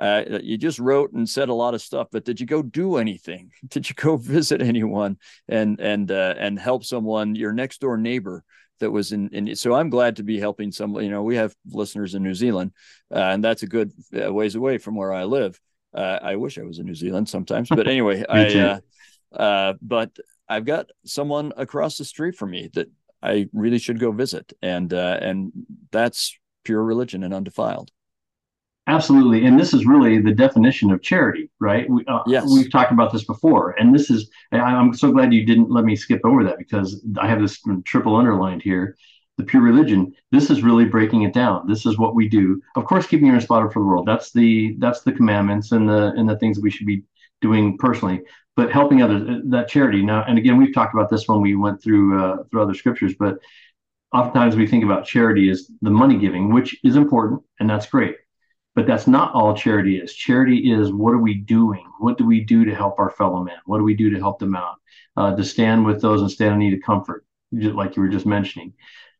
uh, 0.00 0.24
you 0.42 0.56
just 0.56 0.78
wrote 0.78 1.12
and 1.12 1.28
said 1.28 1.50
a 1.50 1.54
lot 1.54 1.74
of 1.74 1.82
stuff, 1.82 2.08
but 2.10 2.24
did 2.24 2.40
you 2.40 2.46
go 2.46 2.62
do 2.62 2.96
anything? 2.96 3.50
Did 3.68 3.86
you 3.86 3.94
go 3.94 4.16
visit 4.16 4.62
anyone 4.62 5.18
and 5.46 5.78
and 5.78 6.10
uh, 6.10 6.34
and 6.38 6.58
help 6.58 6.84
someone, 6.84 7.34
your 7.34 7.52
next 7.52 7.82
door 7.82 7.98
neighbor 7.98 8.42
that 8.78 8.90
was 8.90 9.12
in, 9.12 9.28
in? 9.28 9.54
So 9.56 9.74
I'm 9.74 9.90
glad 9.90 10.16
to 10.16 10.22
be 10.22 10.40
helping 10.40 10.72
someone. 10.72 11.04
You 11.04 11.10
know, 11.10 11.22
we 11.22 11.36
have 11.36 11.54
listeners 11.70 12.14
in 12.14 12.22
New 12.22 12.32
Zealand, 12.32 12.72
uh, 13.14 13.18
and 13.18 13.44
that's 13.44 13.62
a 13.62 13.66
good 13.66 13.92
uh, 14.18 14.32
ways 14.32 14.54
away 14.54 14.78
from 14.78 14.96
where 14.96 15.12
I 15.12 15.24
live. 15.24 15.60
Uh, 15.92 16.18
I 16.22 16.36
wish 16.36 16.56
I 16.56 16.62
was 16.62 16.78
in 16.78 16.86
New 16.86 16.94
Zealand 16.94 17.28
sometimes, 17.28 17.68
but 17.68 17.86
anyway, 17.86 18.24
I. 18.28 18.80
Uh, 19.32 19.74
but 19.82 20.10
I've 20.50 20.64
got 20.64 20.90
someone 21.06 21.52
across 21.56 21.96
the 21.96 22.04
street 22.04 22.34
from 22.34 22.50
me 22.50 22.68
that 22.74 22.88
I 23.22 23.48
really 23.52 23.78
should 23.78 24.00
go 24.00 24.10
visit, 24.10 24.52
and 24.60 24.92
uh, 24.92 25.18
and 25.22 25.52
that's 25.92 26.36
pure 26.64 26.82
religion 26.82 27.22
and 27.22 27.32
undefiled. 27.32 27.90
Absolutely, 28.88 29.46
and 29.46 29.58
this 29.58 29.72
is 29.72 29.86
really 29.86 30.18
the 30.20 30.32
definition 30.32 30.90
of 30.90 31.02
charity, 31.02 31.48
right? 31.60 31.88
We, 31.88 32.04
uh, 32.06 32.22
yes, 32.26 32.44
we've 32.52 32.70
talked 32.72 32.90
about 32.90 33.12
this 33.12 33.24
before, 33.24 33.76
and 33.78 33.94
this 33.94 34.10
is. 34.10 34.28
I'm 34.50 34.92
so 34.92 35.12
glad 35.12 35.32
you 35.32 35.46
didn't 35.46 35.70
let 35.70 35.84
me 35.84 35.94
skip 35.94 36.20
over 36.24 36.42
that 36.42 36.58
because 36.58 37.00
I 37.18 37.28
have 37.28 37.40
this 37.40 37.62
triple 37.84 38.16
underlined 38.16 38.62
here. 38.62 38.96
The 39.36 39.44
pure 39.44 39.62
religion. 39.62 40.12
This 40.32 40.50
is 40.50 40.62
really 40.62 40.84
breaking 40.84 41.22
it 41.22 41.32
down. 41.32 41.66
This 41.66 41.86
is 41.86 41.96
what 41.96 42.14
we 42.14 42.28
do. 42.28 42.60
Of 42.74 42.84
course, 42.84 43.06
keeping 43.06 43.28
your 43.28 43.40
spotted 43.40 43.72
for 43.72 43.78
the 43.78 43.86
world. 43.86 44.06
That's 44.06 44.32
the 44.32 44.74
that's 44.78 45.02
the 45.02 45.12
commandments 45.12 45.70
and 45.70 45.88
the 45.88 46.12
and 46.16 46.28
the 46.28 46.36
things 46.38 46.58
we 46.58 46.70
should 46.70 46.86
be 46.86 47.04
doing 47.40 47.78
personally 47.78 48.20
but 48.56 48.70
helping 48.72 49.02
others 49.02 49.42
that 49.46 49.68
charity 49.68 50.02
now 50.02 50.24
and 50.26 50.38
again 50.38 50.56
we've 50.56 50.74
talked 50.74 50.94
about 50.94 51.08
this 51.08 51.28
when 51.28 51.40
we 51.40 51.54
went 51.54 51.82
through 51.82 52.22
uh, 52.22 52.36
through 52.50 52.62
other 52.62 52.74
scriptures 52.74 53.14
but 53.18 53.38
oftentimes 54.12 54.56
we 54.56 54.66
think 54.66 54.84
about 54.84 55.04
charity 55.04 55.50
as 55.50 55.70
the 55.82 55.90
money 55.90 56.18
giving, 56.18 56.52
which 56.52 56.78
is 56.84 56.96
important 56.96 57.42
and 57.58 57.68
that's 57.68 57.86
great. 57.86 58.16
But 58.74 58.86
that's 58.86 59.06
not 59.06 59.34
all 59.34 59.54
charity 59.54 59.98
is. 59.98 60.14
Charity 60.14 60.72
is 60.72 60.92
what 60.92 61.12
are 61.12 61.18
we 61.18 61.34
doing? 61.34 61.84
What 61.98 62.18
do 62.18 62.24
we 62.24 62.44
do 62.44 62.64
to 62.64 62.74
help 62.74 62.98
our 62.98 63.10
fellow 63.10 63.42
man? 63.42 63.58
What 63.66 63.78
do 63.78 63.84
we 63.84 63.94
do 63.94 64.10
to 64.10 64.18
help 64.18 64.38
them 64.38 64.54
out? 64.54 64.76
Uh, 65.16 65.34
to 65.34 65.44
stand 65.44 65.84
with 65.84 66.00
those 66.00 66.20
and 66.20 66.30
stand 66.30 66.54
in 66.54 66.58
need 66.60 66.74
of 66.74 66.80
comfort, 66.82 67.24
like 67.52 67.96
you 67.96 68.02
were 68.02 68.08
just 68.08 68.26
mentioning. 68.26 68.72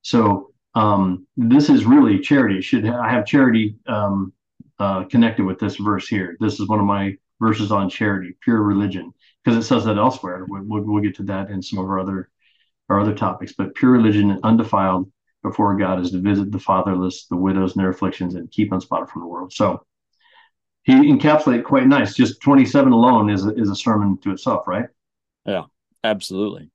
So 0.03 0.53
um, 0.75 1.27
this 1.37 1.69
is 1.69 1.85
really 1.85 2.21
charity. 2.21 2.61
Should 2.61 2.87
I 2.87 3.11
have 3.11 3.27
charity 3.27 3.77
um, 3.87 4.33
uh, 4.79 5.05
connected 5.05 5.45
with 5.45 5.59
this 5.59 5.77
verse 5.77 6.07
here? 6.07 6.37
This 6.39 6.61
is 6.61 6.69
one 6.69 6.79
of 6.79 6.87
my 6.87 7.17
verses 7.41 7.73
on 7.73 7.91
charity, 7.91 8.37
pure 8.43 8.63
religion, 8.63 9.13
because 9.45 9.57
it 9.57 9.67
says 9.67 9.85
that 9.85 9.99
elsewhere. 9.99 10.45
We'll, 10.49 10.83
we'll, 10.83 11.03
get 11.03 11.17
to 11.17 11.23
that 11.25 11.51
in 11.51 11.63
some 11.63 11.79
of 11.79 11.87
our 11.87 11.99
other 11.99 12.31
our 12.89 13.01
other 13.01 13.15
topics. 13.15 13.53
But 13.53 13.75
pure 13.75 13.93
religion, 13.93 14.31
and 14.31 14.41
undefiled, 14.43 15.11
before 15.43 15.77
God 15.77 16.01
is 16.01 16.11
to 16.11 16.21
visit 16.21 16.53
the 16.53 16.59
fatherless, 16.59 17.27
the 17.27 17.37
widows 17.37 17.75
and 17.75 17.83
their 17.83 17.91
afflictions, 17.91 18.35
and 18.35 18.51
keep 18.51 18.73
unspotted 18.73 19.09
from 19.09 19.23
the 19.23 19.29
world. 19.29 19.53
So 19.53 19.85
he 20.83 20.95
encapsulated 20.95 21.65
quite 21.65 21.87
nice. 21.87 22.15
Just 22.15 22.41
27 22.41 22.93
alone 22.93 23.31
is 23.31 23.45
a, 23.45 23.55
is 23.55 23.71
a 23.71 23.77
sermon 23.77 24.19
to 24.19 24.33
itself, 24.33 24.67
right? 24.67 24.87
Yeah, 25.47 25.65
absolutely. 26.05 26.71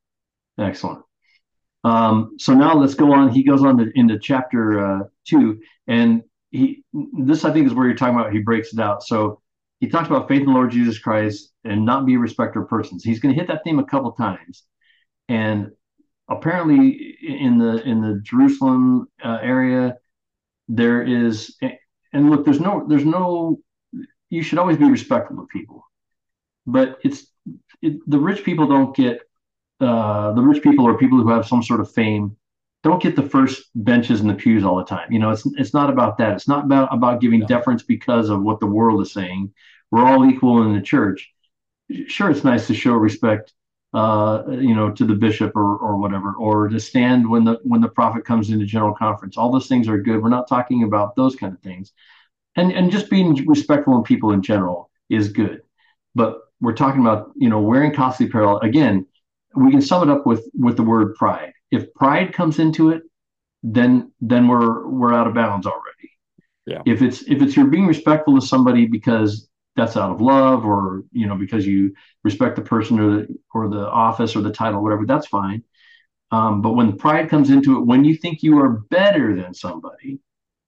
Excellent. 0.58 1.04
Um, 1.84 2.36
so 2.40 2.54
now 2.54 2.76
let's 2.76 2.96
go 2.96 3.14
on. 3.14 3.30
He 3.30 3.44
goes 3.44 3.64
on 3.64 3.78
to, 3.78 3.92
into 3.94 4.18
chapter 4.18 4.80
uh, 4.86 5.04
two, 5.26 5.60
and 5.88 6.24
he 6.50 6.84
this 7.22 7.46
I 7.46 7.52
think 7.52 7.68
is 7.68 7.74
where 7.74 7.86
you're 7.86 7.96
talking 7.96 8.16
about. 8.20 8.34
He 8.34 8.40
breaks 8.40 8.74
it 8.74 8.80
out. 8.80 9.04
So 9.04 9.42
he 9.80 9.88
talks 9.88 10.08
about 10.08 10.28
faith 10.28 10.42
in 10.42 10.48
the 10.48 10.52
Lord 10.54 10.72
Jesus 10.72 11.00
Christ 11.00 11.52
and 11.64 11.86
not 11.86 12.06
be 12.06 12.16
a 12.16 12.20
respecter 12.20 12.62
of 12.62 12.70
persons. 12.70 13.04
He's 13.04 13.20
going 13.20 13.34
to 13.34 13.40
hit 13.40 13.48
that 13.50 13.64
theme 13.64 13.80
a 13.80 13.84
couple 13.84 14.12
times, 14.14 14.64
and 15.28 15.72
apparently 16.30 17.18
in 17.22 17.58
the 17.58 17.84
in 17.88 18.02
the 18.02 18.20
Jerusalem 18.24 19.08
uh, 19.24 19.40
area 19.42 19.98
there 20.68 21.04
is 21.04 21.56
and 22.14 22.30
look 22.30 22.46
there's 22.46 22.60
no 22.60 22.86
there's 22.88 23.06
no 23.06 23.60
you 24.30 24.42
should 24.42 24.58
always 24.58 24.78
be 24.78 24.86
respectful 24.86 25.40
of 25.40 25.48
people. 25.50 25.84
But 26.66 26.98
it's 27.04 27.28
it, 27.82 28.00
the 28.08 28.20
rich 28.20 28.44
people 28.44 28.68
don't 28.68 28.96
get 28.96 29.20
uh, 29.80 30.34
the 30.34 30.42
rich 30.42 30.64
people 30.64 30.86
or 30.86 30.98
people 30.98 31.22
who 31.22 31.30
have 31.30 31.46
some 31.46 31.62
sort 31.62 31.80
of 31.80 31.92
fame 31.92 32.38
don't 32.86 33.04
get 33.04 33.16
the 33.16 33.30
first 33.30 33.70
benches 33.76 34.22
in 34.22 34.28
the 34.28 34.34
pews 34.34 34.64
all 34.64 34.78
the 34.78 34.86
time 34.86 35.12
you 35.12 35.20
know 35.20 35.32
it's 35.32 35.46
it's 35.58 35.74
not 35.74 35.90
about 35.90 36.18
that 36.18 36.34
it's 36.34 36.48
not 36.48 36.66
about 36.66 36.88
about 36.94 37.20
giving 37.20 37.42
yeah. 37.42 37.48
deference 37.48 37.84
because 37.84 38.30
of 38.30 38.42
what 38.42 38.60
the 38.62 38.66
world 38.66 39.02
is 39.02 39.12
saying 39.12 39.52
we're 39.92 40.06
all 40.06 40.30
equal 40.30 40.64
in 40.64 40.74
the 40.74 40.82
church 40.82 41.34
sure 42.08 42.32
it's 42.32 42.44
nice 42.44 42.68
to 42.68 42.74
show 42.74 42.94
respect 42.94 43.52
uh, 43.96 44.44
you 44.50 44.76
know, 44.76 44.92
to 44.92 45.06
the 45.06 45.14
bishop 45.14 45.56
or, 45.56 45.78
or 45.78 45.96
whatever, 45.96 46.34
or 46.34 46.68
to 46.68 46.82
stand 46.82 47.30
when 47.30 47.46
the 47.46 47.58
when 47.64 47.80
the 47.80 47.88
prophet 47.88 48.26
comes 48.26 48.50
into 48.50 48.66
general 48.66 48.94
conference. 48.94 49.38
All 49.38 49.50
those 49.50 49.68
things 49.68 49.88
are 49.88 49.98
good. 49.98 50.22
We're 50.22 50.28
not 50.28 50.50
talking 50.50 50.84
about 50.84 51.16
those 51.16 51.34
kind 51.38 51.54
of 51.54 51.62
things, 51.62 51.94
and 52.58 52.74
and 52.74 52.92
just 52.92 53.10
being 53.10 53.34
respectful 53.48 53.98
of 53.98 54.04
people 54.04 54.32
in 54.32 54.42
general 54.42 54.92
is 55.10 55.30
good. 55.30 55.62
But 56.14 56.42
we're 56.60 56.74
talking 56.74 57.00
about 57.00 57.32
you 57.38 57.50
know 57.50 57.62
wearing 57.62 57.94
costly 57.94 58.26
apparel. 58.26 58.60
Again, 58.60 59.08
we 59.56 59.72
can 59.72 59.82
sum 59.82 60.04
it 60.04 60.12
up 60.12 60.26
with 60.26 60.46
with 60.54 60.76
the 60.76 60.84
word 60.84 61.16
pride. 61.16 61.54
If 61.72 61.94
pride 61.94 62.34
comes 62.34 62.60
into 62.60 62.92
it, 62.92 63.04
then 63.64 64.12
then 64.22 64.48
we're 64.48 64.88
we're 64.88 65.14
out 65.14 65.28
of 65.28 65.34
bounds 65.34 65.66
already. 65.66 66.12
Yeah. 66.66 66.82
If 66.86 67.02
it's 67.02 67.24
if 67.24 67.42
it's 67.42 67.56
you're 67.56 67.68
being 67.68 67.88
respectful 67.88 68.40
to 68.40 68.46
somebody 68.46 68.86
because 68.86 69.48
that's 69.76 69.98
out 69.98 70.12
of 70.12 70.22
love 70.22 70.66
or 70.66 71.04
you 71.12 71.28
know 71.28 71.36
because 71.36 71.68
you 71.68 71.94
respect 72.24 72.56
the 72.56 72.62
person 72.62 73.00
or 73.00 73.18
the 73.18 73.28
or 73.54 73.70
the 73.70 73.90
office 73.90 74.36
or 74.36 74.42
the 74.42 74.52
title 74.52 74.82
whatever 74.82 75.06
that's 75.06 75.28
fine 75.28 75.64
um, 76.32 76.62
but 76.62 76.74
when 76.74 76.98
pride 76.98 77.30
comes 77.30 77.50
into 77.50 77.78
it 77.78 77.86
when 77.86 78.04
you 78.04 78.16
think 78.16 78.42
you 78.42 78.58
are 78.58 78.70
better 78.90 79.36
than 79.36 79.54
somebody 79.54 80.20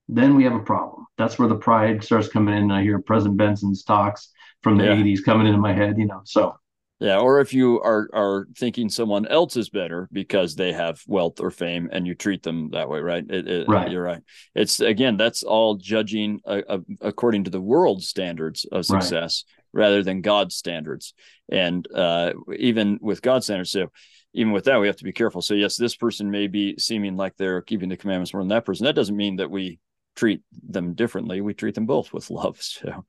then 0.08 0.36
we 0.36 0.44
have 0.44 0.54
a 0.54 0.60
problem 0.60 1.06
that's 1.16 1.38
where 1.38 1.48
the 1.48 1.56
pride 1.56 2.04
starts 2.04 2.28
coming 2.28 2.56
in 2.56 2.70
i 2.70 2.82
hear 2.82 3.00
president 3.00 3.36
benson's 3.36 3.82
talks 3.82 4.30
from 4.62 4.76
the 4.76 4.84
yeah. 4.84 4.96
80s 4.96 5.24
coming 5.24 5.46
into 5.46 5.58
my 5.58 5.72
head 5.72 5.98
you 5.98 6.06
know 6.06 6.20
so 6.24 6.54
yeah, 7.00 7.18
or 7.18 7.40
if 7.40 7.54
you 7.54 7.80
are 7.80 8.08
are 8.12 8.48
thinking 8.56 8.88
someone 8.88 9.26
else 9.26 9.56
is 9.56 9.70
better 9.70 10.08
because 10.10 10.56
they 10.56 10.72
have 10.72 11.00
wealth 11.06 11.40
or 11.40 11.50
fame, 11.50 11.88
and 11.92 12.06
you 12.06 12.16
treat 12.16 12.42
them 12.42 12.70
that 12.72 12.88
way, 12.88 12.98
right? 12.98 13.24
It, 13.28 13.46
it, 13.46 13.68
right. 13.68 13.90
You're 13.90 14.02
right. 14.02 14.22
It's 14.54 14.80
again, 14.80 15.16
that's 15.16 15.44
all 15.44 15.76
judging 15.76 16.40
uh, 16.44 16.78
according 17.00 17.44
to 17.44 17.50
the 17.50 17.60
world's 17.60 18.08
standards 18.08 18.64
of 18.64 18.84
success 18.84 19.44
right. 19.72 19.82
rather 19.82 20.02
than 20.02 20.22
God's 20.22 20.56
standards. 20.56 21.14
And 21.48 21.86
uh, 21.94 22.32
even 22.56 22.98
with 23.00 23.22
God's 23.22 23.46
standards, 23.46 23.70
so 23.70 23.92
even 24.34 24.52
with 24.52 24.64
that, 24.64 24.80
we 24.80 24.88
have 24.88 24.96
to 24.96 25.04
be 25.04 25.12
careful. 25.12 25.40
So 25.40 25.54
yes, 25.54 25.76
this 25.76 25.94
person 25.94 26.32
may 26.32 26.48
be 26.48 26.76
seeming 26.78 27.16
like 27.16 27.36
they're 27.36 27.62
keeping 27.62 27.88
the 27.88 27.96
commandments 27.96 28.34
more 28.34 28.42
than 28.42 28.48
that 28.48 28.64
person. 28.64 28.86
That 28.86 28.96
doesn't 28.96 29.16
mean 29.16 29.36
that 29.36 29.50
we 29.50 29.78
treat 30.16 30.42
them 30.68 30.94
differently. 30.94 31.40
We 31.40 31.54
treat 31.54 31.76
them 31.76 31.86
both 31.86 32.12
with 32.12 32.28
love. 32.30 32.60
So 32.80 33.04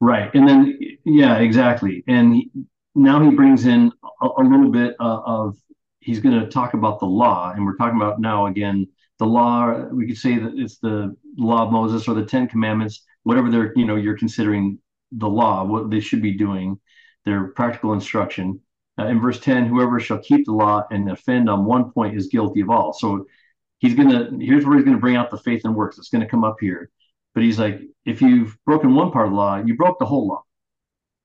Right. 0.00 0.32
And 0.34 0.48
then, 0.48 0.78
yeah, 1.04 1.38
exactly. 1.38 2.04
And 2.06 2.34
he, 2.34 2.50
now 2.94 3.22
he 3.22 3.34
brings 3.34 3.66
in 3.66 3.92
a, 4.22 4.26
a 4.26 4.42
little 4.42 4.70
bit 4.70 4.94
uh, 5.00 5.20
of, 5.24 5.56
he's 6.00 6.20
going 6.20 6.38
to 6.38 6.46
talk 6.48 6.74
about 6.74 7.00
the 7.00 7.06
law. 7.06 7.52
And 7.54 7.64
we're 7.64 7.76
talking 7.76 8.00
about 8.00 8.20
now, 8.20 8.46
again, 8.46 8.86
the 9.18 9.26
law, 9.26 9.86
we 9.92 10.06
could 10.06 10.16
say 10.16 10.38
that 10.38 10.52
it's 10.56 10.78
the 10.78 11.16
law 11.36 11.66
of 11.66 11.72
Moses 11.72 12.06
or 12.06 12.14
the 12.14 12.24
10 12.24 12.48
commandments, 12.48 13.04
whatever 13.24 13.50
they're, 13.50 13.72
you 13.76 13.84
know, 13.84 13.96
you're 13.96 14.16
considering 14.16 14.78
the 15.10 15.28
law, 15.28 15.64
what 15.64 15.90
they 15.90 16.00
should 16.00 16.22
be 16.22 16.36
doing, 16.36 16.78
their 17.24 17.48
practical 17.48 17.92
instruction. 17.92 18.60
Uh, 18.98 19.06
in 19.06 19.20
verse 19.20 19.40
10, 19.40 19.66
whoever 19.66 19.98
shall 19.98 20.18
keep 20.18 20.44
the 20.46 20.52
law 20.52 20.84
and 20.90 21.10
offend 21.10 21.50
on 21.50 21.64
one 21.64 21.90
point 21.90 22.16
is 22.16 22.28
guilty 22.28 22.60
of 22.60 22.70
all. 22.70 22.92
So 22.92 23.26
he's 23.78 23.94
going 23.94 24.10
to, 24.10 24.44
here's 24.44 24.64
where 24.64 24.76
he's 24.76 24.84
going 24.84 24.96
to 24.96 25.00
bring 25.00 25.16
out 25.16 25.30
the 25.30 25.38
faith 25.38 25.62
and 25.64 25.74
works. 25.74 25.98
It's 25.98 26.08
going 26.08 26.22
to 26.22 26.30
come 26.30 26.44
up 26.44 26.56
here. 26.60 26.90
But 27.38 27.44
he's 27.44 27.60
like, 27.60 27.80
if 28.04 28.20
you've 28.20 28.58
broken 28.66 28.96
one 28.96 29.12
part 29.12 29.26
of 29.26 29.30
the 29.30 29.36
law, 29.36 29.62
you 29.64 29.76
broke 29.76 30.00
the 30.00 30.06
whole 30.06 30.26
law. 30.26 30.42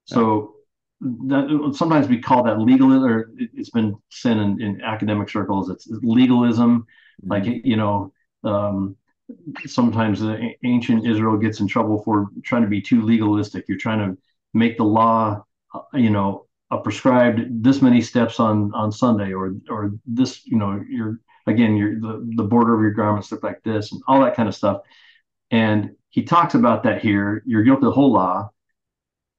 So 0.05 0.53
that 1.01 1.73
sometimes 1.75 2.07
we 2.07 2.19
call 2.19 2.43
that 2.43 2.59
legalism, 2.59 3.03
or 3.03 3.31
it's 3.35 3.71
been 3.71 3.95
said 4.11 4.37
in, 4.37 4.61
in 4.61 4.79
academic 4.81 5.27
circles. 5.27 5.71
It's 5.71 5.87
legalism, 6.03 6.81
mm-hmm. 6.81 7.31
like 7.31 7.45
you 7.65 7.77
know. 7.77 8.13
Um, 8.43 8.95
sometimes 9.65 10.19
the 10.19 10.51
ancient 10.63 11.07
Israel 11.07 11.35
gets 11.35 11.61
in 11.61 11.67
trouble 11.67 12.03
for 12.03 12.27
trying 12.43 12.61
to 12.61 12.67
be 12.67 12.79
too 12.79 13.01
legalistic. 13.01 13.65
You're 13.67 13.79
trying 13.79 14.01
to 14.07 14.15
make 14.53 14.77
the 14.77 14.83
law, 14.83 15.43
uh, 15.73 15.81
you 15.95 16.11
know, 16.11 16.45
a 16.69 16.77
prescribed 16.77 17.63
this 17.63 17.81
many 17.81 18.01
steps 18.01 18.39
on 18.39 18.71
on 18.75 18.91
Sunday, 18.91 19.33
or 19.33 19.55
or 19.67 19.93
this, 20.05 20.45
you 20.45 20.59
know, 20.59 20.79
you're 20.87 21.21
again, 21.47 21.75
your 21.75 21.99
the, 21.99 22.13
the 22.35 22.43
border 22.43 22.75
of 22.75 22.81
your 22.81 22.91
garments 22.91 23.31
look 23.31 23.41
like 23.41 23.63
this, 23.63 23.91
and 23.91 23.99
all 24.07 24.21
that 24.21 24.35
kind 24.35 24.47
of 24.47 24.53
stuff. 24.53 24.81
And 25.53 25.91
he 26.09 26.23
talks 26.23 26.55
about 26.55 26.81
that 26.83 27.01
here. 27.01 27.43
You're 27.45 27.63
guilty 27.63 27.85
of 27.85 27.85
the 27.85 27.91
whole 27.91 28.11
law. 28.11 28.49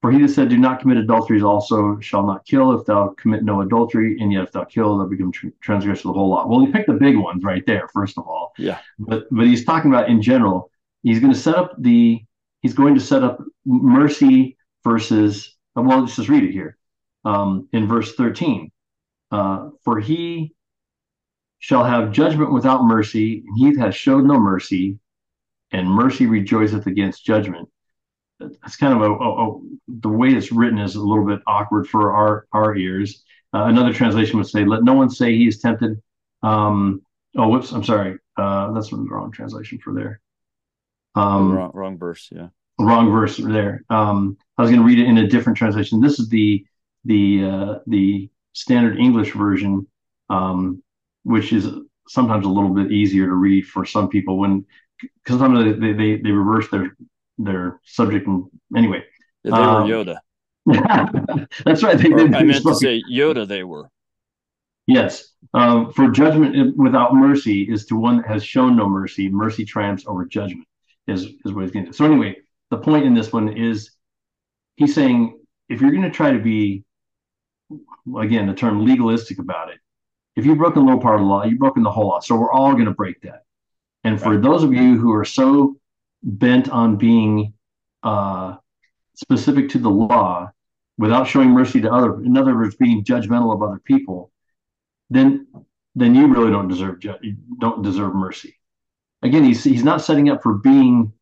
For 0.01 0.13
he 0.13 0.21
that 0.23 0.29
said, 0.29 0.49
Do 0.49 0.57
not 0.57 0.79
commit 0.81 0.97
adulteries 0.99 1.43
also 1.43 1.99
shall 1.99 2.25
not 2.25 2.45
kill 2.45 2.79
if 2.79 2.87
thou 2.87 3.09
commit 3.19 3.43
no 3.43 3.63
adultery, 3.63 4.17
and 4.21 4.33
yet 4.33 4.45
if 4.45 4.53
thou 4.53 4.63
kill, 4.65 4.97
thou 4.99 5.07
become 5.07 5.33
tr- 5.33 5.49
transgressor 5.61 6.09
of 6.09 6.15
the 6.15 6.19
whole 6.21 6.29
law. 6.29 6.47
Well, 6.47 6.61
he 6.61 6.71
picked 6.71 6.87
the 6.87 6.93
big 6.93 7.17
ones 7.17 7.43
right 7.43 7.65
there, 7.67 7.89
first 7.89 8.17
of 8.17 8.29
all. 8.29 8.53
Yeah. 8.59 8.79
But 8.99 9.25
but 9.33 9.47
he's 9.47 9.65
talking 9.65 9.91
about 9.91 10.09
in 10.09 10.23
general. 10.23 10.71
He's 11.03 11.19
going 11.19 11.33
to 11.33 11.39
set 11.39 11.57
up 11.57 11.75
the 11.79 12.23
he's 12.61 12.75
going 12.75 12.95
to 12.95 13.01
set 13.01 13.25
up 13.25 13.43
mercy 13.67 14.57
versus 14.85 15.57
well, 15.75 16.01
let's 16.01 16.15
just 16.15 16.29
read 16.29 16.45
it 16.45 16.53
here. 16.53 16.77
Um, 17.25 17.69
in 17.73 17.89
verse 17.89 18.15
13. 18.15 18.71
Uh, 19.33 19.71
for 19.83 19.99
he 19.99 20.55
shall 21.59 21.83
have 21.83 22.13
judgment 22.13 22.53
without 22.53 22.85
mercy, 22.85 23.43
and 23.47 23.59
he 23.59 23.81
has 23.81 23.97
showed 23.97 24.25
no 24.25 24.39
mercy, 24.39 24.99
and 25.75 25.91
mercy 25.91 26.27
rejoiceth 26.27 26.87
against 26.87 27.27
judgment. 27.27 27.69
It's 28.41 28.77
kind 28.77 28.95
of 28.95 29.03
a, 29.03 29.13
a, 29.13 29.49
a, 29.51 29.61
the 29.89 30.09
way 30.09 30.29
it's 30.29 30.53
written 30.53 30.79
is 30.79 30.95
a 30.95 31.01
little 31.01 31.27
bit 31.27 31.41
awkward 31.47 31.89
for 31.89 32.13
our 32.13 32.47
our 32.53 32.77
ears. 32.77 33.25
Uh, 33.53 33.65
another 33.65 33.93
translation 33.93 34.39
would 34.39 34.49
say, 34.49 34.65
"Let 34.65 34.85
no 34.85 34.95
one 34.95 35.11
say 35.11 35.35
he 35.35 35.49
is 35.49 35.61
tempted." 35.61 36.01
Um, 36.43 37.03
oh, 37.37 37.49
whoops! 37.49 37.73
I'm 37.73 37.85
sorry. 37.85 38.19
Uh, 38.37 38.73
that's 38.73 38.91
the 38.91 38.97
wrong 38.97 39.33
translation 39.33 39.79
for 39.79 39.93
there. 39.93 40.21
Um, 41.15 41.53
wrong, 41.53 41.71
wrong 41.75 41.99
verse. 41.99 42.29
Yeah. 42.31 42.49
Wrong 42.79 43.11
verse 43.11 43.37
there. 43.37 43.85
Um, 43.89 44.37
I 44.59 44.63
was 44.63 44.71
going 44.71 44.83
to 44.83 44.87
read 44.87 44.99
it 44.99 45.09
in 45.09 45.19
a 45.19 45.29
different 45.29 45.59
translation. 45.59 46.01
This 46.01 46.19
is 46.19 46.29
the 46.29 46.65
the 47.05 47.45
uh, 47.45 47.79
the 47.87 48.31
standard 48.53 48.99
English 48.99 49.33
version, 49.33 49.87
um, 50.31 50.83
which 51.25 51.53
is 51.53 51.69
sometimes 52.09 52.47
a 52.47 52.49
little 52.49 52.75
bit 52.75 52.93
easier 52.93 53.27
to 53.27 53.33
read 53.33 53.67
for 53.67 53.85
some 53.85 54.09
people 54.09 54.39
when 54.39 54.67
sometimes 55.27 55.81
they, 55.81 55.93
they 55.93 56.17
they 56.17 56.31
reverse 56.31 56.69
their 56.71 56.97
their 57.39 57.81
subject 57.85 58.27
and 58.27 58.45
anyway. 58.77 59.03
they 59.43 59.51
were 59.51 59.57
um, 59.57 59.89
Yoda. 59.89 60.19
that's 61.65 61.83
right. 61.83 61.99
They, 61.99 62.09
they, 62.09 62.25
I 62.25 62.43
meant 62.43 62.65
to 62.65 62.75
say 62.75 63.03
Yoda. 63.11 63.47
They 63.47 63.65
were. 63.65 63.91
Yes. 64.87 65.33
Um, 65.53 65.93
for 65.93 66.11
judgment 66.11 66.77
without 66.77 67.15
mercy 67.15 67.63
is 67.63 67.87
to 67.87 67.97
one 67.97 68.19
that 68.19 68.27
has 68.27 68.45
shown 68.45 68.77
no 68.77 68.89
mercy. 68.89 69.29
Mercy 69.29 69.65
triumphs 69.65 70.05
over 70.07 70.25
judgment. 70.25 70.67
Is 71.07 71.25
is 71.45 71.53
what 71.53 71.63
he's 71.63 71.71
getting. 71.71 71.93
So 71.93 72.05
anyway, 72.07 72.37
the 72.71 72.79
point 72.79 73.05
in 73.05 73.15
this 73.15 73.33
one 73.33 73.57
is 73.57 73.91
he's 74.77 74.95
saying 74.95 75.39
if 75.69 75.81
you're 75.81 75.91
going 75.91 76.03
to 76.03 76.11
try 76.11 76.33
to 76.33 76.39
be 76.39 76.85
again 78.19 78.47
the 78.47 78.55
term 78.55 78.85
legalistic 78.85 79.39
about 79.39 79.71
it, 79.71 79.79
if 80.37 80.47
you've 80.47 80.59
broken 80.59 80.83
a 80.83 80.85
little 80.85 81.01
part 81.01 81.17
of 81.17 81.21
the 81.21 81.27
law, 81.27 81.45
you've 81.45 81.59
broken 81.59 81.83
the 81.83 81.91
whole 81.91 82.09
law. 82.09 82.21
So 82.21 82.37
we're 82.37 82.53
all 82.53 82.73
going 82.73 82.87
to 82.87 82.93
break 82.93 83.21
that. 83.23 83.44
And 84.05 84.21
for 84.21 84.33
right. 84.33 84.43
those 84.43 84.63
of 84.63 84.73
you 84.73 84.99
who 84.99 85.13
are 85.13 85.25
so 85.25 85.77
bent 86.23 86.69
on 86.69 86.97
being 86.97 87.55
uh, 88.03 88.57
specific 89.15 89.71
to 89.71 89.79
the 89.79 89.91
law 89.91 90.51
without 90.99 91.27
showing 91.27 91.51
mercy 91.51 91.81
to 91.81 91.93
other, 91.93 92.23
in 92.23 92.37
other 92.37 92.55
words, 92.55 92.77
being 92.77 93.03
judgmental 93.03 93.53
of 93.55 93.63
other 93.63 93.81
people, 93.85 94.31
then 95.11 95.47
then 95.97 96.15
you 96.15 96.27
really 96.27 96.51
don't 96.51 96.69
deserve 96.69 96.99
ju- 96.99 97.19
don't 97.61 97.83
deserve 97.83 98.15
mercy. 98.15 98.59
Again, 99.23 99.45
he's 99.45 99.65
he's 99.65 99.85
not 99.85 100.03
setting 100.03 100.29
up 100.29 100.43
for 100.43 100.55
being 100.55 101.13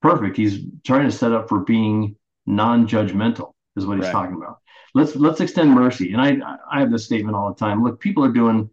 perfect. 0.00 0.36
He's 0.36 0.60
trying 0.84 1.08
to 1.08 1.16
set 1.16 1.32
up 1.32 1.48
for 1.48 1.60
being 1.60 2.16
non-judgmental, 2.46 3.52
is 3.76 3.86
what 3.86 3.98
he's 3.98 4.06
right. 4.06 4.12
talking 4.12 4.36
about. 4.36 4.58
Let's 4.94 5.14
let's 5.14 5.40
extend 5.40 5.70
mercy. 5.70 6.12
And 6.12 6.20
I 6.20 6.38
I 6.70 6.80
have 6.80 6.90
this 6.90 7.04
statement 7.04 7.36
all 7.36 7.48
the 7.50 7.58
time. 7.58 7.84
Look, 7.84 8.00
people 8.00 8.24
are 8.24 8.32
doing 8.32 8.68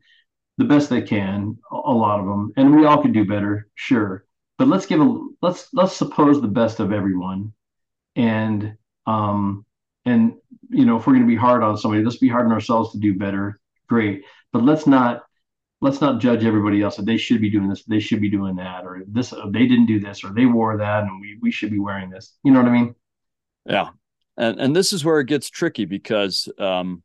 the 0.60 0.66
best 0.66 0.90
they 0.90 1.02
can, 1.02 1.58
a 1.72 1.76
lot 1.76 2.20
of 2.20 2.26
them, 2.26 2.52
and 2.58 2.76
we 2.76 2.86
all 2.86 3.02
could 3.02 3.14
do 3.14 3.26
better, 3.26 3.70
sure. 3.76 4.26
But 4.58 4.68
let's 4.68 4.86
give 4.86 5.00
a 5.00 5.28
let's 5.42 5.70
let's 5.74 5.96
suppose 5.96 6.42
the 6.42 6.50
best 6.50 6.82
of 6.82 6.92
everyone, 6.92 7.54
and 8.18 8.76
um 9.08 9.66
and 10.06 10.34
you 10.70 10.86
know 10.86 10.98
if 10.98 11.08
we're 11.08 11.14
going 11.14 11.26
to 11.26 11.34
be 11.34 11.38
hard 11.38 11.64
on 11.64 11.78
somebody, 11.78 12.04
let's 12.04 12.18
be 12.18 12.28
hard 12.28 12.46
on 12.46 12.52
ourselves 12.52 12.92
to 12.92 13.00
do 13.00 13.18
better. 13.18 13.62
Great, 13.88 14.26
but 14.52 14.64
let's 14.64 14.86
not 14.86 15.24
let's 15.80 16.02
not 16.02 16.20
judge 16.20 16.44
everybody 16.44 16.82
else 16.82 16.98
that 16.98 17.06
they 17.06 17.16
should 17.16 17.40
be 17.40 17.50
doing 17.50 17.70
this, 17.70 17.86
they 17.86 18.02
should 18.02 18.20
be 18.20 18.30
doing 18.30 18.58
that, 18.58 18.84
or 18.84 19.02
this 19.08 19.30
they 19.30 19.66
didn't 19.66 19.86
do 19.86 20.02
this, 20.02 20.26
or 20.26 20.34
they 20.34 20.46
wore 20.46 20.76
that, 20.76 21.04
and 21.04 21.22
we 21.22 21.38
we 21.42 21.52
should 21.52 21.72
be 21.72 21.80
wearing 21.80 22.10
this. 22.10 22.36
You 22.44 22.52
know 22.52 22.60
what 22.60 22.68
I 22.68 22.74
mean? 22.74 22.96
Yeah, 23.66 23.90
and 24.36 24.60
and 24.60 24.76
this 24.76 24.92
is 24.92 25.06
where 25.06 25.22
it 25.22 25.28
gets 25.28 25.50
tricky 25.50 25.86
because 25.86 26.50
um, 26.60 27.02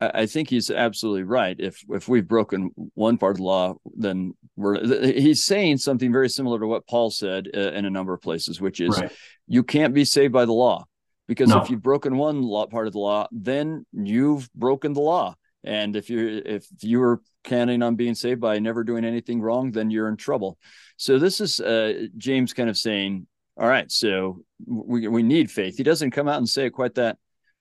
I, 0.00 0.26
think 0.26 0.48
he's 0.48 0.70
absolutely 0.70 1.24
right. 1.24 1.56
If 1.58 1.82
if 1.88 2.08
we've 2.08 2.26
broken 2.26 2.70
one 2.94 3.18
part 3.18 3.32
of 3.32 3.36
the 3.38 3.42
law, 3.42 3.74
then 3.96 4.34
we're 4.56 4.80
he's 5.02 5.42
saying 5.42 5.78
something 5.78 6.12
very 6.12 6.28
similar 6.28 6.60
to 6.60 6.66
what 6.66 6.86
Paul 6.86 7.10
said 7.10 7.48
uh, 7.54 7.72
in 7.72 7.84
a 7.84 7.90
number 7.90 8.14
of 8.14 8.22
places, 8.22 8.60
which 8.60 8.80
is 8.80 9.00
right. 9.00 9.12
you 9.46 9.64
can't 9.64 9.94
be 9.94 10.04
saved 10.04 10.32
by 10.32 10.44
the 10.44 10.52
law 10.52 10.84
because 11.26 11.48
no. 11.48 11.60
if 11.60 11.68
you've 11.68 11.82
broken 11.82 12.16
one 12.16 12.42
law 12.42 12.66
part 12.66 12.86
of 12.86 12.92
the 12.92 13.00
law, 13.00 13.26
then 13.32 13.84
you've 13.92 14.48
broken 14.54 14.92
the 14.92 15.00
law 15.00 15.34
and 15.64 15.96
if 15.96 16.08
you 16.08 16.42
if 16.44 16.66
you 16.80 17.00
were 17.00 17.20
counting 17.44 17.82
on 17.82 17.96
being 17.96 18.14
saved 18.14 18.40
by 18.40 18.58
never 18.58 18.84
doing 18.84 19.04
anything 19.04 19.40
wrong, 19.40 19.70
then 19.70 19.90
you're 19.90 20.08
in 20.08 20.16
trouble. 20.16 20.58
So 20.96 21.18
this 21.18 21.40
is 21.40 21.60
uh, 21.60 22.06
James 22.16 22.52
kind 22.52 22.68
of 22.68 22.76
saying, 22.76 23.26
all 23.56 23.68
right, 23.68 23.90
so 23.90 24.42
we 24.66 25.08
we 25.08 25.22
need 25.22 25.50
faith. 25.50 25.76
He 25.76 25.82
doesn't 25.82 26.12
come 26.12 26.28
out 26.28 26.38
and 26.38 26.48
say 26.48 26.66
it 26.66 26.70
quite 26.70 26.94
that 26.94 27.18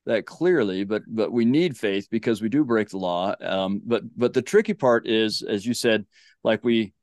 that 0.08 0.26
clearly, 0.26 0.84
but 0.84 1.04
but 1.08 1.32
we 1.32 1.46
need 1.46 1.78
faith 1.78 2.08
because 2.10 2.42
we 2.42 2.50
do 2.50 2.64
break 2.64 2.90
the 2.90 2.98
law. 2.98 3.36
Um, 3.42 3.82
but 3.86 4.04
but 4.18 4.34
the 4.34 4.42
tricky 4.42 4.74
part 4.74 5.08
is, 5.08 5.44
as 5.44 5.66
you 5.66 5.74
said, 5.74 6.06
like 6.44 6.64
we 6.64 6.94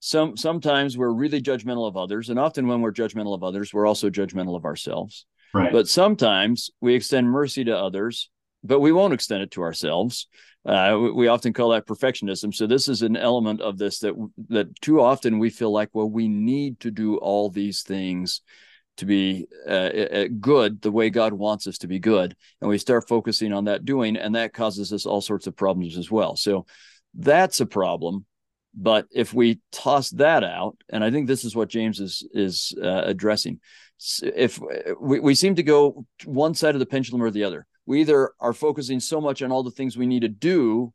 some 0.00 0.36
sometimes 0.36 0.98
we're 0.98 1.12
really 1.12 1.40
judgmental 1.40 1.88
of 1.88 1.96
others, 1.96 2.28
and 2.28 2.38
often 2.38 2.66
when 2.66 2.82
we're 2.82 2.92
judgmental 2.92 3.34
of 3.34 3.42
others, 3.42 3.72
we're 3.72 3.86
also 3.86 4.10
judgmental 4.10 4.56
of 4.56 4.64
ourselves. 4.64 5.26
Right. 5.52 5.72
But 5.72 5.88
sometimes 5.88 6.70
we 6.80 6.94
extend 6.94 7.28
mercy 7.28 7.64
to 7.64 7.76
others 7.76 8.30
but 8.62 8.80
we 8.80 8.92
won't 8.92 9.14
extend 9.14 9.42
it 9.42 9.50
to 9.52 9.62
ourselves. 9.62 10.26
Uh, 10.64 10.96
we, 11.00 11.10
we, 11.12 11.28
often 11.28 11.52
call 11.52 11.70
that 11.70 11.86
perfectionism. 11.86 12.54
So 12.54 12.66
this 12.66 12.88
is 12.88 13.02
an 13.02 13.16
element 13.16 13.60
of 13.62 13.78
this 13.78 14.00
that 14.00 14.14
that 14.50 14.80
too 14.80 15.00
often 15.00 15.38
we 15.38 15.48
feel 15.50 15.72
like, 15.72 15.88
well, 15.92 16.08
we 16.08 16.28
need 16.28 16.80
to 16.80 16.90
do 16.90 17.16
all 17.16 17.48
these 17.48 17.82
things 17.82 18.42
to 18.96 19.06
be 19.06 19.46
uh, 19.66 20.24
good 20.40 20.82
the 20.82 20.90
way 20.90 21.10
God 21.10 21.32
wants 21.32 21.66
us 21.66 21.78
to 21.78 21.86
be 21.86 21.98
good, 21.98 22.36
and 22.60 22.68
we 22.68 22.78
start 22.78 23.08
focusing 23.08 23.52
on 23.52 23.64
that 23.64 23.84
doing, 23.84 24.16
and 24.16 24.34
that 24.34 24.52
causes 24.52 24.92
us 24.92 25.06
all 25.06 25.20
sorts 25.20 25.46
of 25.46 25.56
problems 25.56 25.96
as 25.96 26.10
well. 26.10 26.36
So 26.36 26.66
that's 27.14 27.60
a 27.60 27.66
problem. 27.66 28.26
But 28.72 29.06
if 29.10 29.34
we 29.34 29.60
toss 29.72 30.10
that 30.10 30.44
out, 30.44 30.76
and 30.88 31.02
I 31.02 31.10
think 31.10 31.26
this 31.26 31.44
is 31.44 31.56
what 31.56 31.68
James 31.68 31.98
is 31.98 32.26
is 32.32 32.72
uh, 32.80 33.02
addressing, 33.04 33.60
if 34.22 34.60
we, 35.00 35.20
we 35.20 35.34
seem 35.34 35.56
to 35.56 35.62
go 35.62 36.06
one 36.24 36.54
side 36.54 36.74
of 36.74 36.78
the 36.78 36.86
pendulum 36.86 37.22
or 37.22 37.30
the 37.30 37.44
other 37.44 37.66
we 37.90 38.00
either 38.00 38.32
are 38.38 38.52
focusing 38.52 39.00
so 39.00 39.20
much 39.20 39.42
on 39.42 39.50
all 39.50 39.64
the 39.64 39.70
things 39.72 39.96
we 39.96 40.06
need 40.06 40.22
to 40.22 40.28
do 40.28 40.92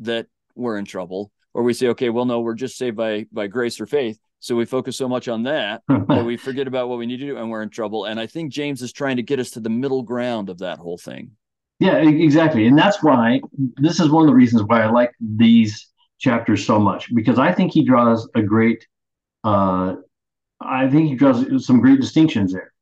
that 0.00 0.26
we're 0.54 0.76
in 0.76 0.84
trouble 0.84 1.32
or 1.54 1.62
we 1.62 1.72
say 1.72 1.88
okay 1.88 2.10
well 2.10 2.26
no 2.26 2.40
we're 2.40 2.54
just 2.54 2.76
saved 2.76 2.96
by 2.96 3.24
by 3.32 3.46
grace 3.46 3.80
or 3.80 3.86
faith 3.86 4.18
so 4.40 4.56
we 4.56 4.64
focus 4.64 4.96
so 4.96 5.08
much 5.08 5.28
on 5.28 5.44
that 5.44 5.82
that 5.88 6.24
we 6.24 6.36
forget 6.36 6.66
about 6.66 6.88
what 6.88 6.98
we 6.98 7.06
need 7.06 7.18
to 7.18 7.26
do 7.26 7.36
and 7.36 7.50
we're 7.50 7.62
in 7.62 7.70
trouble 7.70 8.04
and 8.04 8.18
i 8.18 8.26
think 8.26 8.52
james 8.52 8.82
is 8.82 8.92
trying 8.92 9.16
to 9.16 9.22
get 9.22 9.38
us 9.38 9.50
to 9.50 9.60
the 9.60 9.70
middle 9.70 10.02
ground 10.02 10.48
of 10.48 10.58
that 10.58 10.78
whole 10.78 10.98
thing 10.98 11.30
yeah 11.78 11.96
exactly 11.96 12.66
and 12.66 12.76
that's 12.78 13.02
why 13.02 13.40
this 13.76 14.00
is 14.00 14.10
one 14.10 14.24
of 14.24 14.28
the 14.28 14.34
reasons 14.34 14.62
why 14.64 14.82
i 14.82 14.90
like 14.90 15.12
these 15.20 15.88
chapters 16.18 16.66
so 16.66 16.78
much 16.78 17.14
because 17.14 17.38
i 17.38 17.52
think 17.52 17.72
he 17.72 17.84
draws 17.84 18.28
a 18.34 18.42
great 18.42 18.86
uh 19.44 19.94
i 20.60 20.88
think 20.88 21.08
he 21.08 21.14
draws 21.14 21.64
some 21.64 21.80
great 21.80 22.00
distinctions 22.00 22.52
there 22.52 22.72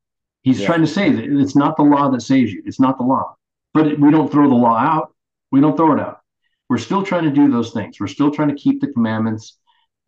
He's 0.42 0.60
yeah. 0.60 0.66
trying 0.66 0.80
to 0.80 0.86
say 0.86 1.10
that 1.10 1.24
it's 1.24 1.56
not 1.56 1.76
the 1.76 1.82
law 1.82 2.08
that 2.10 2.22
saves 2.22 2.52
you. 2.52 2.62
It's 2.64 2.80
not 2.80 2.96
the 2.96 3.04
law. 3.04 3.36
But 3.74 4.00
we 4.00 4.10
don't 4.10 4.30
throw 4.30 4.48
the 4.48 4.54
law 4.54 4.78
out. 4.78 5.14
We 5.50 5.60
don't 5.60 5.76
throw 5.76 5.92
it 5.92 6.00
out. 6.00 6.20
We're 6.68 6.78
still 6.78 7.02
trying 7.02 7.24
to 7.24 7.30
do 7.30 7.50
those 7.50 7.72
things. 7.72 7.98
We're 8.00 8.06
still 8.06 8.30
trying 8.30 8.48
to 8.48 8.54
keep 8.54 8.80
the 8.80 8.86
commandments. 8.86 9.58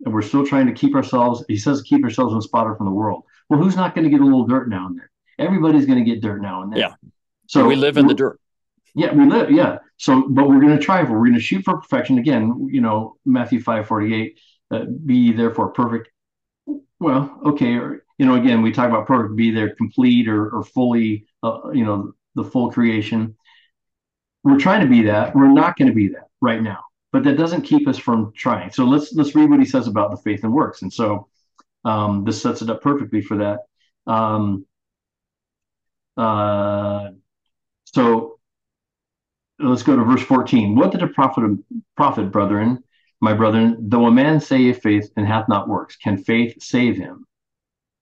And 0.05 0.15
we're 0.15 0.23
still 0.23 0.47
trying 0.47 0.67
to 0.67 0.73
keep 0.73 0.95
ourselves, 0.95 1.45
he 1.49 1.57
says, 1.57 1.83
keep 1.83 2.03
ourselves 2.05 2.35
unspotted 2.35 2.77
from 2.77 2.87
the 2.87 2.93
world. 2.93 3.25
Well, 3.49 3.61
who's 3.61 3.77
not 3.77 3.95
going 3.95 4.05
to 4.05 4.11
get 4.11 4.21
a 4.21 4.25
little 4.25 4.47
dirt 4.47 4.69
now 4.69 4.87
and 4.87 4.99
then? 4.99 5.09
Everybody's 5.39 5.87
going 5.87 6.03
to 6.03 6.05
get 6.05 6.21
dirt 6.21 6.41
now 6.41 6.63
and 6.63 6.73
then. 6.73 6.81
Yeah. 6.81 6.95
So 7.47 7.67
we 7.67 7.77
live 7.77 7.97
in 7.97 8.07
the 8.07 8.15
dirt. 8.15 8.41
Yeah, 8.95 9.13
we 9.13 9.27
live. 9.27 9.51
Yeah. 9.51 9.79
So, 9.97 10.29
but 10.29 10.49
we're 10.49 10.61
going 10.61 10.77
to 10.77 10.83
try 10.83 11.05
for, 11.05 11.13
we're 11.13 11.27
going 11.27 11.35
to 11.35 11.41
shoot 11.41 11.65
for 11.65 11.79
perfection. 11.79 12.19
Again, 12.19 12.69
you 12.71 12.81
know, 12.81 13.17
Matthew 13.25 13.61
5 13.61 13.87
48, 13.87 14.39
uh, 14.71 14.85
be 15.05 15.33
therefore 15.33 15.69
perfect. 15.69 16.11
Well, 16.99 17.41
okay. 17.47 17.75
Or, 17.75 18.05
you 18.19 18.27
know, 18.27 18.35
again, 18.35 18.63
we 18.63 18.73
talk 18.73 18.89
about 18.89 19.07
perfect 19.07 19.37
be 19.37 19.51
there 19.51 19.75
complete 19.75 20.29
or, 20.29 20.51
or 20.51 20.63
fully, 20.63 21.27
uh, 21.43 21.71
you 21.73 21.85
know, 21.85 22.13
the 22.35 22.45
full 22.45 22.71
creation. 22.71 23.37
We're 24.43 24.59
trying 24.59 24.83
to 24.83 24.89
be 24.89 25.03
that. 25.03 25.35
We're 25.35 25.53
not 25.53 25.77
going 25.77 25.89
to 25.89 25.95
be 25.95 26.09
that 26.09 26.29
right 26.41 26.63
now, 26.63 26.85
but 27.13 27.25
that 27.25 27.37
doesn't 27.37 27.63
keep 27.63 27.89
us 27.89 27.99
from 27.99 28.33
trying. 28.37 28.71
So 28.71 28.85
let's 28.85 29.13
let's 29.15 29.35
read 29.35 29.51
what 29.51 29.61
he 29.61 29.67
says 29.67 29.89
about 29.89 30.11
the 30.11 30.17
faith 30.17 30.45
and 30.45 30.53
works. 30.53 30.83
And 30.83 30.93
so 30.93 31.29
um, 31.85 32.25
this 32.25 32.41
sets 32.41 32.63
it 32.63 32.71
up 32.71 32.83
perfectly 32.83 33.21
for 33.21 33.39
that. 33.39 33.61
Um, 34.11 34.67
uh, 36.17 37.11
so 37.85 38.39
let's 39.59 39.83
go 39.83 39.97
to 39.97 40.05
verse 40.05 40.23
14. 40.23 40.75
What 40.75 40.93
did 40.93 41.03
a 41.03 41.09
profit, 41.09 41.59
profit, 41.97 42.31
brethren, 42.31 42.83
my 43.21 43.35
brethren, 43.35 43.77
though 43.89 44.07
a 44.07 44.11
man 44.11 44.41
say 44.41 44.67
if 44.67 44.81
faith 44.83 45.11
and 45.17 45.27
hath 45.27 45.49
not 45.49 45.69
works, 45.69 45.97
can 45.97 46.19
faith 46.19 46.63
save 46.63 46.97
him? 46.97 47.27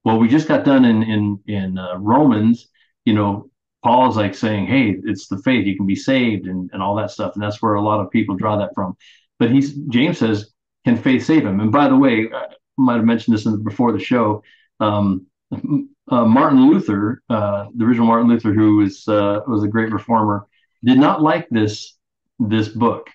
Well, 0.05 0.19
we 0.19 0.29
just 0.29 0.49
got 0.49 0.65
done 0.65 0.85
in 0.85 1.03
in 1.03 1.41
in 1.47 1.79
uh, 1.79 1.97
Romans. 1.99 2.69
You 3.05 3.15
know, 3.15 3.51
Paul 3.83 4.11
is 4.11 4.17
like 4.17 4.35
saying, 4.35 4.67
"Hey, 4.67 4.97
it's 5.05 5.29
the 5.29 5.39
faith; 5.39 5.67
you 5.67 5.77
can 5.77 5.87
be 5.87 5.97
saved," 5.97 6.47
and 6.47 6.71
and 6.73 6.83
all 6.83 6.97
that 6.97 7.11
stuff. 7.11 7.35
And 7.35 7.43
that's 7.43 7.63
where 7.63 7.75
a 7.75 7.83
lot 7.83 8.01
of 8.01 8.11
people 8.11 8.37
draw 8.37 8.57
that 8.57 8.75
from. 8.75 8.97
But 9.39 9.51
he's 9.51 9.75
James 9.75 10.19
says, 10.19 10.53
"Can 10.85 10.97
faith 10.97 11.25
save 11.25 11.45
him?" 11.47 11.61
And 11.61 11.73
by 11.73 11.89
the 11.89 11.97
way, 11.97 12.29
I 12.33 12.47
might 12.77 12.97
have 12.97 13.05
mentioned 13.05 13.37
this 13.37 13.47
in, 13.47 13.63
before 13.63 13.93
the 13.93 13.99
show. 13.99 14.43
Um, 14.81 15.27
uh, 15.53 16.25
Martin 16.25 16.69
Luther, 16.69 17.23
uh, 17.29 17.67
the 17.75 17.85
original 17.85 18.07
Martin 18.07 18.29
Luther, 18.29 18.53
who 18.53 18.77
was 18.77 19.07
uh, 19.09 19.41
was 19.47 19.63
a 19.63 19.69
great 19.69 19.93
reformer, 19.93 20.47
did 20.85 20.99
not 20.99 21.23
like 21.23 21.49
this 21.51 21.97
this 22.39 22.69
book. 22.69 23.09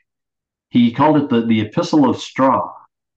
He 0.69 0.91
called 0.91 1.17
it 1.17 1.29
the 1.29 1.45
the 1.45 1.61
Epistle 1.61 2.09
of 2.09 2.19
Straw 2.19 2.73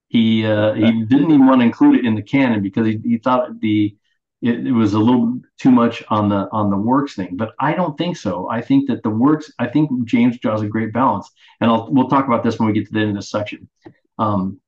he 0.08 0.46
uh, 0.46 0.74
he 0.74 1.04
didn't 1.04 1.30
even 1.30 1.46
want 1.46 1.60
to 1.60 1.66
include 1.66 1.96
it 1.96 2.06
in 2.06 2.14
the 2.14 2.22
canon 2.22 2.62
because 2.62 2.86
he, 2.86 3.00
he 3.02 3.18
thought 3.18 3.60
the 3.60 3.96
it, 4.42 4.66
it, 4.66 4.72
was 4.72 4.92
a 4.92 4.98
little 4.98 5.40
too 5.58 5.70
much 5.70 6.02
on 6.08 6.28
the 6.28 6.48
on 6.52 6.70
the 6.70 6.76
works 6.76 7.14
thing. 7.14 7.36
But 7.36 7.52
I 7.58 7.72
don't 7.74 7.96
think 7.96 8.16
so. 8.16 8.48
I 8.50 8.60
think 8.60 8.88
that 8.88 9.02
the 9.02 9.10
works. 9.10 9.52
I 9.58 9.66
think 9.66 10.04
James 10.04 10.38
draws 10.38 10.62
a 10.62 10.66
great 10.66 10.92
balance, 10.92 11.30
and 11.60 11.70
I'll, 11.70 11.88
we'll 11.90 12.08
talk 12.08 12.26
about 12.26 12.44
this 12.44 12.58
when 12.58 12.68
we 12.68 12.74
get 12.74 12.86
to 12.86 12.92
the 12.92 13.00
end 13.00 13.10
of 13.10 13.16
this 13.16 13.30
section. 13.30 13.68
Um, 14.18 14.60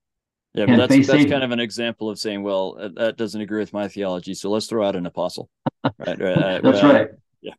yeah, 0.54 0.66
but 0.66 0.88
that's, 0.88 1.06
that's 1.06 1.30
kind 1.30 1.44
of 1.44 1.50
an 1.50 1.60
example 1.60 2.08
of 2.08 2.18
saying, 2.18 2.42
well, 2.42 2.90
that 2.96 3.16
doesn't 3.16 3.40
agree 3.40 3.60
with 3.60 3.72
my 3.72 3.88
theology, 3.88 4.34
so 4.34 4.50
let's 4.50 4.66
throw 4.66 4.86
out 4.86 4.96
an 4.96 5.06
apostle. 5.06 5.50
right, 5.84 5.94
right, 6.06 6.38
uh, 6.38 6.60
that's 6.62 6.82
uh, 6.82 6.86
right. 6.86 7.08
Yeah, 7.42 7.52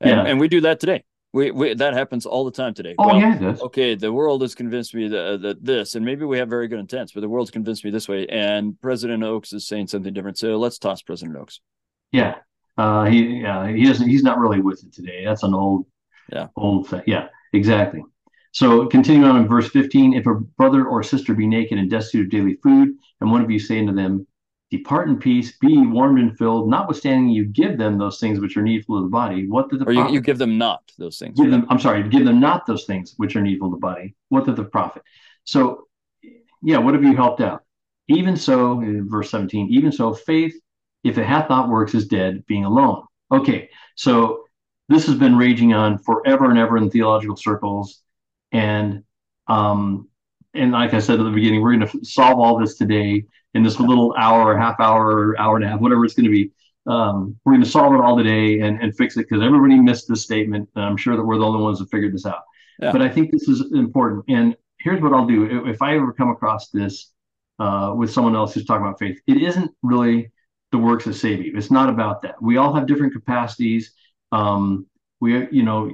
and, 0.00 0.10
yeah, 0.10 0.24
and 0.24 0.40
we 0.40 0.48
do 0.48 0.62
that 0.62 0.80
today. 0.80 1.04
We, 1.34 1.50
we 1.50 1.74
that 1.74 1.94
happens 1.94 2.26
all 2.26 2.44
the 2.44 2.52
time 2.52 2.74
today. 2.74 2.94
Oh 2.96 3.08
well, 3.08 3.18
yeah. 3.18 3.56
Okay, 3.60 3.96
the 3.96 4.12
world 4.12 4.40
has 4.42 4.54
convinced 4.54 4.94
me 4.94 5.08
that, 5.08 5.42
that 5.42 5.64
this, 5.64 5.96
and 5.96 6.06
maybe 6.06 6.24
we 6.24 6.38
have 6.38 6.48
very 6.48 6.68
good 6.68 6.78
intents, 6.78 7.10
but 7.10 7.22
the 7.22 7.28
world's 7.28 7.50
convinced 7.50 7.84
me 7.84 7.90
this 7.90 8.08
way, 8.08 8.24
and 8.28 8.80
President 8.80 9.24
Oaks 9.24 9.52
is 9.52 9.66
saying 9.66 9.88
something 9.88 10.14
different. 10.14 10.38
So 10.38 10.56
let's 10.58 10.78
toss 10.78 11.02
President 11.02 11.36
Oaks. 11.36 11.60
Yeah, 12.12 12.36
uh, 12.78 13.06
he 13.06 13.40
yeah 13.40 13.66
he 13.66 13.84
doesn't 13.84 14.08
he's 14.08 14.22
not 14.22 14.38
really 14.38 14.60
with 14.60 14.84
it 14.84 14.92
today. 14.92 15.24
That's 15.24 15.42
an 15.42 15.54
old 15.54 15.86
yeah 16.32 16.46
old 16.54 16.88
thing. 16.88 17.02
Yeah, 17.04 17.26
exactly. 17.52 18.04
So 18.52 18.86
continuing 18.86 19.28
on 19.28 19.36
in 19.36 19.48
verse 19.48 19.68
15, 19.70 20.14
if 20.14 20.28
a 20.28 20.34
brother 20.34 20.86
or 20.86 21.02
sister 21.02 21.34
be 21.34 21.48
naked 21.48 21.78
and 21.78 21.90
destitute 21.90 22.26
of 22.26 22.30
daily 22.30 22.58
food, 22.62 22.90
and 23.20 23.32
one 23.32 23.42
of 23.42 23.50
you 23.50 23.58
say 23.58 23.80
unto 23.80 23.92
them, 23.92 24.24
depart 24.70 25.08
in 25.08 25.18
peace, 25.18 25.56
be 25.58 25.78
warmed 25.78 26.18
and 26.18 26.36
filled, 26.36 26.68
notwithstanding 26.68 27.28
you 27.28 27.44
give 27.44 27.78
them 27.78 27.98
those 27.98 28.18
things 28.18 28.40
which 28.40 28.56
are 28.56 28.62
needful 28.62 28.96
of 28.96 29.04
the 29.04 29.10
body. 29.10 29.48
What 29.48 29.70
did 29.70 29.80
the 29.80 29.86
or 29.86 29.92
you, 29.92 30.08
you 30.08 30.20
give 30.20 30.38
them 30.38 30.58
not 30.58 30.82
those 30.98 31.18
things? 31.18 31.38
Give 31.38 31.50
them, 31.50 31.66
I'm 31.68 31.78
sorry, 31.78 32.08
give 32.08 32.24
them 32.24 32.40
not 32.40 32.66
those 32.66 32.84
things 32.84 33.14
which 33.16 33.36
are 33.36 33.40
needful 33.40 33.70
to 33.70 33.76
the 33.76 33.80
body. 33.80 34.14
What 34.28 34.46
did 34.46 34.56
the 34.56 34.64
profit? 34.64 35.02
So, 35.44 35.86
yeah, 36.62 36.78
what 36.78 36.94
have 36.94 37.02
you 37.02 37.14
helped 37.14 37.40
out? 37.40 37.62
Even 38.08 38.36
so, 38.36 38.82
verse 39.06 39.30
17, 39.30 39.68
even 39.70 39.92
so, 39.92 40.12
faith, 40.12 40.54
if 41.04 41.18
it 41.18 41.24
hath 41.24 41.48
not 41.48 41.68
works, 41.68 41.94
is 41.94 42.08
dead, 42.08 42.44
being 42.46 42.64
alone. 42.64 43.04
Okay, 43.32 43.70
so 43.94 44.44
this 44.88 45.06
has 45.06 45.16
been 45.16 45.36
raging 45.36 45.72
on 45.72 45.98
forever 45.98 46.50
and 46.50 46.58
ever 46.58 46.76
in 46.76 46.90
theological 46.90 47.36
circles. 47.36 48.02
And 48.52 49.04
um, 49.46 50.08
and 50.54 50.72
like 50.72 50.94
I 50.94 50.98
said 50.98 51.20
at 51.20 51.24
the 51.24 51.30
beginning, 51.30 51.62
we're 51.62 51.76
going 51.76 51.88
to 51.88 52.04
solve 52.04 52.38
all 52.38 52.58
this 52.58 52.76
today 52.76 53.24
in 53.54 53.62
this 53.62 53.80
little 53.80 54.14
hour 54.18 54.52
or 54.52 54.58
half 54.58 54.80
hour 54.80 55.06
or 55.06 55.40
hour 55.40 55.56
and 55.56 55.64
a 55.64 55.68
half, 55.68 55.80
whatever 55.80 56.04
it's 56.04 56.14
going 56.14 56.24
to 56.24 56.30
be. 56.30 56.50
Um, 56.86 57.36
we're 57.44 57.52
going 57.52 57.64
to 57.64 57.70
solve 57.70 57.94
it 57.94 58.00
all 58.00 58.16
today 58.16 58.60
and, 58.60 58.80
and 58.82 58.94
fix 58.96 59.16
it 59.16 59.26
because 59.28 59.42
everybody 59.42 59.78
missed 59.78 60.08
this 60.08 60.22
statement. 60.22 60.68
And 60.74 60.84
I'm 60.84 60.96
sure 60.96 61.16
that 61.16 61.24
we're 61.24 61.38
the 61.38 61.44
only 61.44 61.62
ones 61.62 61.78
that 61.78 61.90
figured 61.90 62.12
this 62.12 62.26
out. 62.26 62.42
Yeah. 62.80 62.92
But 62.92 63.02
I 63.02 63.08
think 63.08 63.30
this 63.30 63.48
is 63.48 63.72
important. 63.72 64.24
And 64.28 64.56
here's 64.80 65.00
what 65.00 65.12
I'll 65.12 65.26
do 65.26 65.66
if 65.66 65.80
I 65.80 65.96
ever 65.96 66.12
come 66.12 66.30
across 66.30 66.68
this 66.70 67.12
uh, 67.58 67.94
with 67.96 68.12
someone 68.12 68.36
else 68.36 68.54
who's 68.54 68.64
talking 68.64 68.84
about 68.84 68.98
faith, 68.98 69.18
it 69.26 69.42
isn't 69.42 69.70
really 69.82 70.30
the 70.72 70.78
works 70.78 71.04
that 71.04 71.14
save 71.14 71.44
you. 71.44 71.56
It's 71.56 71.70
not 71.70 71.88
about 71.88 72.22
that. 72.22 72.40
We 72.42 72.56
all 72.56 72.74
have 72.74 72.86
different 72.86 73.12
capacities. 73.12 73.92
Um, 74.32 74.86
we, 75.20 75.48
you 75.50 75.62
know, 75.62 75.90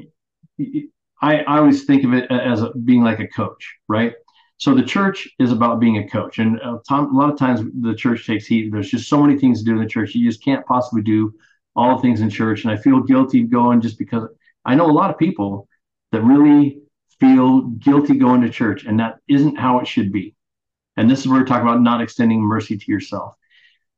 I, 1.23 1.41
I 1.41 1.59
always 1.59 1.85
think 1.85 2.05
of 2.05 2.15
it 2.15 2.31
as 2.31 2.63
a, 2.63 2.73
being 2.73 3.03
like 3.03 3.21
a 3.21 3.29
coach, 3.29 3.77
right? 3.89 4.15
So 4.61 4.75
the 4.75 4.83
church 4.83 5.27
is 5.39 5.53
about 5.53 5.81
being 5.81 5.97
a 5.97 6.07
coach, 6.07 6.39
and 6.39 6.61
uh, 6.61 6.77
a 6.91 7.03
lot 7.13 7.33
of 7.33 7.39
times 7.39 7.63
the 7.81 7.95
church 7.95 8.27
takes 8.27 8.45
heat. 8.45 8.71
There's 8.71 8.91
just 8.91 9.09
so 9.09 9.23
many 9.23 9.39
things 9.39 9.61
to 9.61 9.65
do 9.65 9.73
in 9.73 9.79
the 9.79 9.89
church. 9.89 10.15
You 10.15 10.29
just 10.29 10.45
can't 10.45 10.67
possibly 10.67 11.01
do 11.01 11.33
all 11.75 11.97
the 11.97 12.03
things 12.03 12.21
in 12.21 12.29
church. 12.29 12.65
And 12.65 12.71
I 12.71 12.77
feel 12.77 13.01
guilty 13.01 13.43
going 13.45 13.81
just 13.81 13.99
because 13.99 14.29
I 14.67 14.75
know 14.75 14.85
a 14.85 14.93
lot 14.93 15.09
of 15.09 15.17
people 15.17 15.67
that 16.13 16.21
really 16.21 16.83
feel 17.19 17.63
guilty 17.63 18.19
going 18.19 18.43
to 18.43 18.51
church, 18.51 18.85
and 18.85 19.01
that 19.01 19.21
isn't 19.29 19.59
how 19.59 19.79
it 19.79 19.87
should 19.87 20.13
be. 20.13 20.35
And 20.99 21.11
this 21.11 21.21
is 21.21 21.27
where 21.27 21.41
we're 21.41 21.47
talking 21.47 21.67
about 21.67 21.81
not 21.81 22.03
extending 22.03 22.43
mercy 22.43 22.77
to 22.77 22.93
yourself. 22.93 23.37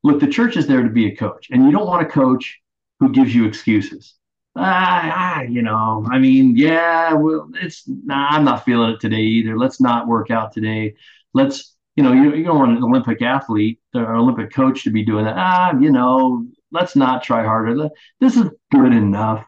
Look, 0.01 0.21
the 0.21 0.27
church 0.27 0.55
is 0.55 0.65
there 0.65 0.81
to 0.81 0.89
be 0.89 1.11
a 1.11 1.15
coach, 1.17 1.49
and 1.51 1.65
you 1.65 1.71
don't 1.71 1.87
want 1.87 2.07
a 2.07 2.09
coach 2.09 2.61
who 3.01 3.09
gives 3.09 3.35
you 3.35 3.45
excuses 3.45 4.15
ah, 4.55 5.41
you 5.41 5.61
know, 5.61 6.05
I 6.11 6.19
mean, 6.19 6.55
yeah, 6.55 7.13
well, 7.13 7.49
it's 7.55 7.83
nah, 7.87 8.29
I'm 8.29 8.43
not 8.43 8.65
feeling 8.65 8.91
it 8.91 8.99
today 8.99 9.21
either. 9.21 9.57
Let's 9.57 9.81
not 9.81 10.07
work 10.07 10.31
out 10.31 10.51
today. 10.51 10.95
Let's, 11.33 11.75
you 11.95 12.03
know, 12.03 12.13
you, 12.13 12.35
you 12.35 12.43
don't 12.43 12.59
want 12.59 12.77
an 12.77 12.83
Olympic 12.83 13.21
athlete 13.21 13.79
or 13.95 14.15
Olympic 14.15 14.51
coach 14.53 14.83
to 14.83 14.91
be 14.91 15.03
doing 15.03 15.25
that. 15.25 15.37
Ah, 15.37 15.73
you 15.79 15.91
know, 15.91 16.45
let's 16.71 16.95
not 16.95 17.23
try 17.23 17.43
harder. 17.43 17.89
This 18.19 18.37
is 18.37 18.49
good 18.71 18.93
enough. 18.93 19.45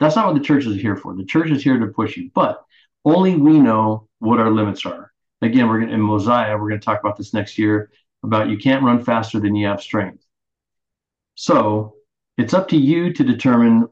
That's 0.00 0.16
not 0.16 0.26
what 0.26 0.34
the 0.34 0.44
church 0.44 0.66
is 0.66 0.80
here 0.80 0.96
for. 0.96 1.14
The 1.14 1.24
church 1.24 1.50
is 1.50 1.62
here 1.62 1.78
to 1.78 1.86
push 1.86 2.16
you, 2.16 2.30
but 2.34 2.64
only 3.04 3.36
we 3.36 3.58
know 3.58 4.08
what 4.18 4.40
our 4.40 4.50
limits 4.50 4.84
are. 4.86 5.12
Again, 5.42 5.68
we're 5.68 5.80
going 5.80 5.92
in 5.92 6.00
Mosiah, 6.00 6.56
we're 6.56 6.68
going 6.68 6.80
to 6.80 6.84
talk 6.84 7.00
about 7.00 7.16
this 7.16 7.34
next 7.34 7.58
year 7.58 7.90
about 8.22 8.48
you 8.48 8.56
can't 8.56 8.82
run 8.82 9.04
faster 9.04 9.38
than 9.38 9.54
you 9.54 9.66
have 9.66 9.82
strength. 9.82 10.24
So 11.34 11.94
it's 12.38 12.54
up 12.54 12.68
to 12.68 12.76
you 12.76 13.12
to 13.12 13.24
determine 13.24 13.88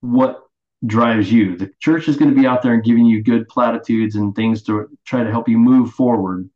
what 0.00 0.42
drives 0.86 1.32
you. 1.32 1.56
The 1.56 1.70
church 1.80 2.08
is 2.08 2.16
going 2.16 2.32
to 2.32 2.40
be 2.40 2.46
out 2.46 2.62
there 2.62 2.74
and 2.74 2.84
giving 2.84 3.04
you 3.06 3.22
good 3.22 3.48
platitudes 3.48 4.14
and 4.14 4.34
things 4.34 4.62
to 4.64 4.88
try 5.04 5.24
to 5.24 5.30
help 5.30 5.48
you 5.48 5.58
move 5.58 5.92
forward 5.92 6.48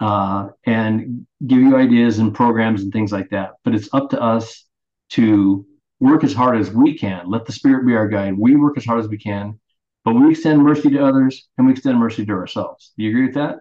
uh, 0.00 0.48
and 0.64 1.26
give 1.46 1.58
you 1.58 1.76
ideas 1.76 2.18
and 2.18 2.34
programs 2.34 2.82
and 2.82 2.92
things 2.92 3.12
like 3.12 3.30
that. 3.30 3.52
But 3.64 3.74
it's 3.74 3.88
up 3.92 4.10
to 4.10 4.20
us 4.20 4.66
to 5.10 5.66
work 6.00 6.24
as 6.24 6.32
hard 6.32 6.58
as 6.58 6.70
we 6.70 6.96
can. 6.98 7.28
Let 7.28 7.44
the 7.44 7.52
Spirit 7.52 7.86
be 7.86 7.94
our 7.94 8.08
guide. 8.08 8.36
We 8.36 8.56
work 8.56 8.76
as 8.76 8.84
hard 8.84 9.00
as 9.00 9.08
we 9.08 9.18
can, 9.18 9.60
but 10.04 10.14
we 10.14 10.30
extend 10.30 10.62
mercy 10.62 10.90
to 10.90 11.04
others 11.04 11.48
and 11.58 11.66
we 11.66 11.74
extend 11.74 11.98
mercy 11.98 12.24
to 12.26 12.32
ourselves. 12.32 12.92
Do 12.96 13.04
you 13.04 13.10
agree 13.10 13.26
with 13.26 13.34
that? 13.34 13.60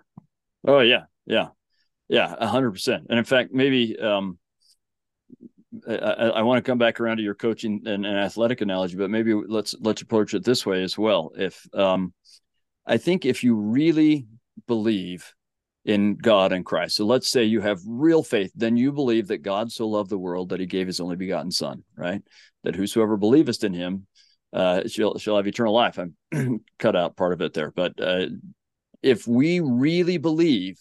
Oh, 0.66 0.80
yeah. 0.80 1.04
Yeah. 1.26 1.50
Yeah. 2.08 2.47
Hundred 2.47 2.72
percent. 2.72 3.08
And 3.10 3.20
in 3.20 3.26
fact, 3.26 3.54
maybe, 3.54 4.00
um, 4.00 4.39
I, 5.90 6.30
I, 6.30 6.42
want 6.44 6.64
to 6.64 6.70
come 6.70 6.78
back 6.78 7.00
around 7.00 7.18
to 7.18 7.24
your 7.24 7.36
coaching 7.36 7.82
and, 7.86 8.06
and, 8.06 8.18
athletic 8.18 8.62
analogy, 8.62 8.96
but 8.96 9.10
maybe 9.10 9.34
let's 9.34 9.76
let's 9.80 10.02
approach 10.02 10.34
it 10.34 10.44
this 10.44 10.66
way 10.66 10.84
as 10.84 10.98
well. 10.98 11.32
If 11.36 11.68
um, 11.74 12.14
I 12.86 12.98
think 12.98 13.26
if 13.26 13.44
you 13.44 13.56
really 13.56 14.28
believe 14.68 15.34
in 15.86 16.16
God 16.16 16.52
and 16.52 16.66
Christ, 16.66 16.96
so 16.96 17.06
let's 17.06 17.30
say 17.30 17.44
you 17.46 17.62
have 17.62 17.80
real 17.88 18.22
faith, 18.22 18.52
then 18.56 18.78
you 18.78 18.92
believe 18.92 19.28
that 19.28 19.40
God 19.40 19.72
so 19.72 19.88
loved 19.88 20.12
the 20.12 20.18
world 20.18 20.50
that 20.50 20.60
He 20.60 20.68
gave 20.68 20.86
His 20.86 21.00
only 21.00 21.16
begotten 21.16 21.52
Son, 21.52 21.84
right? 21.96 22.22
That 22.64 22.76
whosoever 22.76 23.18
believest 23.18 23.64
in 23.64 23.74
Him 23.74 24.06
uh, 24.54 24.88
shall 24.88 25.18
shall 25.18 25.38
have 25.38 25.48
eternal 25.48 25.74
life. 25.74 25.98
I'm 25.98 26.62
cut 26.80 26.96
out 26.96 27.18
part 27.18 27.34
of 27.34 27.42
it 27.42 27.54
there, 27.54 27.72
but 27.72 28.00
uh, 28.00 28.28
if 29.02 29.28
we 29.28 29.60
really 29.60 30.18
believe 30.18 30.80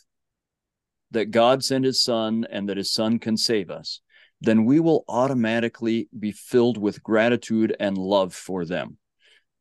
that 1.12 1.30
God 1.30 1.64
sent 1.64 1.86
His 1.86 2.02
Son 2.02 2.46
and 2.50 2.68
that 2.68 2.76
His 2.76 2.92
Son 2.92 3.18
can 3.18 3.38
save 3.38 3.70
us 3.70 4.02
then 4.40 4.64
we 4.64 4.80
will 4.80 5.04
automatically 5.08 6.08
be 6.16 6.32
filled 6.32 6.78
with 6.78 7.02
gratitude 7.02 7.74
and 7.80 7.98
love 7.98 8.34
for 8.34 8.64
them. 8.64 8.98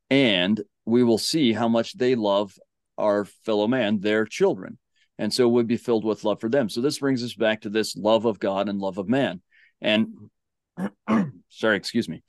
And 0.09 0.61
we 0.85 1.03
will 1.03 1.17
see 1.17 1.53
how 1.53 1.67
much 1.67 1.97
they 1.97 2.15
love 2.15 2.57
our 2.97 3.25
fellow 3.25 3.67
man, 3.67 3.99
their 3.99 4.25
children. 4.25 4.77
And 5.19 5.33
so 5.33 5.47
we'll 5.47 5.63
be 5.63 5.77
filled 5.77 6.05
with 6.05 6.23
love 6.23 6.39
for 6.39 6.49
them. 6.49 6.69
So 6.69 6.81
this 6.81 6.99
brings 6.99 7.23
us 7.23 7.33
back 7.33 7.61
to 7.61 7.69
this 7.69 7.95
love 7.95 8.25
of 8.25 8.39
God 8.39 8.69
and 8.69 8.79
love 8.79 8.97
of 8.97 9.09
man. 9.09 9.41
And 9.81 10.13
sorry, 11.49 11.77
excuse 11.77 12.07
me. 12.07 12.23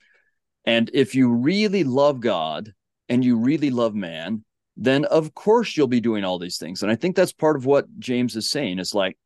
And 0.65 0.89
if 0.93 1.15
you 1.15 1.31
really 1.31 1.83
love 1.83 2.19
God 2.19 2.73
and 3.07 3.23
you 3.23 3.37
really 3.37 3.69
love 3.69 3.95
man, 3.95 4.43
then 4.75 5.05
of 5.05 5.33
course 5.33 5.75
you'll 5.75 5.87
be 5.87 6.01
doing 6.01 6.23
all 6.23 6.39
these 6.39 6.57
things. 6.57 6.81
And 6.81 6.91
I 6.91 6.95
think 6.95 7.15
that's 7.15 7.33
part 7.33 7.55
of 7.55 7.65
what 7.65 7.85
James 7.99 8.35
is 8.35 8.49
saying. 8.49 8.79
It's 8.79 8.93
like, 8.93 9.17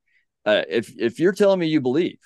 uh, 0.46 0.64
if 0.68 0.94
if 1.00 1.20
you're 1.20 1.32
telling 1.32 1.60
me 1.60 1.68
you 1.68 1.80
believe, 1.80 2.18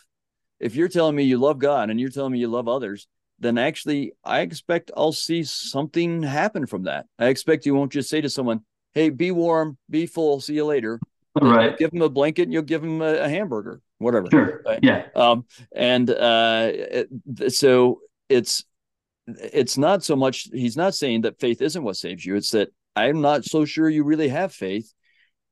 if 0.59 0.75
you're 0.75 0.87
telling 0.87 1.15
me 1.15 1.23
you 1.23 1.37
love 1.37 1.59
God 1.59 1.89
and 1.89 1.99
you're 1.99 2.09
telling 2.09 2.33
me 2.33 2.39
you 2.39 2.47
love 2.47 2.67
others, 2.67 3.07
then 3.39 3.57
actually 3.57 4.13
I 4.23 4.41
expect 4.41 4.91
I'll 4.97 5.11
see 5.11 5.43
something 5.43 6.23
happen 6.23 6.65
from 6.65 6.83
that. 6.83 7.05
I 7.19 7.27
expect 7.27 7.65
you 7.65 7.75
won't 7.75 7.91
just 7.91 8.09
say 8.09 8.21
to 8.21 8.29
someone, 8.29 8.61
"Hey, 8.93 9.09
be 9.09 9.31
warm, 9.31 9.77
be 9.89 10.05
full, 10.05 10.41
see 10.41 10.55
you 10.55 10.65
later." 10.65 10.99
Right. 11.39 11.77
give 11.77 11.91
them 11.91 12.01
a 12.01 12.09
blanket 12.09 12.43
and 12.43 12.53
you'll 12.53 12.63
give 12.63 12.81
them 12.81 12.99
a, 13.01 13.13
a 13.19 13.29
hamburger, 13.29 13.79
whatever. 13.99 14.27
Sure. 14.31 14.63
Right? 14.65 14.79
Yeah. 14.81 15.05
Um, 15.15 15.45
and 15.75 16.09
uh, 16.09 16.71
it, 16.73 17.53
so 17.53 18.01
it's 18.27 18.63
it's 19.27 19.77
not 19.77 20.03
so 20.03 20.15
much 20.15 20.47
he's 20.51 20.77
not 20.77 20.95
saying 20.95 21.21
that 21.21 21.39
faith 21.39 21.61
isn't 21.61 21.83
what 21.83 21.97
saves 21.97 22.25
you. 22.25 22.35
It's 22.35 22.51
that 22.51 22.69
I'm 22.95 23.21
not 23.21 23.45
so 23.45 23.65
sure 23.65 23.89
you 23.89 24.03
really 24.03 24.29
have 24.29 24.53
faith 24.53 24.91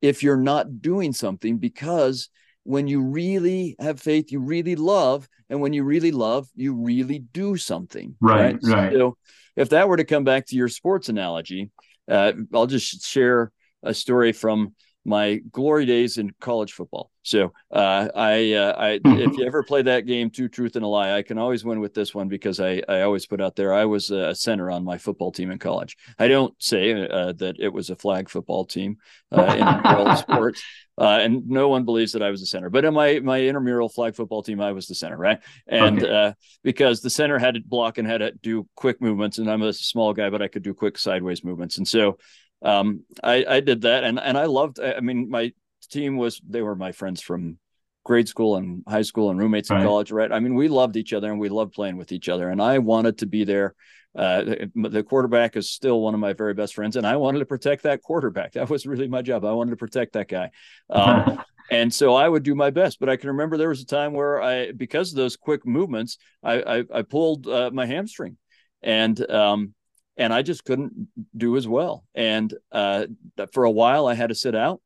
if 0.01 0.23
you're 0.23 0.37
not 0.37 0.81
doing 0.81 1.13
something 1.13 1.57
because 1.57 2.29
when 2.65 2.87
you 2.87 3.01
really 3.01 3.75
have 3.79 4.01
faith, 4.01 4.31
you 4.31 4.39
really 4.39 4.75
love, 4.75 5.29
and 5.49 5.61
when 5.61 5.71
you 5.71 5.83
really 5.83 6.11
love, 6.11 6.49
you 6.55 6.73
really 6.73 7.19
do 7.19 7.55
something. 7.55 8.15
Right, 8.19 8.57
right. 8.63 8.73
right. 8.73 8.93
So, 8.93 9.17
if 9.55 9.69
that 9.69 9.87
were 9.87 9.97
to 9.97 10.03
come 10.03 10.23
back 10.25 10.47
to 10.47 10.55
your 10.55 10.67
sports 10.67 11.07
analogy, 11.07 11.71
uh, 12.09 12.33
I'll 12.53 12.67
just 12.67 13.05
share 13.05 13.51
a 13.83 13.93
story 13.93 14.33
from 14.33 14.73
my 15.05 15.35
glory 15.51 15.85
days 15.85 16.17
in 16.17 16.31
college 16.39 16.73
football. 16.73 17.11
So 17.21 17.53
uh, 17.71 18.09
I, 18.15 18.53
uh, 18.53 18.75
I, 18.77 18.99
if 19.03 19.37
you 19.37 19.45
ever 19.45 19.63
play 19.63 19.81
that 19.83 20.05
game, 20.05 20.29
two 20.29 20.47
truth 20.47 20.75
and 20.75 20.85
a 20.85 20.87
lie, 20.87 21.13
I 21.13 21.21
can 21.21 21.37
always 21.37 21.63
win 21.63 21.79
with 21.79 21.93
this 21.93 22.13
one 22.13 22.27
because 22.27 22.59
I, 22.59 22.81
I 22.87 23.01
always 23.01 23.25
put 23.25 23.41
out 23.41 23.55
there 23.55 23.73
I 23.73 23.85
was 23.85 24.11
a 24.11 24.35
center 24.35 24.69
on 24.69 24.83
my 24.83 24.97
football 24.97 25.31
team 25.31 25.49
in 25.49 25.57
college. 25.57 25.97
I 26.19 26.27
don't 26.27 26.53
say 26.61 27.07
uh, 27.07 27.33
that 27.33 27.55
it 27.59 27.69
was 27.73 27.89
a 27.89 27.95
flag 27.95 28.29
football 28.29 28.65
team 28.65 28.97
uh, 29.31 29.55
in 29.57 29.95
world 29.95 30.17
sports, 30.19 30.63
uh, 30.99 31.19
and 31.21 31.47
no 31.47 31.67
one 31.69 31.83
believes 31.83 32.11
that 32.11 32.23
I 32.23 32.29
was 32.29 32.41
a 32.41 32.45
center. 32.45 32.69
But 32.69 32.85
in 32.85 32.93
my 32.93 33.19
my 33.19 33.41
intramural 33.41 33.89
flag 33.89 34.15
football 34.15 34.43
team, 34.43 34.61
I 34.61 34.71
was 34.71 34.87
the 34.87 34.95
center, 34.95 35.17
right? 35.17 35.39
And 35.67 36.03
okay. 36.03 36.11
Uh, 36.11 36.33
because 36.63 37.01
the 37.01 37.09
center 37.09 37.39
had 37.39 37.55
to 37.55 37.61
block 37.61 37.97
and 37.97 38.07
had 38.07 38.19
to 38.19 38.33
do 38.43 38.67
quick 38.75 39.01
movements, 39.01 39.39
and 39.39 39.49
I'm 39.49 39.63
a 39.63 39.73
small 39.73 40.13
guy, 40.13 40.29
but 40.29 40.41
I 40.41 40.47
could 40.47 40.63
do 40.63 40.73
quick 40.73 40.97
sideways 40.97 41.43
movements, 41.43 41.77
and 41.77 41.87
so 41.87 42.17
um, 42.61 43.03
I, 43.23 43.45
I 43.47 43.59
did 43.59 43.81
that, 43.81 44.03
and 44.03 44.19
and 44.19 44.37
I 44.37 44.45
loved. 44.45 44.79
I 44.79 44.99
mean, 44.99 45.29
my 45.29 45.51
team 45.89 46.17
was 46.17 46.41
they 46.47 46.61
were 46.61 46.75
my 46.75 46.91
friends 46.91 47.21
from 47.21 47.59
grade 48.03 48.27
school 48.27 48.55
and 48.55 48.83
high 48.87 49.01
school 49.01 49.31
and 49.31 49.39
roommates 49.39 49.71
in 49.71 49.81
college, 49.81 50.11
right? 50.11 50.31
I 50.31 50.39
mean, 50.39 50.53
we 50.53 50.67
loved 50.67 50.95
each 50.95 51.11
other 51.11 51.31
and 51.31 51.39
we 51.39 51.49
loved 51.49 51.73
playing 51.73 51.97
with 51.97 52.11
each 52.11 52.29
other, 52.29 52.49
and 52.49 52.61
I 52.61 52.79
wanted 52.79 53.19
to 53.19 53.25
be 53.25 53.43
there. 53.43 53.75
Uh, 54.15 54.43
the, 54.43 54.71
the 54.75 55.03
quarterback 55.03 55.57
is 55.57 55.69
still 55.69 55.99
one 55.99 56.13
of 56.13 56.21
my 56.21 56.31
very 56.31 56.53
best 56.53 56.73
friends, 56.73 56.95
and 56.95 57.05
I 57.05 57.17
wanted 57.17 57.39
to 57.39 57.45
protect 57.45 57.83
that 57.83 58.01
quarterback. 58.01 58.53
That 58.55 58.69
was 58.69 58.85
really 58.85 59.07
my 59.07 59.21
job. 59.21 59.43
I 59.43 59.51
wanted 59.51 59.71
to 59.71 59.77
protect 59.77 60.13
that 60.13 60.29
guy. 60.29 60.51
Um, 60.89 61.43
and 61.71 61.93
so 61.93 62.13
I 62.13 62.29
would 62.29 62.43
do 62.43 62.55
my 62.55 62.69
best. 62.69 62.99
But 62.99 63.09
I 63.09 63.17
can 63.17 63.29
remember 63.29 63.57
there 63.57 63.69
was 63.69 63.81
a 63.81 63.85
time 63.85 64.13
where 64.13 64.41
I, 64.41 64.71
because 64.71 65.11
of 65.11 65.17
those 65.17 65.35
quick 65.35 65.65
movements, 65.65 66.17
I 66.41 66.61
I, 66.61 66.83
I 66.93 67.01
pulled 67.01 67.47
uh, 67.47 67.71
my 67.73 67.85
hamstring, 67.85 68.37
and 68.81 69.19
um, 69.29 69.73
and 70.17 70.33
I 70.33 70.41
just 70.41 70.65
couldn't 70.65 71.07
do 71.35 71.57
as 71.57 71.67
well. 71.67 72.05
And 72.13 72.53
uh, 72.71 73.07
for 73.51 73.65
a 73.65 73.71
while, 73.71 74.07
I 74.07 74.13
had 74.13 74.29
to 74.29 74.35
sit 74.35 74.55
out, 74.55 74.81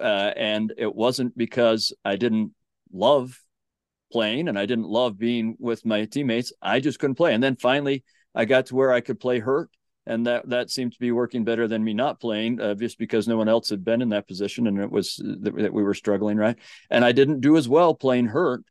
uh, 0.00 0.32
and 0.36 0.72
it 0.76 0.94
wasn't 0.94 1.36
because 1.36 1.92
I 2.04 2.16
didn't 2.16 2.52
love 2.92 3.38
playing 4.12 4.48
and 4.48 4.58
I 4.58 4.66
didn't 4.66 4.88
love 4.88 5.18
being 5.18 5.56
with 5.58 5.84
my 5.84 6.04
teammates. 6.04 6.52
I 6.62 6.80
just 6.80 6.98
couldn't 6.98 7.16
play. 7.16 7.34
And 7.34 7.42
then 7.42 7.56
finally, 7.56 8.04
I 8.34 8.44
got 8.44 8.66
to 8.66 8.74
where 8.74 8.92
I 8.92 9.00
could 9.00 9.20
play 9.20 9.38
hurt. 9.38 9.70
And 10.08 10.26
that, 10.28 10.48
that 10.50 10.70
seemed 10.70 10.92
to 10.92 11.00
be 11.00 11.10
working 11.10 11.44
better 11.44 11.66
than 11.66 11.82
me 11.82 11.92
not 11.92 12.20
playing, 12.20 12.60
uh, 12.60 12.74
just 12.74 12.96
because 12.96 13.26
no 13.26 13.36
one 13.36 13.48
else 13.48 13.70
had 13.70 13.84
been 13.84 14.00
in 14.02 14.10
that 14.10 14.28
position 14.28 14.68
and 14.68 14.78
it 14.78 14.90
was 14.90 15.16
that, 15.16 15.56
that 15.56 15.72
we 15.72 15.82
were 15.82 15.94
struggling, 15.94 16.36
right? 16.36 16.56
And 16.90 17.04
I 17.04 17.10
didn't 17.10 17.40
do 17.40 17.56
as 17.56 17.68
well 17.68 17.92
playing 17.92 18.26
hurt 18.26 18.62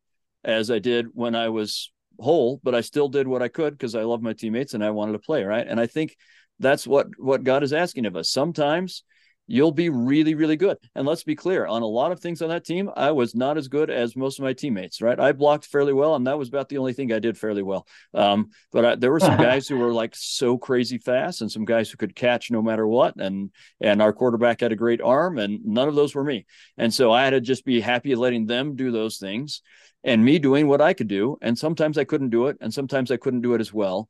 as 0.46 0.72
I 0.72 0.80
did 0.80 1.08
when 1.14 1.36
I 1.36 1.50
was 1.50 1.91
whole, 2.20 2.59
but 2.63 2.76
I 2.76 2.82
still 2.82 3.09
did 3.09 3.28
what 3.28 3.41
I 3.41 3.47
could 3.47 3.74
because 3.74 3.95
I 3.95 4.03
love 4.03 4.22
my 4.22 4.34
teammates 4.34 4.74
and 4.74 4.84
I 4.84 4.91
wanted 4.91 5.13
to 5.13 5.20
play, 5.20 5.43
right? 5.43 5.66
And 5.68 5.80
I 5.80 5.88
think 5.88 6.16
that's 6.59 6.88
what 6.88 7.07
what 7.18 7.43
God 7.43 7.63
is 7.63 7.74
asking 7.74 8.05
of 8.05 8.16
us. 8.16 8.30
Sometimes 8.30 9.03
you'll 9.47 9.72
be 9.72 9.89
really, 9.89 10.36
really 10.36 10.57
good. 10.57 10.78
And 10.95 11.05
let's 11.05 11.24
be 11.24 11.36
clear 11.36 11.66
on 11.66 11.82
a 11.82 11.88
lot 11.88 12.11
of 12.11 12.20
things 12.20 12.41
on 12.41 12.49
that 12.49 12.66
team, 12.66 12.89
I 12.95 13.11
was 13.11 13.36
not 13.36 13.57
as 13.57 13.68
good 13.68 13.89
as 13.89 14.16
most 14.16 14.39
of 14.39 14.43
my 14.43 14.53
teammates, 14.53 15.01
right? 15.01 15.20
I 15.20 15.32
blocked 15.34 15.66
fairly 15.66 15.93
well, 15.93 16.16
and 16.16 16.26
that 16.28 16.38
was 16.38 16.47
about 16.47 16.70
the 16.70 16.78
only 16.78 16.93
thing 16.93 17.11
I 17.11 17.20
did 17.20 17.38
fairly 17.38 17.61
well. 17.61 17.88
Um, 18.13 18.49
but 18.72 18.86
I, 18.86 18.95
there 18.95 19.11
were 19.11 19.20
some 19.20 19.38
guys 19.41 19.68
who 19.68 19.78
were 19.78 19.93
like 19.93 20.16
so 20.16 20.57
crazy 20.57 20.97
fast, 20.97 21.41
and 21.41 21.51
some 21.51 21.66
guys 21.66 21.89
who 21.89 21.97
could 21.97 22.16
catch 22.16 22.51
no 22.51 22.61
matter 22.61 22.88
what. 22.88 23.16
And 23.18 23.51
and 23.80 24.01
our 24.01 24.13
quarterback 24.13 24.61
had 24.61 24.72
a 24.72 24.78
great 24.78 25.01
arm, 25.01 25.38
and 25.38 25.63
none 25.66 25.88
of 25.88 25.95
those 25.95 26.16
were 26.16 26.24
me. 26.24 26.45
And 26.78 26.93
so 26.93 27.11
I 27.11 27.24
had 27.24 27.32
to 27.32 27.41
just 27.41 27.66
be 27.66 27.80
happy 27.80 28.16
letting 28.16 28.45
them 28.47 28.76
do 28.76 28.91
those 28.91 29.18
things, 29.18 29.61
and 30.06 30.24
me 30.24 30.39
doing 30.39 30.68
what 30.68 30.80
I 30.80 30.93
could 30.93 31.10
do. 31.10 31.38
And 31.41 31.58
sometimes 31.58 31.97
I 31.97 32.06
couldn't 32.06 32.30
do 32.30 32.47
it, 32.47 32.58
and 32.62 32.74
sometimes 32.74 33.12
I 33.12 33.18
couldn't 33.18 33.41
do 33.41 33.53
it 33.56 33.60
as 33.62 33.74
well 33.74 34.08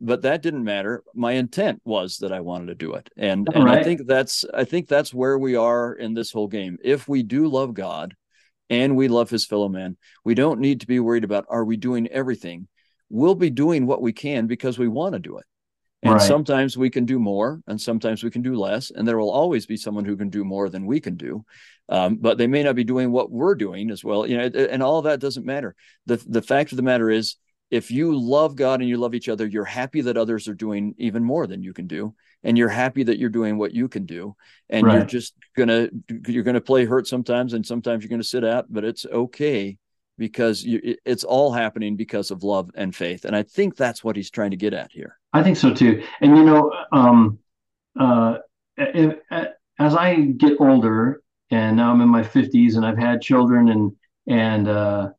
but 0.00 0.22
that 0.22 0.42
didn't 0.42 0.64
matter 0.64 1.02
my 1.14 1.32
intent 1.32 1.80
was 1.84 2.18
that 2.18 2.32
i 2.32 2.40
wanted 2.40 2.66
to 2.66 2.74
do 2.74 2.94
it 2.94 3.08
and 3.16 3.48
and 3.54 3.64
right. 3.64 3.78
i 3.78 3.82
think 3.82 4.06
that's 4.06 4.44
i 4.54 4.64
think 4.64 4.88
that's 4.88 5.14
where 5.14 5.38
we 5.38 5.56
are 5.56 5.92
in 5.94 6.14
this 6.14 6.32
whole 6.32 6.48
game 6.48 6.76
if 6.84 7.08
we 7.08 7.22
do 7.22 7.48
love 7.48 7.74
god 7.74 8.14
and 8.68 8.96
we 8.96 9.08
love 9.08 9.30
his 9.30 9.46
fellow 9.46 9.68
man 9.68 9.96
we 10.24 10.34
don't 10.34 10.60
need 10.60 10.80
to 10.80 10.86
be 10.86 11.00
worried 11.00 11.24
about 11.24 11.46
are 11.48 11.64
we 11.64 11.76
doing 11.76 12.06
everything 12.08 12.68
we'll 13.08 13.34
be 13.34 13.50
doing 13.50 13.86
what 13.86 14.02
we 14.02 14.12
can 14.12 14.46
because 14.46 14.78
we 14.78 14.88
want 14.88 15.14
to 15.14 15.18
do 15.18 15.38
it 15.38 15.44
and 16.02 16.14
right. 16.14 16.22
sometimes 16.22 16.76
we 16.76 16.90
can 16.90 17.06
do 17.06 17.18
more 17.18 17.60
and 17.66 17.80
sometimes 17.80 18.22
we 18.22 18.30
can 18.30 18.42
do 18.42 18.54
less 18.54 18.90
and 18.90 19.08
there 19.08 19.18
will 19.18 19.30
always 19.30 19.64
be 19.64 19.76
someone 19.76 20.04
who 20.04 20.16
can 20.16 20.28
do 20.28 20.44
more 20.44 20.68
than 20.68 20.84
we 20.84 21.00
can 21.00 21.16
do 21.16 21.44
um, 21.88 22.16
but 22.16 22.38
they 22.38 22.46
may 22.46 22.62
not 22.62 22.74
be 22.74 22.84
doing 22.84 23.12
what 23.12 23.30
we're 23.30 23.54
doing 23.54 23.90
as 23.90 24.04
well 24.04 24.26
you 24.26 24.36
know 24.36 24.44
and 24.44 24.82
all 24.82 24.98
of 24.98 25.04
that 25.04 25.20
doesn't 25.20 25.46
matter 25.46 25.74
the 26.06 26.16
the 26.26 26.42
fact 26.42 26.72
of 26.72 26.76
the 26.76 26.82
matter 26.82 27.10
is 27.10 27.36
if 27.70 27.90
you 27.90 28.16
love 28.18 28.56
God 28.56 28.80
and 28.80 28.88
you 28.88 28.96
love 28.96 29.14
each 29.14 29.28
other, 29.28 29.46
you're 29.46 29.64
happy 29.64 30.00
that 30.02 30.16
others 30.16 30.46
are 30.46 30.54
doing 30.54 30.94
even 30.98 31.24
more 31.24 31.46
than 31.46 31.62
you 31.62 31.72
can 31.72 31.86
do, 31.86 32.14
and 32.44 32.56
you're 32.56 32.68
happy 32.68 33.02
that 33.04 33.18
you're 33.18 33.30
doing 33.30 33.58
what 33.58 33.74
you 33.74 33.88
can 33.88 34.06
do, 34.06 34.36
and 34.70 34.86
right. 34.86 34.96
you're 34.96 35.04
just 35.04 35.34
gonna 35.56 35.88
you're 36.28 36.44
gonna 36.44 36.60
play 36.60 36.84
hurt 36.84 37.06
sometimes, 37.06 37.54
and 37.54 37.66
sometimes 37.66 38.02
you're 38.02 38.10
gonna 38.10 38.22
sit 38.22 38.44
out, 38.44 38.66
but 38.68 38.84
it's 38.84 39.04
okay 39.06 39.76
because 40.18 40.62
you, 40.62 40.96
it's 41.04 41.24
all 41.24 41.52
happening 41.52 41.96
because 41.96 42.30
of 42.30 42.44
love 42.44 42.70
and 42.74 42.94
faith, 42.94 43.24
and 43.24 43.34
I 43.34 43.42
think 43.42 43.76
that's 43.76 44.04
what 44.04 44.16
he's 44.16 44.30
trying 44.30 44.52
to 44.52 44.56
get 44.56 44.72
at 44.72 44.92
here. 44.92 45.18
I 45.32 45.42
think 45.42 45.56
so 45.56 45.74
too, 45.74 46.04
and 46.20 46.36
you 46.36 46.44
know, 46.44 46.72
um, 46.92 47.38
uh, 47.98 48.38
if, 48.76 49.16
as 49.78 49.94
I 49.96 50.14
get 50.14 50.60
older, 50.60 51.20
and 51.50 51.76
now 51.76 51.92
I'm 51.92 52.00
in 52.00 52.08
my 52.08 52.22
50s, 52.22 52.76
and 52.76 52.84
I've 52.84 52.98
had 52.98 53.22
children, 53.22 53.68
and 53.68 53.92
and 54.26 54.68
uh, 54.68 55.10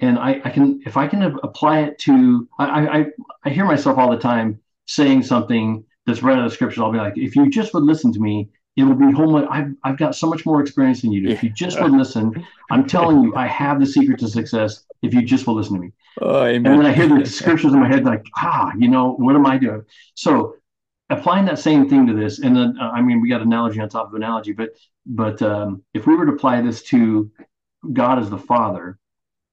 and 0.00 0.18
I, 0.18 0.40
I 0.44 0.50
can 0.50 0.80
if 0.86 0.96
I 0.96 1.06
can 1.08 1.22
apply 1.22 1.80
it 1.80 1.98
to 2.00 2.48
I, 2.58 3.00
I 3.00 3.06
I 3.44 3.50
hear 3.50 3.64
myself 3.64 3.98
all 3.98 4.10
the 4.10 4.18
time 4.18 4.60
saying 4.86 5.22
something 5.24 5.84
that's 6.06 6.22
right 6.22 6.38
out 6.38 6.44
of 6.44 6.50
the 6.50 6.54
scriptures. 6.54 6.80
I'll 6.80 6.92
be 6.92 6.98
like, 6.98 7.18
if 7.18 7.36
you 7.36 7.50
just 7.50 7.74
would 7.74 7.82
listen 7.82 8.12
to 8.14 8.20
me, 8.20 8.48
it 8.76 8.84
will 8.84 8.94
be 8.94 9.12
home. 9.12 9.34
I've 9.50 9.74
I've 9.84 9.98
got 9.98 10.14
so 10.14 10.28
much 10.28 10.46
more 10.46 10.60
experience 10.60 11.02
than 11.02 11.12
you 11.12 11.22
do. 11.22 11.28
If 11.28 11.42
you 11.42 11.50
just 11.50 11.80
would 11.80 11.92
listen, 11.92 12.46
I'm 12.70 12.86
telling 12.86 13.22
you, 13.22 13.34
I 13.34 13.46
have 13.46 13.80
the 13.80 13.86
secret 13.86 14.20
to 14.20 14.28
success. 14.28 14.84
If 15.02 15.14
you 15.14 15.22
just 15.22 15.46
will 15.46 15.54
listen 15.54 15.76
to 15.76 15.82
me. 15.82 15.92
Oh, 16.20 16.44
and 16.44 16.66
then 16.66 16.86
I 16.86 16.92
hear 16.92 17.08
the 17.08 17.24
scriptures 17.26 17.72
in 17.72 17.80
my 17.80 17.88
head, 17.88 18.04
like, 18.04 18.26
ah, 18.36 18.72
you 18.76 18.88
know, 18.88 19.12
what 19.12 19.36
am 19.36 19.46
I 19.46 19.58
doing? 19.58 19.84
So 20.14 20.56
applying 21.10 21.46
that 21.46 21.58
same 21.58 21.88
thing 21.88 22.06
to 22.06 22.14
this, 22.14 22.40
and 22.40 22.56
then 22.56 22.76
uh, 22.80 22.90
I 22.90 23.02
mean, 23.02 23.20
we 23.20 23.28
got 23.28 23.42
analogy 23.42 23.80
on 23.80 23.88
top 23.88 24.08
of 24.08 24.14
analogy, 24.14 24.52
but 24.52 24.70
but 25.06 25.40
um, 25.42 25.82
if 25.94 26.06
we 26.06 26.14
were 26.16 26.26
to 26.26 26.32
apply 26.32 26.60
this 26.60 26.82
to 26.84 27.30
God 27.92 28.18
as 28.18 28.30
the 28.30 28.38
Father, 28.38 28.98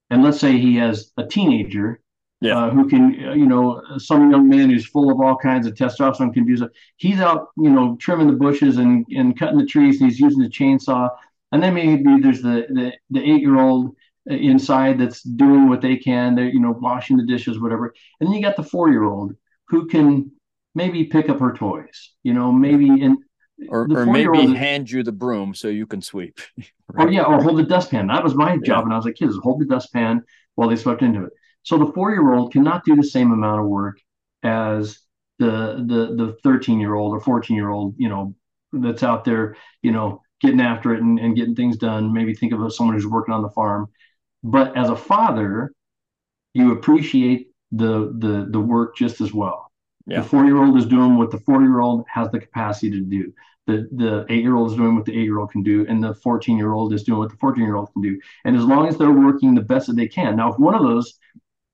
and 0.09 0.23
let's 0.23 0.39
say 0.39 0.57
he 0.57 0.75
has 0.77 1.11
a 1.17 1.25
teenager 1.25 2.01
yeah. 2.41 2.65
Uh, 2.65 2.69
who 2.69 2.87
can, 2.87 3.25
uh, 3.25 3.33
you 3.33 3.45
know, 3.45 3.81
some 3.97 4.29
young 4.29 4.49
man 4.49 4.69
who's 4.69 4.85
full 4.85 5.09
of 5.09 5.21
all 5.21 5.37
kinds 5.37 5.65
of 5.65 5.73
testosterone 5.73 6.33
can 6.33 6.45
do 6.45 6.57
so. 6.57 6.69
He's 6.97 7.19
out, 7.19 7.47
you 7.57 7.69
know, 7.69 7.95
trimming 7.99 8.27
the 8.27 8.33
bushes 8.33 8.77
and, 8.77 9.05
and 9.09 9.39
cutting 9.39 9.57
the 9.57 9.65
trees, 9.65 9.99
and 9.99 10.09
he's 10.09 10.19
using 10.19 10.41
the 10.41 10.49
chainsaw. 10.49 11.09
And 11.51 11.63
then 11.63 11.73
maybe 11.73 12.21
there's 12.21 12.41
the 12.41 12.67
the, 12.69 12.91
the 13.09 13.21
eight 13.21 13.41
year 13.41 13.57
old 13.57 13.95
inside 14.25 14.99
that's 14.99 15.23
doing 15.23 15.69
what 15.69 15.81
they 15.81 15.95
can. 15.95 16.35
They're, 16.35 16.49
you 16.49 16.59
know, 16.59 16.71
washing 16.71 17.17
the 17.17 17.25
dishes, 17.25 17.59
whatever. 17.59 17.93
And 18.19 18.27
then 18.27 18.35
you 18.35 18.41
got 18.41 18.57
the 18.57 18.63
four 18.63 18.89
year 18.89 19.05
old 19.05 19.33
who 19.69 19.87
can 19.87 20.31
maybe 20.75 21.05
pick 21.05 21.29
up 21.29 21.39
her 21.39 21.53
toys, 21.53 22.11
you 22.21 22.33
know, 22.33 22.51
maybe 22.51 22.89
and 23.01 23.17
or, 23.69 23.87
or 23.89 24.05
maybe 24.05 24.53
hand 24.53 24.91
you 24.91 25.01
the 25.01 25.13
broom 25.13 25.55
so 25.55 25.69
you 25.69 25.87
can 25.87 26.01
sweep. 26.01 26.39
Oh, 26.87 27.03
right? 27.03 27.07
Oh 27.07 27.11
yeah, 27.11 27.23
or 27.23 27.41
hold 27.41 27.57
the 27.57 27.63
dustpan. 27.63 28.07
That 28.07 28.23
was 28.23 28.35
my 28.35 28.57
job 28.57 28.67
yeah. 28.67 28.81
when 28.83 28.91
I 28.91 28.95
was 28.95 29.07
a 29.07 29.11
kid. 29.11 29.25
Was 29.25 29.39
hold 29.41 29.59
the 29.59 29.65
dustpan 29.65 30.21
while 30.53 30.69
they 30.69 30.75
swept 30.75 31.01
into 31.01 31.23
it. 31.23 31.33
So 31.63 31.79
the 31.79 31.91
four-year-old 31.91 32.53
cannot 32.53 32.85
do 32.85 32.95
the 32.95 33.03
same 33.03 33.31
amount 33.31 33.61
of 33.61 33.65
work 33.65 33.97
as 34.43 34.99
the 35.39 35.83
the 35.87 36.15
the 36.15 36.37
13-year-old 36.45 37.11
or 37.15 37.19
14-year-old, 37.19 37.95
you 37.97 38.07
know, 38.07 38.35
that's 38.71 39.01
out 39.01 39.25
there, 39.25 39.57
you 39.81 39.91
know, 39.91 40.21
getting 40.41 40.61
after 40.61 40.93
it 40.93 41.01
and, 41.01 41.19
and 41.19 41.35
getting 41.35 41.55
things 41.55 41.75
done. 41.77 42.13
Maybe 42.13 42.35
think 42.35 42.53
of 42.53 42.71
someone 42.71 42.95
who's 42.95 43.07
working 43.07 43.33
on 43.33 43.41
the 43.41 43.49
farm. 43.49 43.87
But 44.43 44.77
as 44.77 44.89
a 44.89 44.95
father, 44.95 45.73
you 46.53 46.71
appreciate 46.71 47.47
the 47.71 48.13
the 48.19 48.47
the 48.49 48.59
work 48.59 48.95
just 48.95 49.21
as 49.21 49.33
well. 49.33 49.64
Yeah. 50.07 50.21
The 50.21 50.27
four 50.27 50.45
year 50.45 50.63
old 50.63 50.77
is 50.77 50.85
doing 50.85 51.17
what 51.17 51.31
the 51.31 51.39
four 51.39 51.61
year 51.61 51.79
old 51.79 52.05
has 52.07 52.29
the 52.31 52.39
capacity 52.39 52.91
to 52.91 53.01
do. 53.01 53.33
The 53.67 53.87
the 53.91 54.25
eight 54.29 54.43
year 54.43 54.55
old 54.55 54.71
is 54.71 54.77
doing 54.77 54.95
what 54.95 55.05
the 55.05 55.13
eight 55.13 55.23
year 55.23 55.39
old 55.39 55.51
can 55.51 55.63
do, 55.63 55.85
and 55.89 56.03
the 56.03 56.13
14 56.13 56.57
year 56.57 56.73
old 56.73 56.93
is 56.93 57.03
doing 57.03 57.19
what 57.19 57.31
the 57.31 57.37
14 57.37 57.63
year 57.63 57.75
old 57.75 57.91
can 57.93 58.01
do. 58.01 58.19
And 58.43 58.55
as 58.55 58.63
long 58.63 58.87
as 58.87 58.97
they're 58.97 59.11
working 59.11 59.55
the 59.55 59.61
best 59.61 59.87
that 59.87 59.95
they 59.95 60.07
can. 60.07 60.35
Now, 60.35 60.51
if 60.51 60.59
one 60.59 60.75
of 60.75 60.83
those 60.83 61.17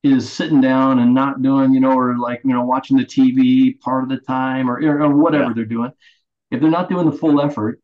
is 0.04 0.32
sitting 0.32 0.62
down 0.62 1.00
and 1.00 1.14
not 1.14 1.42
doing, 1.42 1.74
you 1.74 1.80
know, 1.80 1.92
or 1.92 2.18
like, 2.18 2.42
you 2.44 2.54
know, 2.54 2.64
watching 2.64 2.98
the 2.98 3.06
TV 3.06 3.80
part 3.80 4.04
of 4.04 4.10
the 4.10 4.18
time 4.18 4.70
or, 4.70 4.80
or 4.82 5.16
whatever 5.16 5.46
yeah. 5.46 5.54
they're 5.56 5.66
doing, 5.66 5.92
if 6.50 6.60
they're 6.60 6.70
not 6.70 6.90
doing 6.90 7.10
the 7.10 7.18
full 7.18 7.42
effort, 7.42 7.80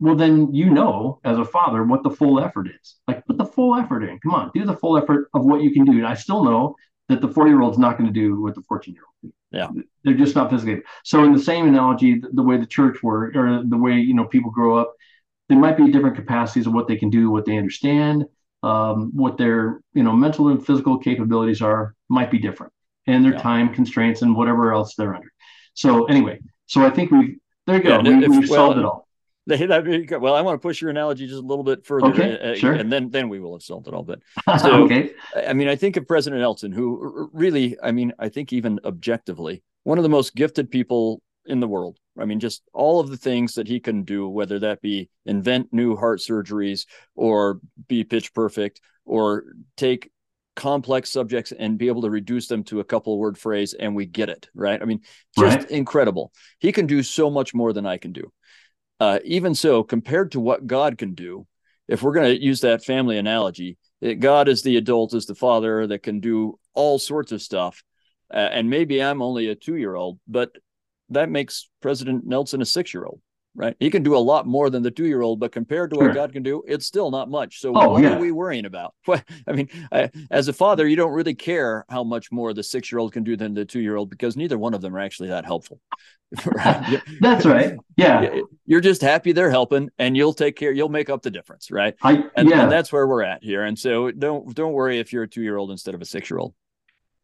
well, 0.00 0.16
then 0.16 0.52
you 0.52 0.70
know 0.70 1.20
as 1.24 1.38
a 1.38 1.44
father 1.44 1.84
what 1.84 2.02
the 2.02 2.10
full 2.10 2.40
effort 2.40 2.68
is. 2.68 2.96
Like, 3.08 3.24
put 3.26 3.38
the 3.38 3.46
full 3.46 3.76
effort 3.76 4.02
in. 4.02 4.18
Come 4.18 4.34
on, 4.34 4.50
do 4.54 4.64
the 4.64 4.76
full 4.76 4.98
effort 4.98 5.28
of 5.32 5.44
what 5.44 5.62
you 5.62 5.72
can 5.72 5.84
do. 5.84 5.92
And 5.92 6.06
I 6.06 6.14
still 6.14 6.44
know 6.44 6.76
that 7.08 7.20
the 7.20 7.28
40 7.28 7.50
year 7.50 7.60
old's 7.60 7.78
not 7.78 7.98
going 7.98 8.12
to 8.12 8.20
do 8.20 8.40
what 8.40 8.54
the 8.54 8.62
14 8.62 8.94
year 8.94 9.02
old 9.22 9.32
yeah. 9.50 9.68
They're 10.02 10.14
just 10.14 10.34
not 10.34 10.50
physically 10.50 10.82
so 11.04 11.24
in 11.24 11.32
the 11.32 11.38
same 11.38 11.68
analogy 11.68 12.18
the, 12.18 12.28
the 12.32 12.42
way 12.42 12.56
the 12.56 12.66
church 12.66 13.02
work 13.02 13.36
or 13.36 13.62
the 13.64 13.76
way 13.76 13.94
you 13.94 14.14
know 14.14 14.24
people 14.24 14.50
grow 14.50 14.76
up 14.78 14.94
there 15.48 15.58
might 15.58 15.76
be 15.76 15.90
different 15.90 16.16
capacities 16.16 16.66
of 16.66 16.72
what 16.72 16.88
they 16.88 16.96
can 16.96 17.10
do 17.10 17.30
what 17.30 17.44
they 17.44 17.56
understand 17.56 18.24
um, 18.64 19.10
what 19.14 19.36
their 19.36 19.80
you 19.92 20.02
know 20.02 20.12
mental 20.12 20.48
and 20.48 20.64
physical 20.64 20.98
capabilities 20.98 21.60
are 21.60 21.94
might 22.08 22.30
be 22.30 22.38
different. 22.38 22.72
And 23.06 23.22
their 23.22 23.34
yeah. 23.34 23.42
time 23.42 23.74
constraints 23.74 24.22
and 24.22 24.34
whatever 24.34 24.72
else 24.72 24.94
they're 24.94 25.14
under. 25.14 25.30
So 25.74 26.06
anyway 26.06 26.40
so 26.66 26.84
i 26.84 26.90
think 26.90 27.10
we've 27.10 27.36
there 27.66 27.76
you 27.76 27.82
go. 27.82 28.00
Yeah, 28.02 28.28
we, 28.28 28.34
have 28.34 28.46
solved 28.46 28.78
it 28.78 28.84
all 28.84 29.03
well, 30.20 30.34
I 30.34 30.40
want 30.40 30.54
to 30.54 30.58
push 30.58 30.80
your 30.80 30.90
analogy 30.90 31.26
just 31.26 31.42
a 31.42 31.46
little 31.46 31.64
bit 31.64 31.84
further, 31.84 32.06
okay, 32.06 32.52
uh, 32.52 32.54
sure. 32.54 32.72
and 32.72 32.90
then 32.90 33.10
then 33.10 33.28
we 33.28 33.40
will 33.40 33.54
have 33.54 33.62
solved 33.62 33.88
it 33.88 33.94
all. 33.94 34.02
But 34.02 34.20
so, 34.60 34.84
okay. 34.84 35.12
I 35.46 35.52
mean, 35.52 35.68
I 35.68 35.76
think 35.76 35.96
of 35.96 36.06
President 36.08 36.40
Nelson, 36.40 36.72
who 36.72 37.28
really, 37.32 37.76
I 37.82 37.92
mean, 37.92 38.12
I 38.18 38.28
think 38.28 38.52
even 38.52 38.80
objectively, 38.84 39.62
one 39.82 39.98
of 39.98 40.02
the 40.02 40.08
most 40.08 40.34
gifted 40.34 40.70
people 40.70 41.22
in 41.46 41.60
the 41.60 41.68
world. 41.68 41.98
I 42.18 42.24
mean, 42.24 42.40
just 42.40 42.62
all 42.72 43.00
of 43.00 43.10
the 43.10 43.16
things 43.16 43.54
that 43.54 43.68
he 43.68 43.80
can 43.80 44.04
do, 44.04 44.28
whether 44.28 44.58
that 44.60 44.80
be 44.80 45.10
invent 45.26 45.72
new 45.72 45.96
heart 45.96 46.20
surgeries 46.20 46.86
or 47.14 47.60
be 47.88 48.04
pitch 48.04 48.32
perfect 48.32 48.80
or 49.04 49.44
take 49.76 50.10
complex 50.56 51.10
subjects 51.10 51.52
and 51.52 51.78
be 51.78 51.88
able 51.88 52.02
to 52.02 52.10
reduce 52.10 52.46
them 52.46 52.62
to 52.64 52.80
a 52.80 52.84
couple 52.84 53.18
word 53.18 53.36
phrase 53.36 53.74
and 53.74 53.94
we 53.94 54.06
get 54.06 54.28
it 54.28 54.48
right 54.54 54.80
i 54.82 54.84
mean 54.84 55.00
just 55.36 55.58
right. 55.58 55.70
incredible 55.70 56.32
he 56.60 56.70
can 56.70 56.86
do 56.86 57.02
so 57.02 57.28
much 57.28 57.54
more 57.54 57.72
than 57.72 57.86
i 57.86 57.96
can 57.96 58.12
do 58.12 58.32
uh, 59.04 59.18
even 59.22 59.54
so, 59.54 59.82
compared 59.82 60.32
to 60.32 60.40
what 60.40 60.66
God 60.66 60.96
can 60.96 61.12
do, 61.12 61.46
if 61.88 62.02
we're 62.02 62.14
going 62.14 62.34
to 62.34 62.42
use 62.42 62.62
that 62.62 62.82
family 62.82 63.18
analogy, 63.18 63.76
God 64.18 64.48
is 64.48 64.62
the 64.62 64.78
adult, 64.78 65.12
is 65.12 65.26
the 65.26 65.34
father 65.34 65.86
that 65.86 66.02
can 66.02 66.20
do 66.20 66.58
all 66.72 66.98
sorts 66.98 67.30
of 67.30 67.42
stuff. 67.42 67.82
Uh, 68.32 68.38
and 68.38 68.70
maybe 68.70 69.02
I'm 69.02 69.20
only 69.20 69.48
a 69.48 69.54
two 69.54 69.76
year 69.76 69.94
old, 69.94 70.18
but 70.26 70.52
that 71.10 71.28
makes 71.28 71.68
President 71.82 72.26
Nelson 72.26 72.62
a 72.62 72.64
six 72.64 72.94
year 72.94 73.04
old. 73.04 73.20
Right? 73.54 73.76
He 73.78 73.90
can 73.90 74.02
do 74.02 74.16
a 74.16 74.18
lot 74.18 74.46
more 74.46 74.70
than 74.70 74.82
the 74.82 74.90
two 74.90 75.06
year 75.06 75.22
old, 75.22 75.40
but 75.40 75.52
compared 75.52 75.90
to 75.90 75.96
Sure. 75.96 76.06
what 76.06 76.14
God 76.14 76.32
can 76.32 76.42
do, 76.42 76.62
it's 76.66 76.86
still 76.86 77.10
not 77.10 77.30
much. 77.30 77.60
So 77.60 77.72
Oh, 77.74 77.90
what 77.90 78.02
yeah. 78.02 78.16
are 78.16 78.18
we 78.18 78.32
worrying 78.32 78.64
about? 78.66 78.94
I 79.08 79.52
mean, 79.52 79.68
I, 79.92 80.10
as 80.30 80.48
a 80.48 80.52
father, 80.52 80.86
you 80.86 80.96
don't 80.96 81.12
really 81.12 81.34
care 81.34 81.84
how 81.88 82.04
much 82.04 82.32
more 82.32 82.52
the 82.52 82.62
six 82.62 82.90
year 82.90 82.98
old 82.98 83.12
can 83.12 83.24
do 83.24 83.36
than 83.36 83.54
the 83.54 83.64
two 83.64 83.80
year 83.80 83.96
old 83.96 84.10
because 84.10 84.36
neither 84.36 84.58
one 84.58 84.74
of 84.74 84.80
them 84.80 84.94
are 84.96 85.00
actually 85.00 85.28
that 85.28 85.44
helpful. 85.44 85.80
right? 86.46 87.00
That's 87.20 87.46
right. 87.46 87.76
Yeah. 87.96 88.40
You're 88.66 88.80
just 88.80 89.02
happy 89.02 89.30
they're 89.30 89.50
helping, 89.50 89.90
and 90.00 90.16
you'll 90.16 90.32
take 90.34 90.56
care. 90.56 90.72
You'll 90.72 90.88
make 90.88 91.08
up 91.08 91.22
the 91.22 91.30
difference, 91.30 91.70
right? 91.70 91.94
I 92.02 92.24
And, 92.36 92.48
yeah. 92.48 92.62
and 92.64 92.72
that's 92.72 92.92
where 92.92 93.06
we're 93.06 93.22
at 93.22 93.44
here. 93.44 93.62
And 93.62 93.78
so 93.78 94.10
don't 94.10 94.52
don't 94.52 94.72
worry 94.72 94.98
if 94.98 95.12
you're 95.12 95.24
a 95.24 95.28
two 95.28 95.42
year 95.42 95.56
old 95.56 95.70
instead 95.70 95.94
of 95.94 96.02
a 96.02 96.04
six 96.04 96.28
year 96.28 96.38
old. 96.38 96.54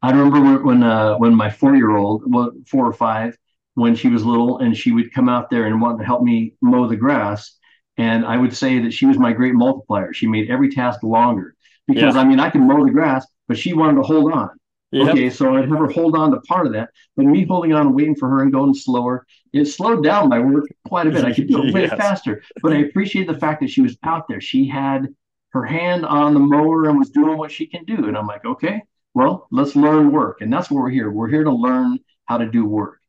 I 0.03 0.11
remember 0.13 0.41
when 0.41 0.65
when, 0.65 0.83
uh, 0.85 1.17
when 1.17 1.35
my 1.35 1.51
four 1.51 1.75
year 1.75 1.91
old, 1.97 2.23
well, 2.27 2.53
four 2.69 2.87
or 2.87 2.93
five, 2.93 3.37
when 3.75 3.95
she 3.95 4.09
was 4.09 4.25
little, 4.25 4.59
and 4.59 4.77
she 4.77 4.93
would 4.93 5.13
come 5.13 5.29
out 5.29 5.51
there 5.51 5.67
and 5.67 5.81
want 5.81 5.99
to 5.99 6.05
help 6.05 6.23
me 6.23 6.55
mow 6.61 6.87
the 6.87 6.97
grass, 6.97 7.57
and 7.97 8.25
I 8.25 8.37
would 8.37 8.57
say 8.57 8.81
that 8.81 8.93
she 8.93 9.07
was 9.07 9.19
my 9.19 9.33
great 9.33 9.55
multiplier. 9.55 10.13
She 10.13 10.27
made 10.27 10.51
every 10.51 10.71
task 10.71 11.03
longer 11.03 11.55
because 11.87 12.17
I 12.17 12.25
mean 12.25 12.41
I 12.41 12.51
can 12.51 12.67
mow 12.67 12.85
the 12.85 12.93
grass, 12.93 13.27
but 13.49 13.59
she 13.59 13.73
wanted 13.73 13.97
to 13.97 14.03
hold 14.03 14.33
on. 14.33 14.51
Yep. 14.93 15.09
Okay, 15.11 15.31
so 15.31 15.55
I'd 15.55 15.69
have 15.69 15.79
her 15.79 15.87
hold 15.87 16.17
on 16.17 16.33
to 16.33 16.41
part 16.41 16.67
of 16.67 16.73
that, 16.73 16.91
but 17.17 17.25
me 17.25 17.45
holding 17.47 17.73
on 17.73 17.87
and 17.87 17.95
waiting 17.95 18.17
for 18.17 18.29
her 18.29 18.43
and 18.43 18.53
going 18.53 18.75
slower, 18.75 19.25
it 19.53 19.67
slowed 19.67 20.03
down 20.03 20.29
my 20.29 20.41
work 20.41 20.67
quite 20.89 21.07
a 21.07 21.11
bit. 21.11 21.25
I 21.25 21.33
could 21.33 21.47
do 21.47 21.63
it 21.63 21.73
way 21.73 21.83
Yes. 21.83 21.97
faster, 21.97 22.43
but 22.61 22.73
I 22.73 22.79
appreciate 22.79 23.29
the 23.29 23.39
fact 23.39 23.61
that 23.61 23.71
she 23.71 23.83
was 23.83 23.97
out 24.03 24.27
there. 24.29 24.41
She 24.41 24.67
had 24.67 25.07
her 25.51 25.65
hand 25.65 26.05
on 26.05 26.35
the 26.35 26.41
mower 26.41 26.89
and 26.89 26.99
was 26.99 27.11
doing 27.11 27.39
what 27.39 27.53
she 27.53 27.67
can 27.67 27.85
do, 27.85 28.07
and 28.09 28.17
I'm 28.17 28.27
like, 28.27 28.45
okay, 28.45 28.83
well, 29.15 29.47
let's 29.51 29.77
learn 29.77 30.13
work, 30.13 30.41
and 30.41 30.53
that's 30.53 30.71
what 30.71 30.83
we're 30.83 30.91
here. 30.91 31.11
We're 31.11 31.29
here 31.29 31.45
to 31.45 31.53
learn 31.53 31.99
how 32.27 32.39
to 32.39 32.47
do 32.51 32.65
work, 32.65 33.00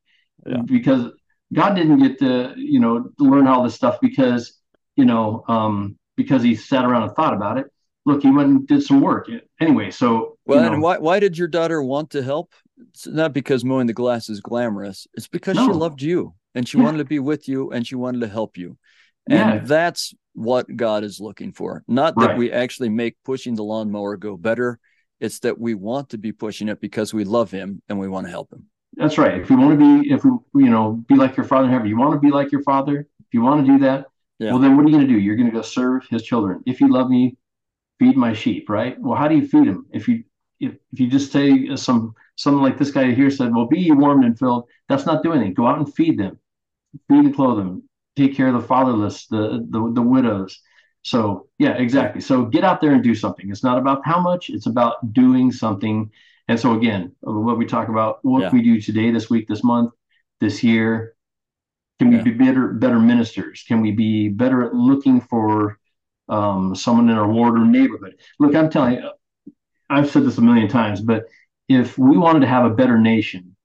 Yeah. 0.45 0.61
because 0.65 1.11
God 1.53 1.75
didn't 1.75 1.99
get 1.99 2.19
to, 2.19 2.53
you 2.57 2.79
know, 2.79 3.09
learn 3.19 3.47
all 3.47 3.63
this 3.63 3.75
stuff 3.75 3.99
because, 4.01 4.59
you 4.95 5.05
know, 5.05 5.43
um, 5.47 5.97
because 6.15 6.41
he 6.43 6.55
sat 6.55 6.85
around 6.85 7.03
and 7.03 7.11
thought 7.13 7.33
about 7.33 7.57
it. 7.57 7.67
Look, 8.05 8.23
he 8.23 8.31
went 8.31 8.49
and 8.49 8.67
did 8.67 8.83
some 8.83 9.01
work 9.01 9.29
anyway. 9.59 9.91
So, 9.91 10.37
Well, 10.45 10.59
you 10.59 10.65
know, 10.65 10.73
and 10.73 10.81
why 10.81 10.97
why 10.97 11.19
did 11.19 11.37
your 11.37 11.47
daughter 11.47 11.83
want 11.83 12.09
to 12.11 12.23
help? 12.23 12.53
It's 12.89 13.05
not 13.05 13.33
because 13.33 13.63
mowing 13.63 13.87
the 13.87 13.93
grass 13.93 14.27
is 14.29 14.39
glamorous. 14.39 15.07
It's 15.13 15.27
because 15.27 15.57
she 15.57 15.71
loved 15.71 16.01
you 16.01 16.33
and 16.55 16.67
she 16.67 16.77
Yeah. 16.77 16.83
wanted 16.83 16.97
to 16.97 17.05
be 17.05 17.19
with 17.19 17.47
you 17.47 17.69
and 17.71 17.85
she 17.85 17.95
wanted 17.95 18.21
to 18.21 18.27
help 18.27 18.57
you. 18.57 18.77
And 19.29 19.37
Yeah. 19.37 19.59
that's 19.63 20.15
what 20.33 20.73
God 20.75 21.03
is 21.03 21.19
looking 21.19 21.51
for. 21.51 21.83
Not 21.87 22.15
that 22.15 22.29
Right. 22.29 22.37
we 22.37 22.51
actually 22.51 22.89
make 22.89 23.17
pushing 23.23 23.55
the 23.55 23.63
lawnmower 23.63 24.17
go 24.17 24.35
better. 24.35 24.79
It's 25.19 25.39
that 25.39 25.59
we 25.59 25.75
want 25.75 26.09
to 26.09 26.17
be 26.17 26.31
pushing 26.31 26.69
it 26.69 26.81
because 26.81 27.13
we 27.13 27.23
love 27.23 27.51
him 27.51 27.83
and 27.87 27.99
we 27.99 28.07
want 28.07 28.25
to 28.25 28.31
help 28.31 28.51
him. 28.51 28.65
That's 28.95 29.17
right. 29.17 29.39
If 29.39 29.49
you 29.49 29.57
want 29.57 29.79
to 29.79 30.01
be, 30.01 30.11
if 30.11 30.23
you 30.23 30.43
know, 30.53 31.03
be 31.07 31.15
like 31.15 31.37
your 31.37 31.45
father 31.45 31.65
in 31.65 31.71
heaven, 31.71 31.87
you 31.87 31.97
want 31.97 32.13
to 32.13 32.19
be 32.19 32.29
like 32.31 32.51
your 32.51 32.61
father. 32.63 33.07
If 33.19 33.33
you 33.33 33.41
want 33.41 33.65
to 33.65 33.71
do 33.71 33.79
that, 33.79 34.07
Yeah. 34.39 34.51
well, 34.51 34.59
then 34.59 34.75
what 34.75 34.85
are 34.85 34.89
you 34.89 34.95
going 34.95 35.07
to 35.07 35.13
do? 35.13 35.19
You're 35.19 35.35
going 35.37 35.49
to 35.49 35.55
go 35.55 35.61
serve 35.61 36.05
his 36.09 36.23
children. 36.23 36.61
If 36.65 36.81
you 36.81 36.89
love 36.91 37.09
me, 37.09 37.37
feed 37.99 38.17
my 38.17 38.33
sheep. 38.33 38.69
Right? 38.69 38.99
Well, 38.99 39.17
how 39.17 39.27
do 39.27 39.35
you 39.35 39.47
feed 39.47 39.67
them? 39.67 39.85
If 39.91 40.07
you, 40.07 40.23
if, 40.59 40.73
if 40.91 40.99
you 40.99 41.07
just 41.07 41.31
say 41.31 41.75
some, 41.75 42.13
something 42.35 42.61
like 42.61 42.77
this 42.77 42.91
guy 42.91 43.11
here 43.13 43.29
said, 43.31 43.53
well, 43.55 43.65
be 43.67 43.91
warmed 43.91 44.25
and 44.25 44.37
filled. 44.37 44.65
That's 44.89 45.05
not 45.05 45.23
doing 45.23 45.37
anything. 45.39 45.53
Go 45.53 45.67
out 45.67 45.77
and 45.77 45.93
feed 45.93 46.19
them, 46.19 46.37
feed 47.07 47.25
and 47.25 47.35
clothe 47.35 47.57
them, 47.57 47.83
take 48.17 48.35
care 48.35 48.47
of 48.47 48.53
the 48.61 48.67
fatherless, 48.67 49.27
the 49.27 49.65
the, 49.69 49.91
the 49.93 50.01
widows. 50.01 50.59
So 51.03 51.47
yeah, 51.57 51.71
exactly. 51.77 52.21
So 52.21 52.45
get 52.45 52.63
out 52.63 52.81
there 52.81 52.91
and 52.93 53.03
do 53.03 53.15
something. 53.15 53.49
It's 53.49 53.63
not 53.63 53.77
about 53.79 54.01
how 54.05 54.19
much. 54.21 54.49
It's 54.49 54.67
about 54.67 55.13
doing 55.13 55.51
something. 55.51 56.11
And 56.51 56.59
so 56.59 56.73
again, 56.73 57.13
what 57.21 57.57
we 57.57 57.65
talk 57.65 57.87
about, 57.87 58.19
what 58.23 58.41
Yeah. 58.41 58.49
we 58.51 58.61
do 58.61 58.81
today, 58.81 59.09
this 59.09 59.29
week, 59.29 59.47
this 59.47 59.63
month, 59.63 59.93
this 60.41 60.61
year. 60.61 61.13
Can 61.97 62.09
we 62.09 62.17
Yeah. 62.17 62.23
be 62.23 62.31
better 62.31 62.73
better 62.73 62.99
ministers? 62.99 63.63
Can 63.65 63.79
we 63.79 63.91
be 63.91 64.27
better 64.27 64.61
at 64.65 64.75
looking 64.75 65.21
for 65.21 65.77
um, 66.27 66.75
someone 66.75 67.09
in 67.09 67.15
our 67.17 67.31
ward 67.31 67.57
or 67.57 67.63
neighborhood? 67.63 68.15
Look, 68.37 68.53
I'm 68.53 68.69
telling 68.69 68.95
you, 68.95 69.09
I've 69.89 70.09
said 70.09 70.25
this 70.25 70.39
a 70.39 70.41
million 70.41 70.67
times, 70.67 70.99
but 70.99 71.23
if 71.69 71.97
we 71.97 72.17
wanted 72.17 72.41
to 72.41 72.47
have 72.47 72.65
a 72.65 72.75
better 72.75 72.97
nation, 72.99 73.55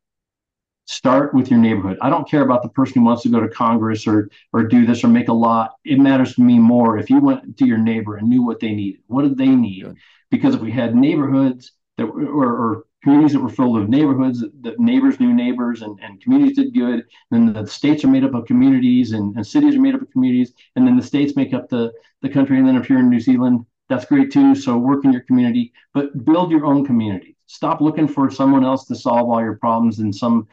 start 0.84 1.34
with 1.34 1.51
your 1.51 1.59
neighborhood. 1.59 1.99
I 2.01 2.09
don't 2.09 2.28
care 2.28 2.43
about 2.43 2.62
the 2.62 2.68
person 2.68 3.01
who 3.01 3.07
wants 3.07 3.22
to 3.22 3.30
go 3.30 3.41
to 3.41 3.49
Congress 3.49 4.07
or 4.07 4.30
or 4.53 4.62
do 4.62 4.87
this 4.87 5.03
or 5.03 5.09
make 5.09 5.26
a 5.26 5.32
law. 5.32 5.70
It 5.84 5.99
matters 5.99 6.37
to 6.37 6.41
me 6.41 6.61
more 6.61 6.99
if 6.99 7.11
you 7.11 7.18
went 7.18 7.57
to 7.59 7.66
your 7.66 7.78
neighbor 7.78 8.14
and 8.16 8.28
knew 8.28 8.45
what 8.45 8.61
they 8.61 8.72
needed. 8.72 9.01
What 9.09 9.22
did 9.22 9.37
they 9.37 9.49
need? 9.49 9.93
Because 10.30 10.55
if 10.55 10.61
we 10.61 10.70
had 10.70 10.95
neighborhoods 10.95 11.72
that 11.99 12.05
or, 12.05 12.49
or 12.49 12.84
communities 13.03 13.32
that 13.32 13.40
were 13.40 13.49
filled 13.49 13.78
with 13.78 13.88
neighborhoods 13.88 14.44
that 14.62 14.80
neighbors 14.80 15.20
knew 15.20 15.32
neighbors 15.32 15.82
and, 15.82 15.99
and 16.03 16.20
communities 16.20 16.57
did 16.57 16.74
good, 16.74 17.05
then 17.30 17.53
the 17.53 17.66
states 17.66 18.05
are 18.05 18.09
made 18.09 18.24
up 18.24 18.34
of 18.34 18.47
communities 18.47 19.12
and, 19.12 19.36
and 19.36 19.47
cities 19.47 19.76
are 19.76 19.80
made 19.80 19.94
up 19.94 20.03
of 20.03 20.11
communities, 20.11 20.53
and 20.74 20.86
then 20.86 20.97
the 20.97 21.03
states 21.03 21.36
make 21.36 21.55
up 21.55 21.68
the, 21.68 21.92
the 22.22 22.28
country. 22.28 22.59
And 22.59 22.66
then 22.66 22.76
if 22.76 22.88
you're 22.88 22.99
in 22.99 23.09
New 23.09 23.20
Zealand, 23.20 23.64
that's 23.88 24.05
great 24.05 24.32
too. 24.32 24.55
So 24.55 24.76
work 24.76 25.05
in 25.05 25.12
your 25.12 25.22
community, 25.22 25.72
but 25.94 26.24
build 26.24 26.51
your 26.51 26.66
own 26.66 26.84
community. 26.84 27.36
Stop 27.47 27.80
looking 27.80 28.09
for 28.09 28.30
someone 28.30 28.64
else 28.64 28.86
to 28.86 28.97
solve 28.97 29.30
all 29.30 29.40
your 29.40 29.57
problems 29.57 30.01
and 30.01 30.12
some 30.12 30.49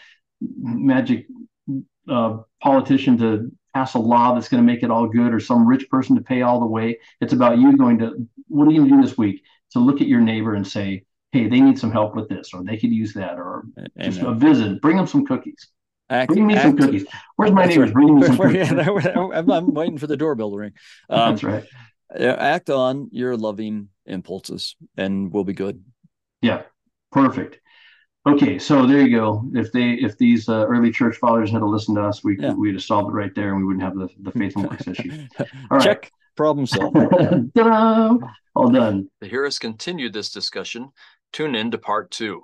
magic 0.60 1.26
uh, 2.08 2.38
politician 2.62 3.18
to 3.18 3.52
pass 3.74 3.96
a 3.96 4.00
law 4.00 4.36
that's 4.36 4.50
going 4.50 4.62
to 4.62 4.72
make 4.72 4.84
it 4.84 4.92
all 4.92 5.08
good 5.08 5.34
or 5.34 5.40
some 5.40 5.66
rich 5.66 5.90
person 5.90 6.16
to 6.16 6.22
pay 6.22 6.44
all 6.44 6.60
the 6.60 6.66
way. 6.68 7.00
It's 7.22 7.34
about 7.34 7.58
you 7.58 7.76
going 7.76 7.98
to, 8.00 8.28
what 8.48 8.68
are 8.68 8.72
you 8.72 8.82
going 8.82 8.92
to 8.92 8.96
do 8.98 9.02
this 9.02 9.18
week? 9.18 9.42
To 9.72 9.80
look 9.80 10.02
at 10.02 10.08
your 10.08 10.22
neighbor 10.22 10.54
and 10.54 10.68
say, 10.68 11.06
hey, 11.34 11.48
they 11.50 11.60
need 11.60 11.78
some 11.78 11.92
help 11.92 12.16
with 12.16 12.30
this, 12.30 12.54
or 12.54 12.64
they 12.64 12.78
could 12.78 12.92
use 12.92 13.14
that, 13.16 13.38
or 13.38 13.66
just 14.00 14.22
a 14.22 14.34
visit, 14.34 14.80
bring 14.82 14.96
them 14.98 15.08
some 15.08 15.26
cookies. 15.26 15.68
Act- 16.10 16.30
Bring 16.32 16.46
me 16.48 16.58
some 16.58 16.78
cookies. 16.78 17.06
Where's 17.38 17.52
my 17.52 17.66
neighbors? 17.66 17.88
right. 17.88 17.94
Bring 17.94 18.16
me 18.20 18.24
some 18.28 18.38
Yeah, 18.56 18.84
cookies. 18.86 19.08
I'm, 19.34 19.50
I'm 19.52 19.74
waiting 19.74 19.98
for 19.98 20.06
the 20.08 20.18
doorbell 20.18 20.52
to 20.52 20.58
ring. 20.58 20.74
Um, 21.10 21.36
That's 21.36 21.44
right. 21.44 21.66
act 22.20 22.70
on 22.70 23.10
your 23.12 23.36
loving 23.36 23.90
impulses 24.06 24.76
and 24.96 25.32
we'll 25.34 25.44
be 25.46 25.54
good. 25.54 25.84
Yeah, 26.42 26.64
perfect. 27.12 27.60
Okay, 28.28 28.60
so 28.60 28.86
there 28.86 29.02
you 29.02 29.18
go. 29.18 29.44
If 29.54 29.72
they, 29.72 29.92
if 29.92 30.18
these 30.18 30.48
uh, 30.48 30.66
early 30.66 30.92
church 30.92 31.18
fathers 31.18 31.52
had 31.52 31.60
to 31.60 31.66
listen 31.66 31.96
to 31.96 32.02
us, 32.04 32.24
we 32.24 32.38
Yeah. 32.40 32.54
we'd 32.54 32.76
have 32.76 32.84
solved 32.84 33.10
it 33.10 33.14
right 33.14 33.34
there, 33.36 33.50
and 33.50 33.58
we 33.58 33.64
wouldn't 33.66 33.84
have 33.84 33.98
the 33.98 34.08
the 34.22 34.32
faith 34.32 34.56
and 34.56 34.70
works 34.70 34.88
issue. 34.88 35.26
All 35.40 35.46
right. 35.72 35.84
Check. 35.84 36.12
Problem 36.38 36.66
solved. 36.66 36.96
All 38.56 38.70
done. 38.70 39.10
To 39.22 39.28
hear 39.30 39.46
us 39.46 39.60
continue 39.60 40.10
this 40.10 40.32
discussion, 40.32 40.90
tune 41.34 41.56
in 41.56 41.72
to 41.72 41.78
part 41.78 42.12
two. 42.12 42.44